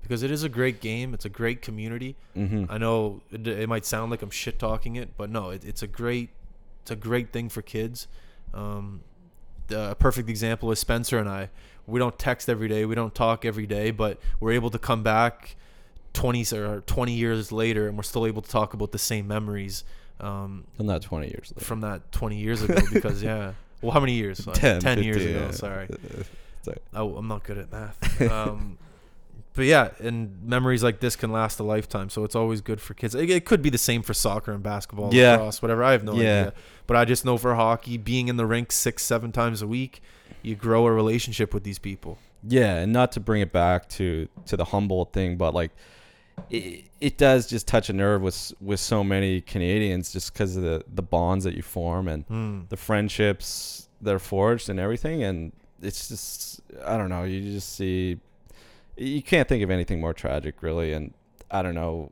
[0.03, 1.15] Because it is a great game.
[1.15, 2.15] It's a great community.
[2.37, 2.65] Mm-hmm.
[2.69, 5.81] I know it, it might sound like I'm shit talking it, but no, it, it's
[5.81, 6.29] a great,
[6.83, 8.07] it's a great thing for kids.
[8.53, 9.01] Um,
[9.69, 11.49] the, a perfect example is Spencer and I.
[11.87, 15.01] We don't text every day, we don't talk every day, but we're able to come
[15.01, 15.55] back
[16.13, 19.83] 20 or 20 years later, and we're still able to talk about the same memories
[20.23, 21.65] um, And not 20 years later.
[21.65, 22.79] from that 20 years ago.
[22.93, 24.47] Because yeah, well, how many years?
[24.47, 25.39] Uh, 10, 10 years ago.
[25.45, 25.51] yeah.
[25.51, 25.87] Sorry.
[26.63, 26.77] Sorry.
[26.93, 28.21] Oh, I'm not good at math.
[28.31, 28.77] Um,
[29.53, 32.09] but yeah, and memories like this can last a lifetime.
[32.09, 33.13] So it's always good for kids.
[33.15, 35.31] It, it could be the same for soccer and basketball, Yeah.
[35.31, 35.83] lacrosse, whatever.
[35.83, 36.19] I have no Yeah.
[36.19, 36.53] idea.
[36.87, 40.01] But I just know for hockey, being in the rink six, seven times a week,
[40.41, 42.17] you grow a relationship with these people.
[42.45, 45.71] Yeah, and not to bring it back to to the Humboldt thing, but like
[46.49, 50.63] it, it does just touch a nerve with with so many Canadians just because of
[50.63, 52.69] the the bonds that you form and Mm.
[52.69, 57.23] the friendships that are forged and everything, and it's just I don't know.
[57.23, 58.19] You just see
[58.97, 61.13] you can't think of anything more tragic, really, and
[61.49, 62.11] I don't know.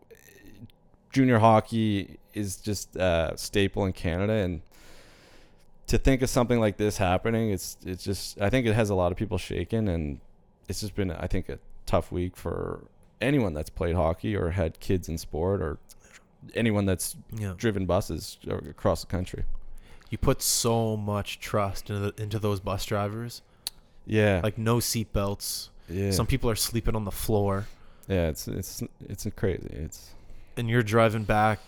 [1.12, 4.62] Junior hockey is just a staple in Canada, and
[5.88, 8.96] to think of something like this happening, it's it's just I think it has a
[8.96, 10.20] lot of people shaken, and
[10.70, 12.86] it's just been I think a tough week for
[13.22, 15.78] anyone that's played hockey or had kids in sport or
[16.56, 17.54] anyone that's Yeah.
[17.58, 19.44] driven buses across the country.
[20.10, 23.42] You put so much trust into, the, into those bus drivers.
[24.06, 25.70] Yeah, Like no seatbelts.
[25.88, 27.68] yeah, Some people are sleeping on the floor.
[28.08, 28.28] yeah.
[28.28, 29.70] It's it's it's crazy.
[29.72, 30.10] It's
[30.58, 31.60] and you're driving back,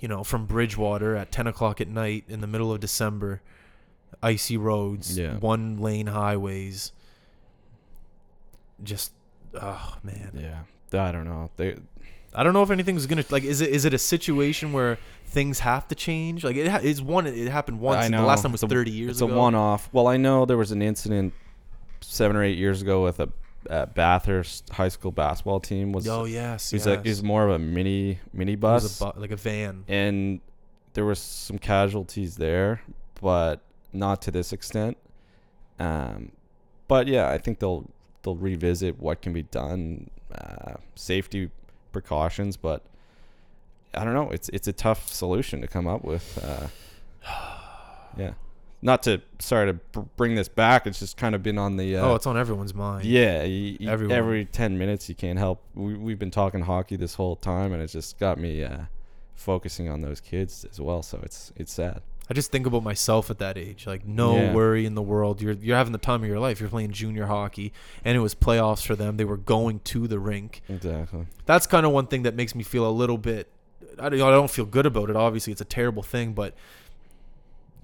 [0.00, 3.40] you know, from Bridgewater at 10 o'clock at night in the middle of December,
[4.22, 5.36] icy roads, Yeah.
[5.38, 6.90] one lane highways.
[8.82, 9.12] Just,
[9.60, 11.00] oh man, yeah.
[11.00, 11.50] I don't know.
[11.56, 11.76] They
[12.34, 13.44] I don't know if anything's gonna like.
[13.44, 16.44] Is it is it a situation where things have to change?
[16.44, 17.26] Like it ha- it's one.
[17.26, 18.04] It happened once.
[18.04, 19.26] I know The last time was It's a- 30 years ago.
[19.26, 19.34] It's ago.
[19.34, 19.88] a one-off.
[19.92, 21.32] Well, I know there was an incident
[22.00, 23.28] seven or eight years ago with a
[23.70, 25.92] uh, Bathurst high school basketball team.
[25.92, 27.04] Was Oh yes, was, yes.
[27.06, 29.84] a, it more of a mini mini bus, a bu- like a van.
[29.88, 30.40] and
[30.94, 32.82] there was some casualties there,
[33.20, 33.60] but
[33.92, 34.96] not to this extent.
[35.78, 36.32] Um,
[36.88, 37.88] but yeah, I think they'll
[38.22, 41.50] they'll revisit what can be done, uh, safety
[41.92, 42.82] precautions, but.
[43.94, 44.30] I don't know.
[44.30, 46.38] It's it's a tough solution to come up with.
[46.42, 46.68] Uh,
[48.16, 48.32] yeah,
[48.80, 50.86] not to sorry to br- bring this back.
[50.86, 51.98] It's just kind of been on the.
[51.98, 53.04] Uh, oh, it's on everyone's mind.
[53.04, 54.16] yeah, y- y- Everyone.
[54.16, 55.60] every ten minutes you can't help.
[55.74, 58.84] We, we've been talking hockey this whole time, and it's just got me uh,
[59.34, 61.02] focusing on those kids as well.
[61.02, 62.00] So it's it's sad.
[62.30, 63.86] I just think about myself at that age.
[63.86, 64.52] Like no Yeah.
[64.54, 65.42] worry in the world.
[65.42, 66.60] You're you're having the time of your life.
[66.60, 67.72] You're playing junior hockey,
[68.04, 69.16] and it was playoffs for them.
[69.16, 70.62] They were going to the rink.
[70.68, 71.26] Exactly.
[71.46, 73.48] That's kind of one thing that makes me feel a little bit.
[73.98, 75.16] I don't, I don't feel good about it.
[75.16, 76.54] Obviously, it's a terrible thing, but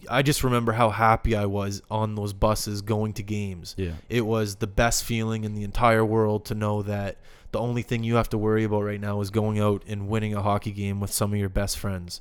[0.09, 3.75] I just remember how happy I was on those buses going to games.
[3.77, 3.93] Yeah.
[4.09, 7.17] It was the best feeling in the entire world to know that
[7.51, 10.35] the only thing you have to worry about right now is going out and winning
[10.35, 12.21] a hockey game with some of your best friends.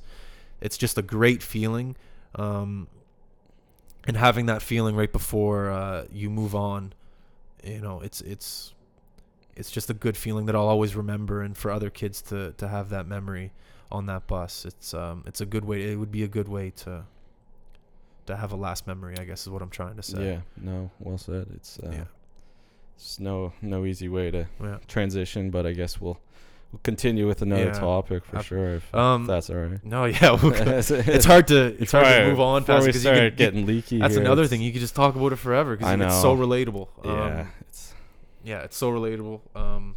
[0.60, 1.96] It's just a great feeling.
[2.34, 2.88] Um,
[4.06, 6.92] and having that feeling right before uh, you move on,
[7.64, 8.74] you know, it's it's
[9.56, 12.68] it's just a good feeling that I'll always remember, and for other kids to to
[12.68, 13.52] have that memory
[13.90, 15.90] on that bus, it's um it's a good way.
[15.92, 17.04] It would be a good way to
[18.26, 19.16] to have a last memory.
[19.18, 20.24] I guess is what I'm trying to say.
[20.24, 20.40] Yeah.
[20.56, 20.90] No.
[21.00, 21.48] Well said.
[21.54, 22.04] It's uh, Yeah.
[22.96, 24.78] it's no no easy way to Yeah.
[24.86, 26.18] transition, but I guess we'll
[26.72, 27.72] we'll continue with another Yeah.
[27.72, 28.74] topic for Ab- sure.
[28.76, 29.84] If, Um, if that's all right.
[29.84, 33.30] No, yeah, we'll it's hard to it's hard to move on fast because you start
[33.30, 33.98] can getting leaky.
[33.98, 34.60] That's here, another thing.
[34.62, 36.88] You could just talk about it forever because it's so relatable.
[37.04, 37.40] Yeah.
[37.40, 37.94] Um, it's,
[38.44, 39.40] yeah, it's so relatable.
[39.54, 39.94] Um,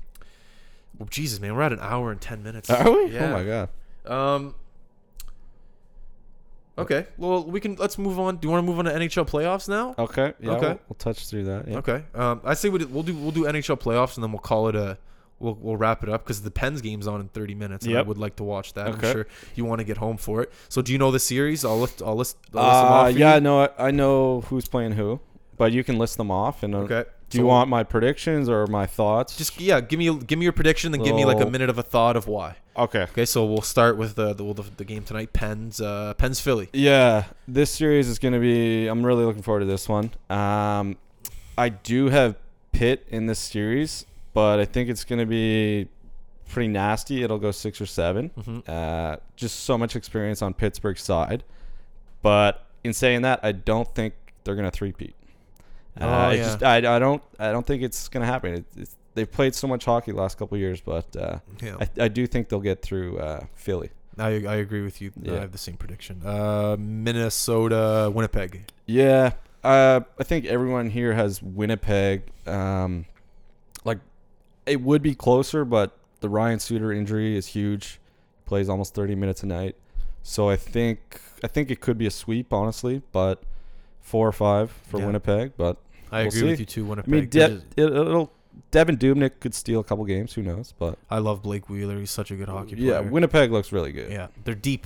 [0.97, 2.69] well, Jesus, man, we're at an hour and ten minutes.
[2.69, 3.11] are we?
[3.11, 3.25] Yeah.
[3.25, 3.69] Oh my god.
[4.05, 4.55] Um.
[6.77, 7.05] Okay.
[7.17, 7.75] Well, we can.
[7.75, 8.37] Let's move on.
[8.37, 9.93] Do you want to move on to NHL playoffs now?
[9.99, 10.33] Okay.
[10.39, 10.51] Yeah.
[10.51, 10.67] Okay.
[10.67, 11.67] We'll, we'll touch through that.
[11.67, 11.77] Yeah.
[11.77, 12.03] Okay.
[12.15, 14.75] Um, I say we we'll do we'll do NHL playoffs and then we'll call it
[14.75, 14.97] a.
[15.41, 17.85] We'll, we'll wrap it up because the Pens game's on in 30 minutes.
[17.85, 18.87] And I would like to watch that.
[18.87, 19.11] I'm Okay.
[19.11, 20.51] sure you want to get home for it.
[20.69, 21.65] So do you know the series?
[21.65, 22.01] I'll list.
[22.01, 22.37] I'll list.
[22.55, 23.41] I'll list them off Uh, yeah, you.
[23.41, 25.19] no, I I know who's playing who,
[25.57, 27.05] but you can list them off and uh, Okay.
[27.29, 29.37] Do you want my predictions or my thoughts?
[29.37, 31.77] Just yeah, give me give me your prediction, then give me like a minute of
[31.77, 32.57] a thought of why.
[32.75, 33.03] okay.
[33.03, 35.31] Okay, so we'll start with the the, the, the game tonight.
[35.31, 36.67] Pens uh, Pens Philly.
[36.73, 38.87] Yeah, this series is going to be.
[38.87, 40.11] I'm really looking forward to this one.
[40.29, 40.97] Um,
[41.57, 42.35] I do have
[42.73, 45.87] Pitt in this series, but I think it's going to be
[46.49, 47.23] pretty nasty.
[47.23, 48.69] It'll go six or 7 Mhm.
[48.69, 51.43] Uh, just so much experience on Pittsburgh's side,
[52.21, 54.13] but in saying that, I don't think
[54.43, 55.15] they're going to three-peat.
[55.99, 56.43] Uh, Oh, yeah.
[56.43, 58.53] just, I, I don't I don't think it's going to happen.
[58.55, 61.75] It, it's, they've played so much hockey the last couple of years, but uh, Yeah,
[61.81, 63.89] I, I do think they'll get through uh, Philly.
[64.17, 65.11] I, I agree with you.
[65.21, 65.35] Yeah.
[65.35, 66.21] I have the same prediction.
[66.25, 68.65] Uh, Minnesota, Winnipeg.
[68.85, 69.33] Yeah,
[69.63, 72.23] uh, I think everyone here has Winnipeg.
[72.47, 73.05] Um,
[74.65, 77.99] it would be closer, but the Ryan Suter injury is huge.
[78.45, 79.75] Plays almost 30 minutes a night,
[80.23, 83.01] so I think I think it could be a sweep, honestly.
[83.11, 83.41] But
[84.01, 85.05] four or five for Yeah.
[85.07, 85.53] Winnipeg.
[85.57, 85.77] But
[86.11, 86.45] I We'll agree see.
[86.47, 86.85] with you too.
[86.85, 87.13] Winnipeg.
[87.13, 88.31] I mean, De- it, it'll
[88.71, 90.33] Devan Dubnyk could steal a couple games.
[90.33, 90.73] Who knows?
[90.77, 91.97] But I love Blake Wheeler.
[91.99, 92.91] He's such a good hockey player.
[92.91, 92.99] yeah.
[92.99, 94.11] Winnipeg looks really good.
[94.11, 94.85] Yeah, they're deep.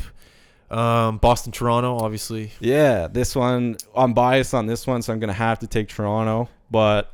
[0.69, 2.51] Um, Boston, Toronto, obviously.
[2.59, 6.49] Yeah, this one I'm biased on this one, so I'm gonna have to take Toronto.
[6.71, 7.11] But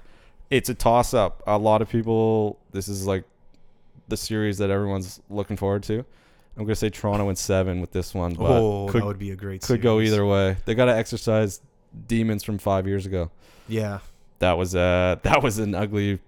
[0.52, 1.42] it's a toss up.
[1.48, 2.60] A lot of people.
[2.72, 3.24] This is like
[4.08, 6.06] the series that everyone's looking forward to.
[6.58, 9.32] I'm gonna say Toronto in seven with this one, but oh, could that would be
[9.32, 9.62] a great.
[9.64, 10.58] could go either way.
[10.66, 11.62] They got to exercise
[12.08, 13.32] demons from five years ago.
[13.68, 14.00] Yeah,
[14.40, 16.20] That was uh that was an ugly.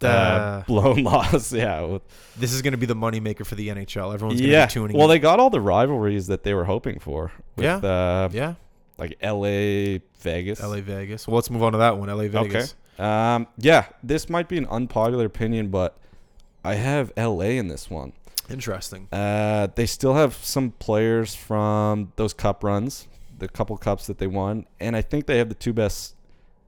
[0.00, 1.98] Uh, Uh, blown loss, yeah,
[2.38, 4.14] this is going to be the moneymaker for the NHL.
[4.14, 4.64] Everyone's going to yeah.
[4.64, 4.96] be tuning.
[4.96, 5.10] Well, in.
[5.10, 7.32] they got all the rivalries that they were hoping for.
[7.54, 7.76] With, Yeah.
[7.76, 8.54] uh, yeah,
[8.96, 11.28] like L.A., Vegas, LA Vegas.
[11.28, 12.08] Well, let's move on to that one.
[12.08, 12.76] LA Vegas.
[12.98, 15.96] Um, yeah, this might be an unpopular opinion, but
[16.64, 18.12] I have LA in this one.
[18.50, 19.08] Interesting.
[19.12, 23.06] Uh, they still have some players from those cup runs,
[23.38, 26.14] the couple cups that they won, and I think they have the two best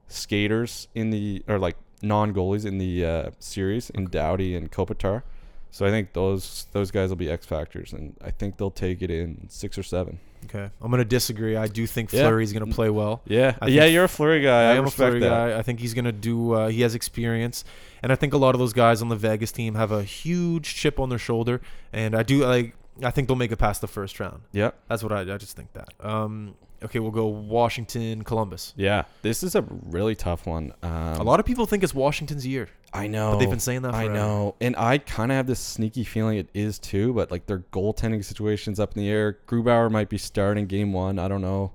[0.07, 5.23] skaters in the or like non goalies in the uh, series in Doughty and Kopitar.
[5.71, 9.01] So I think those those guys will be X factors, and I think they'll take
[9.01, 10.19] it in six or seven.
[10.45, 11.55] Okay, I'm going to disagree.
[11.55, 12.29] I do think Yeah.
[12.29, 13.21] Going to play well.
[13.25, 14.69] Yeah, yeah, you're a Fleury guy.
[14.69, 15.29] I, I am a Fleury that.
[15.29, 15.57] guy.
[15.57, 16.53] I think he's going to do.
[16.53, 17.63] Uh, he has experience,
[18.01, 20.75] and I think a lot of those guys on the Vegas team have a huge
[20.75, 21.61] chip on their shoulder.
[21.93, 22.75] And I do like.
[23.03, 24.41] I think they'll make it past the first round.
[24.51, 25.21] Yeah, That's what I.
[25.21, 25.93] I just think that.
[25.99, 26.55] Um.
[26.83, 28.73] Okay, we'll go Washington, Columbus.
[28.75, 29.03] yeah.
[29.21, 30.73] This is a really tough one.
[30.81, 33.31] Um, a lot of people think it's Washington's year, I know.
[33.31, 33.93] but they've been saying that.
[33.93, 34.13] I Forever.
[34.13, 37.13] know, and I kind of have this sneaky feeling it is too.
[37.13, 39.37] But like their goaltending situation's up in the air.
[39.47, 41.19] Grubauer might be starting game one.
[41.19, 41.71] I don't know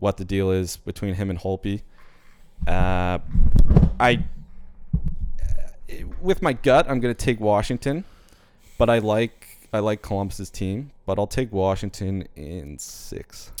[0.00, 1.82] what the deal is between him and Holtby.
[2.66, 3.18] Uh,
[4.00, 4.24] I,
[6.20, 8.04] with my gut, I'm gonna take Washington,
[8.76, 13.52] but I like I like Columbus's team, but I'll take Washington in six.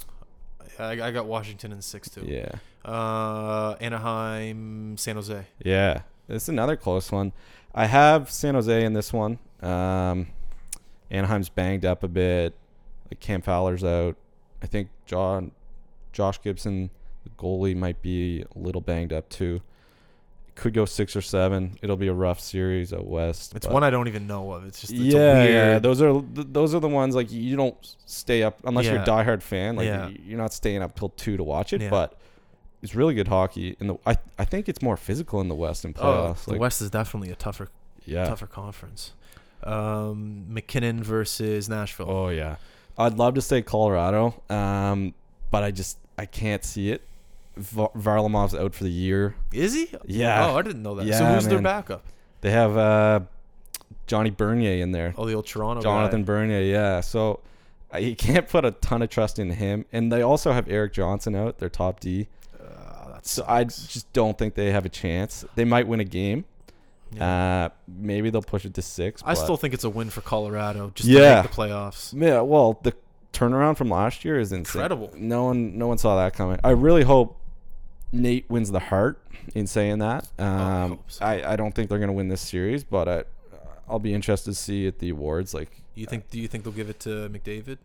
[0.78, 2.24] I, I got Washington in six too.
[2.26, 2.50] Yeah,
[2.84, 5.44] Uh, Anaheim, San Jose.
[5.64, 6.02] yeah.
[6.30, 7.32] It's another close one.
[7.74, 9.38] I have San Jose in this one.
[9.62, 10.26] Um,
[11.10, 12.54] Anaheim's banged up a bit.
[13.10, 14.14] Like Cam Fowler's out.
[14.62, 15.52] I think John,
[16.12, 16.90] Josh Gibson,
[17.24, 19.62] the goalie, might be a little banged up too.
[20.58, 21.78] Could go six or seven.
[21.82, 23.54] It'll be a rough series at west.
[23.54, 24.64] It's one I don't even know of.
[24.64, 25.50] It's just it's yeah, weird.
[25.52, 25.78] yeah.
[25.78, 27.76] Those are th- those are the ones like you don't
[28.06, 29.76] stay up unless you're a diehard fan.
[29.76, 30.08] Like Yeah.
[30.08, 31.80] you're not staying up till two to watch it.
[31.82, 31.90] Yeah.
[31.90, 32.18] But
[32.82, 33.76] it's really good hockey.
[33.78, 36.44] In the I I think it's more physical in the West in Oh, playoffs.
[36.46, 37.68] the like, West is definitely a tougher,
[38.04, 38.26] yeah.
[38.26, 39.12] tougher conference.
[39.62, 42.10] Um, MacKinnon versus Nashville.
[42.10, 42.56] Oh yeah.
[42.96, 45.14] I'd love to say Colorado, um,
[45.50, 47.02] but I just I can't see it.
[47.58, 49.34] Va- Varlamov's out for the year.
[49.52, 49.88] Is he?
[50.06, 50.46] Yeah.
[50.46, 51.06] Oh, I didn't know that.
[51.06, 51.62] Yeah, so Yeah, who's their man.
[51.64, 52.04] backup?
[52.40, 53.20] They have uh,
[54.06, 55.14] Johnny Bernier in there.
[55.18, 56.26] Oh, the old Toronto Jonathan guy.
[56.26, 57.00] Bernier, yeah.
[57.00, 57.40] So
[57.92, 59.84] uh, you can't put a ton of trust in him.
[59.92, 62.28] And they also have Erik Johnson out, their top D.
[62.58, 65.44] Uh, So I just don't think they have a chance.
[65.56, 66.44] They might win a game.
[67.18, 69.22] Uh, maybe they'll push it to six.
[69.24, 71.40] I still think it's a win for Colorado just to Yeah.
[71.42, 72.12] make the playoffs.
[72.14, 72.92] Yeah, well, the
[73.32, 74.82] turnaround from last year is insane.
[74.82, 75.10] Incredible.
[75.16, 76.58] No one, no one saw that coming.
[76.62, 77.38] I really hope
[78.12, 79.20] Nate wins the Hart.
[79.54, 81.24] In saying that, um, I so.
[81.24, 83.24] I, I don't think they're gonna win this series, but I,
[83.88, 85.54] I'll be interested to see at the awards.
[85.54, 86.28] Like, You think?
[86.28, 87.78] Do you think they'll give it to McDavid?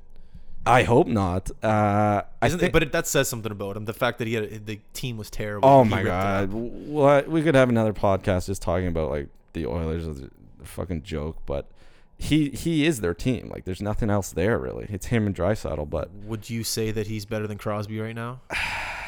[0.65, 1.51] I hope not.
[1.63, 3.85] Uh, I Isn't it, think, but it, that says something about him.
[3.85, 5.69] The fact that he had the team was terrible.
[5.69, 10.05] oh my god, what we could have another podcast just talking about like the Oilers
[10.05, 11.67] is a fucking joke, but.
[12.15, 13.49] He, he is their team.
[13.49, 14.85] Like there's nothing else there really.
[14.87, 18.39] It's him and Draisaitl, but Would you say that he's better than Crosby right now?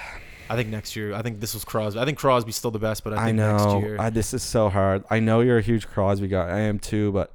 [0.49, 1.13] I think next year.
[1.13, 1.99] I think this was Crosby.
[1.99, 3.97] I think Crosby's still the best, but I I, think know next year.
[3.99, 5.03] I, this is so hard.
[5.09, 6.47] I know you're a huge Crosby guy.
[6.47, 7.33] I am too, but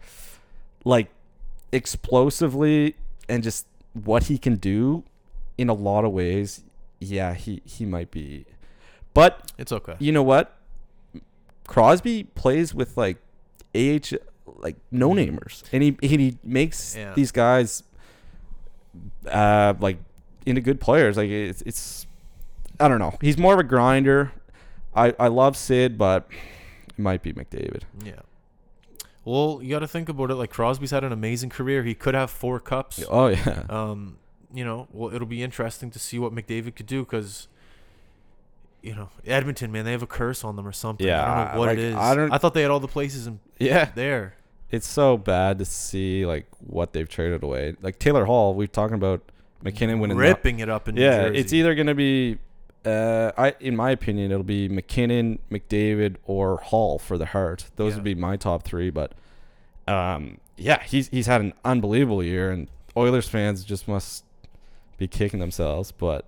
[0.84, 1.08] like
[1.72, 2.96] explosively
[3.28, 5.04] and just what he can do
[5.58, 6.62] in a lot of ways,
[7.00, 8.46] yeah, he he might be.
[9.14, 9.96] But it's okay.
[9.98, 10.56] you know what?
[11.66, 13.18] Crosby plays with like
[13.74, 14.14] AH
[14.58, 17.14] like no namers, and he and he makes Yeah.
[17.14, 17.82] these guys
[19.30, 19.98] uh like
[20.46, 21.16] into good players.
[21.16, 22.06] Like it's it's
[22.80, 23.16] I don't know.
[23.20, 24.32] He's more of a grinder.
[24.94, 26.28] I I love Sid, but
[26.88, 27.82] it might be McDavid.
[28.04, 28.20] Yeah.
[29.24, 30.34] Well, you got to think about it.
[30.36, 31.84] Like Crosby's had an amazing career.
[31.84, 33.04] He could have four cups.
[33.08, 33.64] Oh yeah.
[33.70, 34.16] Um,
[34.52, 37.46] you know, well, it'll be interesting to see what McDavid could do because,
[38.82, 41.06] you know, Edmonton, man, they have a curse on them or something.
[41.06, 41.94] Yeah, I don't know what like, it is.
[41.94, 43.90] I don't- I thought they had all the places in Yeah.
[43.94, 44.34] there.
[44.70, 47.76] It's so bad to see like what they've traded away.
[47.82, 49.20] Like Taylor Hall, we're talking about
[49.62, 51.38] MacKinnon winning the- ripping it up in New Yeah, Jersey.
[51.38, 52.38] it's either gonna be,
[52.84, 57.66] uh, I in my opinion, it'll be MacKinnon, McDavid, or Hall for the Hart.
[57.76, 57.96] Those Yeah.
[57.96, 58.90] would be my top three.
[58.90, 59.12] But,
[59.86, 64.24] um, yeah, he's he's had an unbelievable year, and Oilers fans just must
[64.98, 65.92] be kicking themselves.
[65.92, 66.24] But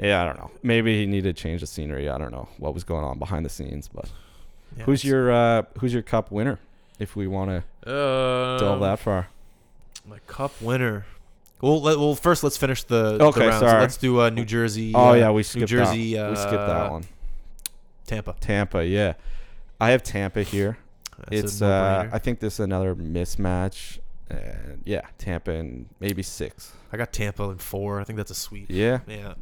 [0.00, 0.50] yeah, I don't know.
[0.62, 2.08] Maybe he needed to change the scenery.
[2.08, 3.88] I don't know what was going on behind the scenes.
[3.88, 4.10] But
[4.76, 6.58] Yeah, who's your uh, who's your Cup winner?
[6.98, 7.50] If we want
[7.84, 9.26] to uh, delve that far.
[10.08, 11.06] my cup winner?
[11.60, 13.60] Well, let, well, first let's finish the Okay, The rounds.
[13.60, 13.80] sorry.
[13.80, 14.92] Let's do uh, New Jersey.
[14.94, 16.14] Oh uh, yeah, we New skipped Jersey.
[16.14, 16.26] that.
[16.26, 17.04] Uh, we skipped that one.
[18.06, 18.34] Tampa.
[18.40, 19.14] Tampa, yeah.
[19.80, 20.78] I have Tampa here.
[21.30, 22.08] That's it's uh.
[22.12, 23.98] I think this is another mismatch.
[24.30, 26.72] And yeah, Tampa and maybe six.
[26.92, 28.00] I got Tampa in four.
[28.00, 28.66] I think that's a sweep.
[28.68, 29.34] Yeah, Yeah.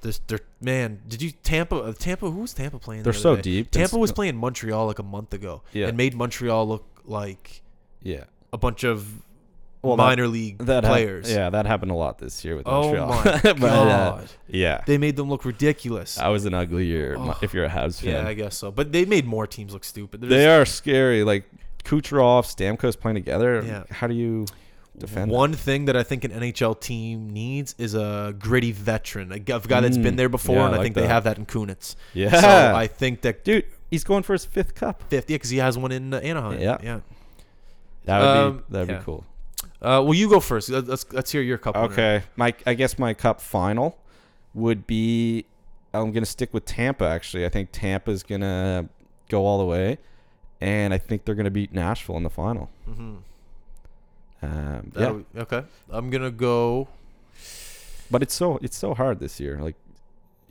[0.00, 1.76] This, they're, man, did you Tampa?
[1.76, 3.04] Uh, Tampa, who was Tampa playing?
[3.04, 3.42] they're other so day?
[3.42, 3.70] deep.
[3.70, 5.86] Tampa was playing Montreal like a month ago, Yeah.
[5.88, 7.62] and made Montreal look like
[8.02, 9.22] Yeah, a bunch of
[9.84, 11.30] Well, that- minor league that hap- players.
[11.32, 13.08] yeah, that happened a lot this year with Oh Montreal.
[13.08, 16.16] my But, uh, god, yeah, they made them look ridiculous.
[16.16, 17.38] that was an ugly year Oh.
[17.42, 18.10] if you're a Habs fan.
[18.24, 18.70] yeah, I guess so.
[18.70, 20.20] But they made more teams look stupid.
[20.20, 21.22] There's they are scary.
[21.24, 21.44] Like
[21.84, 23.62] Kucherov, Stamkos playing together.
[23.64, 23.84] Yeah.
[23.90, 24.46] How do you
[24.96, 25.30] defend?
[25.30, 25.34] that?
[25.34, 29.58] One thing that I think an NHL team needs is a gritty veteran, a guy
[29.58, 31.00] that's been Mm, there before, yeah, and I I, like think that.
[31.02, 31.94] they have that in Kunitz.
[32.14, 35.02] Yeah, So I think that dude, he's going for his fifth cup.
[35.10, 36.58] fifth, yeah, because he has one in uh, Anaheim.
[36.60, 36.78] Yeah.
[36.82, 37.00] yeah.
[38.06, 38.98] That would Um, be that'd yeah.
[38.98, 39.24] be cool.
[39.84, 40.70] Uh, well, you go first.
[40.70, 41.74] Let- Let's let's hear your cup.
[41.74, 41.86] winner.
[41.92, 43.98] Okay, my I guess my cup final
[44.54, 45.44] would be.
[45.92, 47.04] I'm gonna stick with Tampa.
[47.04, 48.88] Actually, I think Tampa's gonna
[49.28, 49.98] go all the way,
[50.60, 52.70] and I think they're gonna beat Nashville in the final.
[52.88, 53.16] Mm-hmm.
[54.42, 55.62] Um, yeah, Okay.
[55.90, 56.88] I'm gonna go.
[58.10, 59.58] but it's so it's so hard this year.
[59.60, 59.76] Like,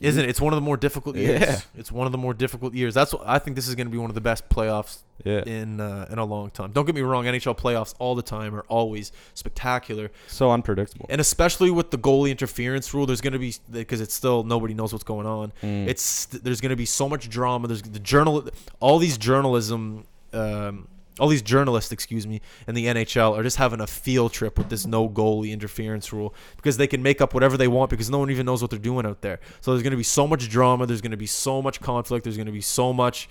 [0.01, 0.29] Isn't it?
[0.29, 1.41] It's one of the more difficult years.
[1.41, 1.59] Yeah.
[1.77, 2.93] It's one of the more difficult years.
[2.93, 3.55] That's what I think.
[3.55, 6.49] This is gonna be one of the best playoffs yeah, in uh, in a long
[6.51, 6.71] time.
[6.71, 7.25] Don't get me wrong.
[7.25, 11.05] NHL playoffs all the time are always spectacular, so unpredictable.
[11.09, 13.05] and especially with the goalie interference rule.
[13.05, 15.53] There's gonna be because it's still nobody knows what's going on.
[15.61, 15.87] Mm.
[15.87, 17.67] It's there's gonna be so much drama.
[17.67, 18.47] There's the journal,
[18.79, 20.05] all these journalism.
[20.33, 20.87] Um,
[21.19, 24.69] all these journalists, excuse me, in the NHL are just having a field trip with
[24.69, 28.17] this no goalie interference rule because they can make up whatever they want because no
[28.19, 29.39] one even knows what they're doing out there.
[29.61, 30.85] So there's going to be so much drama.
[30.87, 32.23] There's going to be so much conflict.
[32.23, 33.29] There's going to be so much,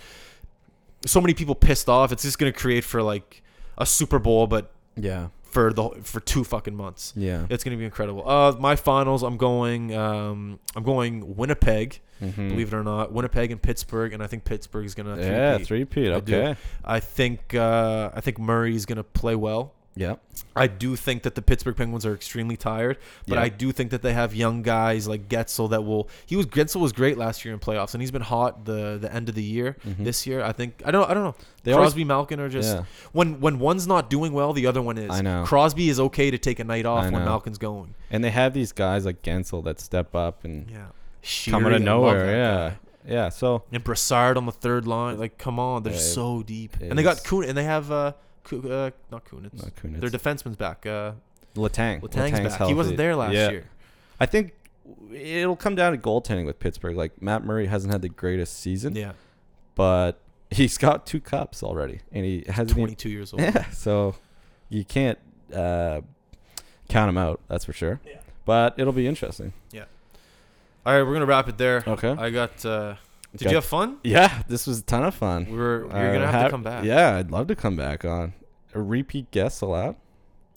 [1.06, 2.12] so many people pissed off.
[2.12, 3.42] It's just going to create for like
[3.78, 7.12] a Super Bowl, but yeah, for the for two fucking months.
[7.16, 7.46] yeah.
[7.50, 8.28] It's going to be incredible.
[8.28, 12.00] Uh, my finals, I'm going, um, I'm going Winnipeg.
[12.22, 12.48] Mhm.
[12.50, 15.16] Believe it or not, Winnipeg and Pittsburgh, and I think Pittsburgh is gonna.
[15.18, 15.92] yeah, three-peat.
[15.92, 16.12] three.
[16.12, 16.34] I do.
[16.36, 16.56] Okay.
[16.84, 19.74] I think uh, I think Murray's gonna play well.
[19.94, 20.14] Yeah.
[20.56, 22.96] I do think that the Pittsburgh Penguins are extremely tired,
[23.28, 23.42] but Yeah.
[23.42, 26.08] I do think that they have young guys like Guentzel that will.
[26.24, 29.12] He was Guentzel was great last year in playoffs, and he's been hot the the
[29.14, 29.76] end of the year.
[29.86, 30.02] Mhm.
[30.04, 31.34] This year, I think I don't I don't know.
[31.64, 32.84] They always- Crosby, Malkin are just Yeah.
[33.12, 35.10] when when one's not doing well, the other one is.
[35.10, 35.44] I know.
[35.44, 37.24] Crosby is okay to take a night off when.
[37.26, 37.94] Malkin's going.
[38.10, 40.86] And they have these guys like Guentzel that step up and Yeah,
[41.46, 42.26] come out of nowhere.
[42.26, 42.68] Yeah.
[42.70, 42.76] guy.
[43.06, 43.28] Yeah.
[43.30, 46.76] So And Brassard on the third line, like come on, they're Yeah, so deep.
[46.80, 47.22] And they got.
[47.24, 48.12] Kun, and they have uh,
[48.44, 49.62] Ku- uh not Kunitz.
[49.62, 50.00] not Kunitz.
[50.00, 50.86] Their defenseman's back.
[50.86, 51.12] Uh,
[51.54, 52.00] Letang.
[52.00, 52.68] Letang's back.
[52.68, 53.50] He wasn't there last Yeah.
[53.50, 53.64] year.
[54.20, 54.52] I think
[55.12, 56.96] it'll come down to goaltending with Pittsburgh.
[56.96, 59.12] Like Matt Murray hasn't had the greatest season, Yeah,
[59.74, 60.20] but
[60.50, 62.44] he's got two cups already, and he.
[62.48, 63.42] Even, 22 years old.
[63.42, 64.14] yeah, so
[64.68, 65.18] you can't
[65.52, 66.00] uh,
[66.88, 67.40] count him out.
[67.48, 68.00] That's for sure.
[68.06, 68.18] Yeah.
[68.44, 69.52] But it'll be interesting.
[70.84, 71.84] All right, we're gonna wrap it there.
[71.86, 72.10] Okay.
[72.10, 72.64] I got.
[72.64, 72.94] Uh,
[73.36, 73.98] did Got- you have fun?
[74.04, 75.46] Yeah, this was a ton of fun.
[75.50, 75.80] We were.
[75.82, 76.84] You're Uh, gonna have ha- to come back.
[76.84, 78.34] Yeah, I'd love to come back on.
[78.74, 79.96] A repeat guest allowed?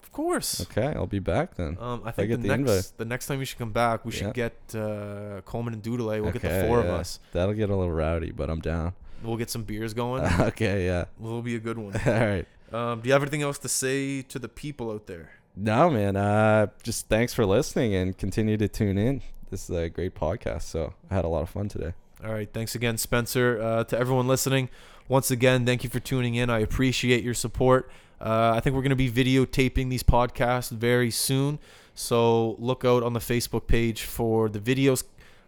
[0.02, 0.62] of course.
[0.62, 1.78] Okay, I'll be back then.
[1.80, 2.92] Um, I I think get the, the next invite.
[2.98, 4.18] the next time you should come back, we Yeah.
[4.20, 6.08] should get uh, Coleman and Doodle.
[6.08, 7.20] We'll get the Okay, four of us.
[7.34, 8.94] That'll get a little rowdy, but I'm down.
[9.24, 10.24] We'll get some beers going.
[10.40, 11.06] okay, yeah.
[11.20, 11.94] Will be a good one.
[12.06, 12.46] All right.
[12.72, 15.32] Um, do you have anything else to say to the people out there?
[15.56, 16.16] No, man.
[16.18, 19.22] Uh, just thanks for listening and continue to tune in.
[19.50, 20.64] This is a great podcast.
[20.64, 21.94] So I had a lot of fun today.
[22.24, 22.52] All right.
[22.52, 23.62] Thanks again, Spencer.
[23.62, 24.70] Uh, to everyone listening,
[25.08, 26.50] once again, thank you for tuning in.
[26.50, 27.90] I appreciate your support.
[28.20, 31.60] Uh, I think we're going to be videotaping these podcasts very soon.
[31.94, 35.04] So look out on the Facebook page for the videos.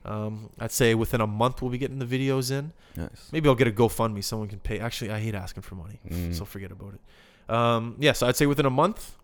[0.06, 2.72] Um, I'd say within a month we'll be getting the videos in.
[2.96, 3.30] Nice.
[3.32, 4.24] Maybe I'll get a GoFundMe.
[4.24, 4.80] Someone can pay.
[4.80, 6.34] Actually, I hate asking for money, Mm.
[6.36, 7.54] so forget about it.
[7.54, 9.16] Um, yeah, so I'd say within a month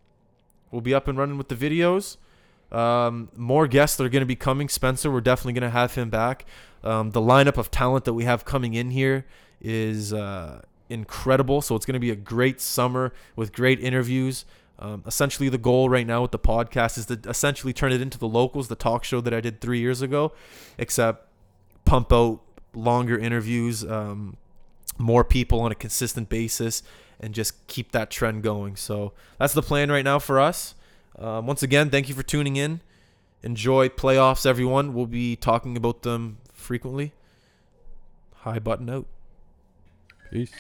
[0.71, 2.17] we'll be up and running with the videos.
[2.73, 4.67] Um, more guests that are going to be coming.
[4.67, 6.45] Spencer, we're definitely going to have him back.
[6.83, 9.25] Um, the lineup of talent that we have coming in here
[9.61, 11.61] is uh, incredible.
[11.61, 14.45] So it's going to be a great summer with great interviews.
[14.79, 18.17] Um, essentially, the goal right now with the podcast is to essentially turn it into
[18.17, 20.33] the locals, the talk show that I did three years ago,
[20.77, 21.27] except
[21.85, 22.41] pump out
[22.73, 24.35] longer interviews, um,
[24.97, 26.81] more people on a consistent basis,
[27.19, 28.75] and just keep that trend going.
[28.75, 30.75] So that's the plan right now for us.
[31.17, 32.81] Um, once again, thank you for tuning in.
[33.43, 34.93] Enjoy playoffs, everyone.
[34.93, 37.11] We'll be talking about them frequently.
[38.35, 39.05] High button out.
[40.31, 40.51] Peace.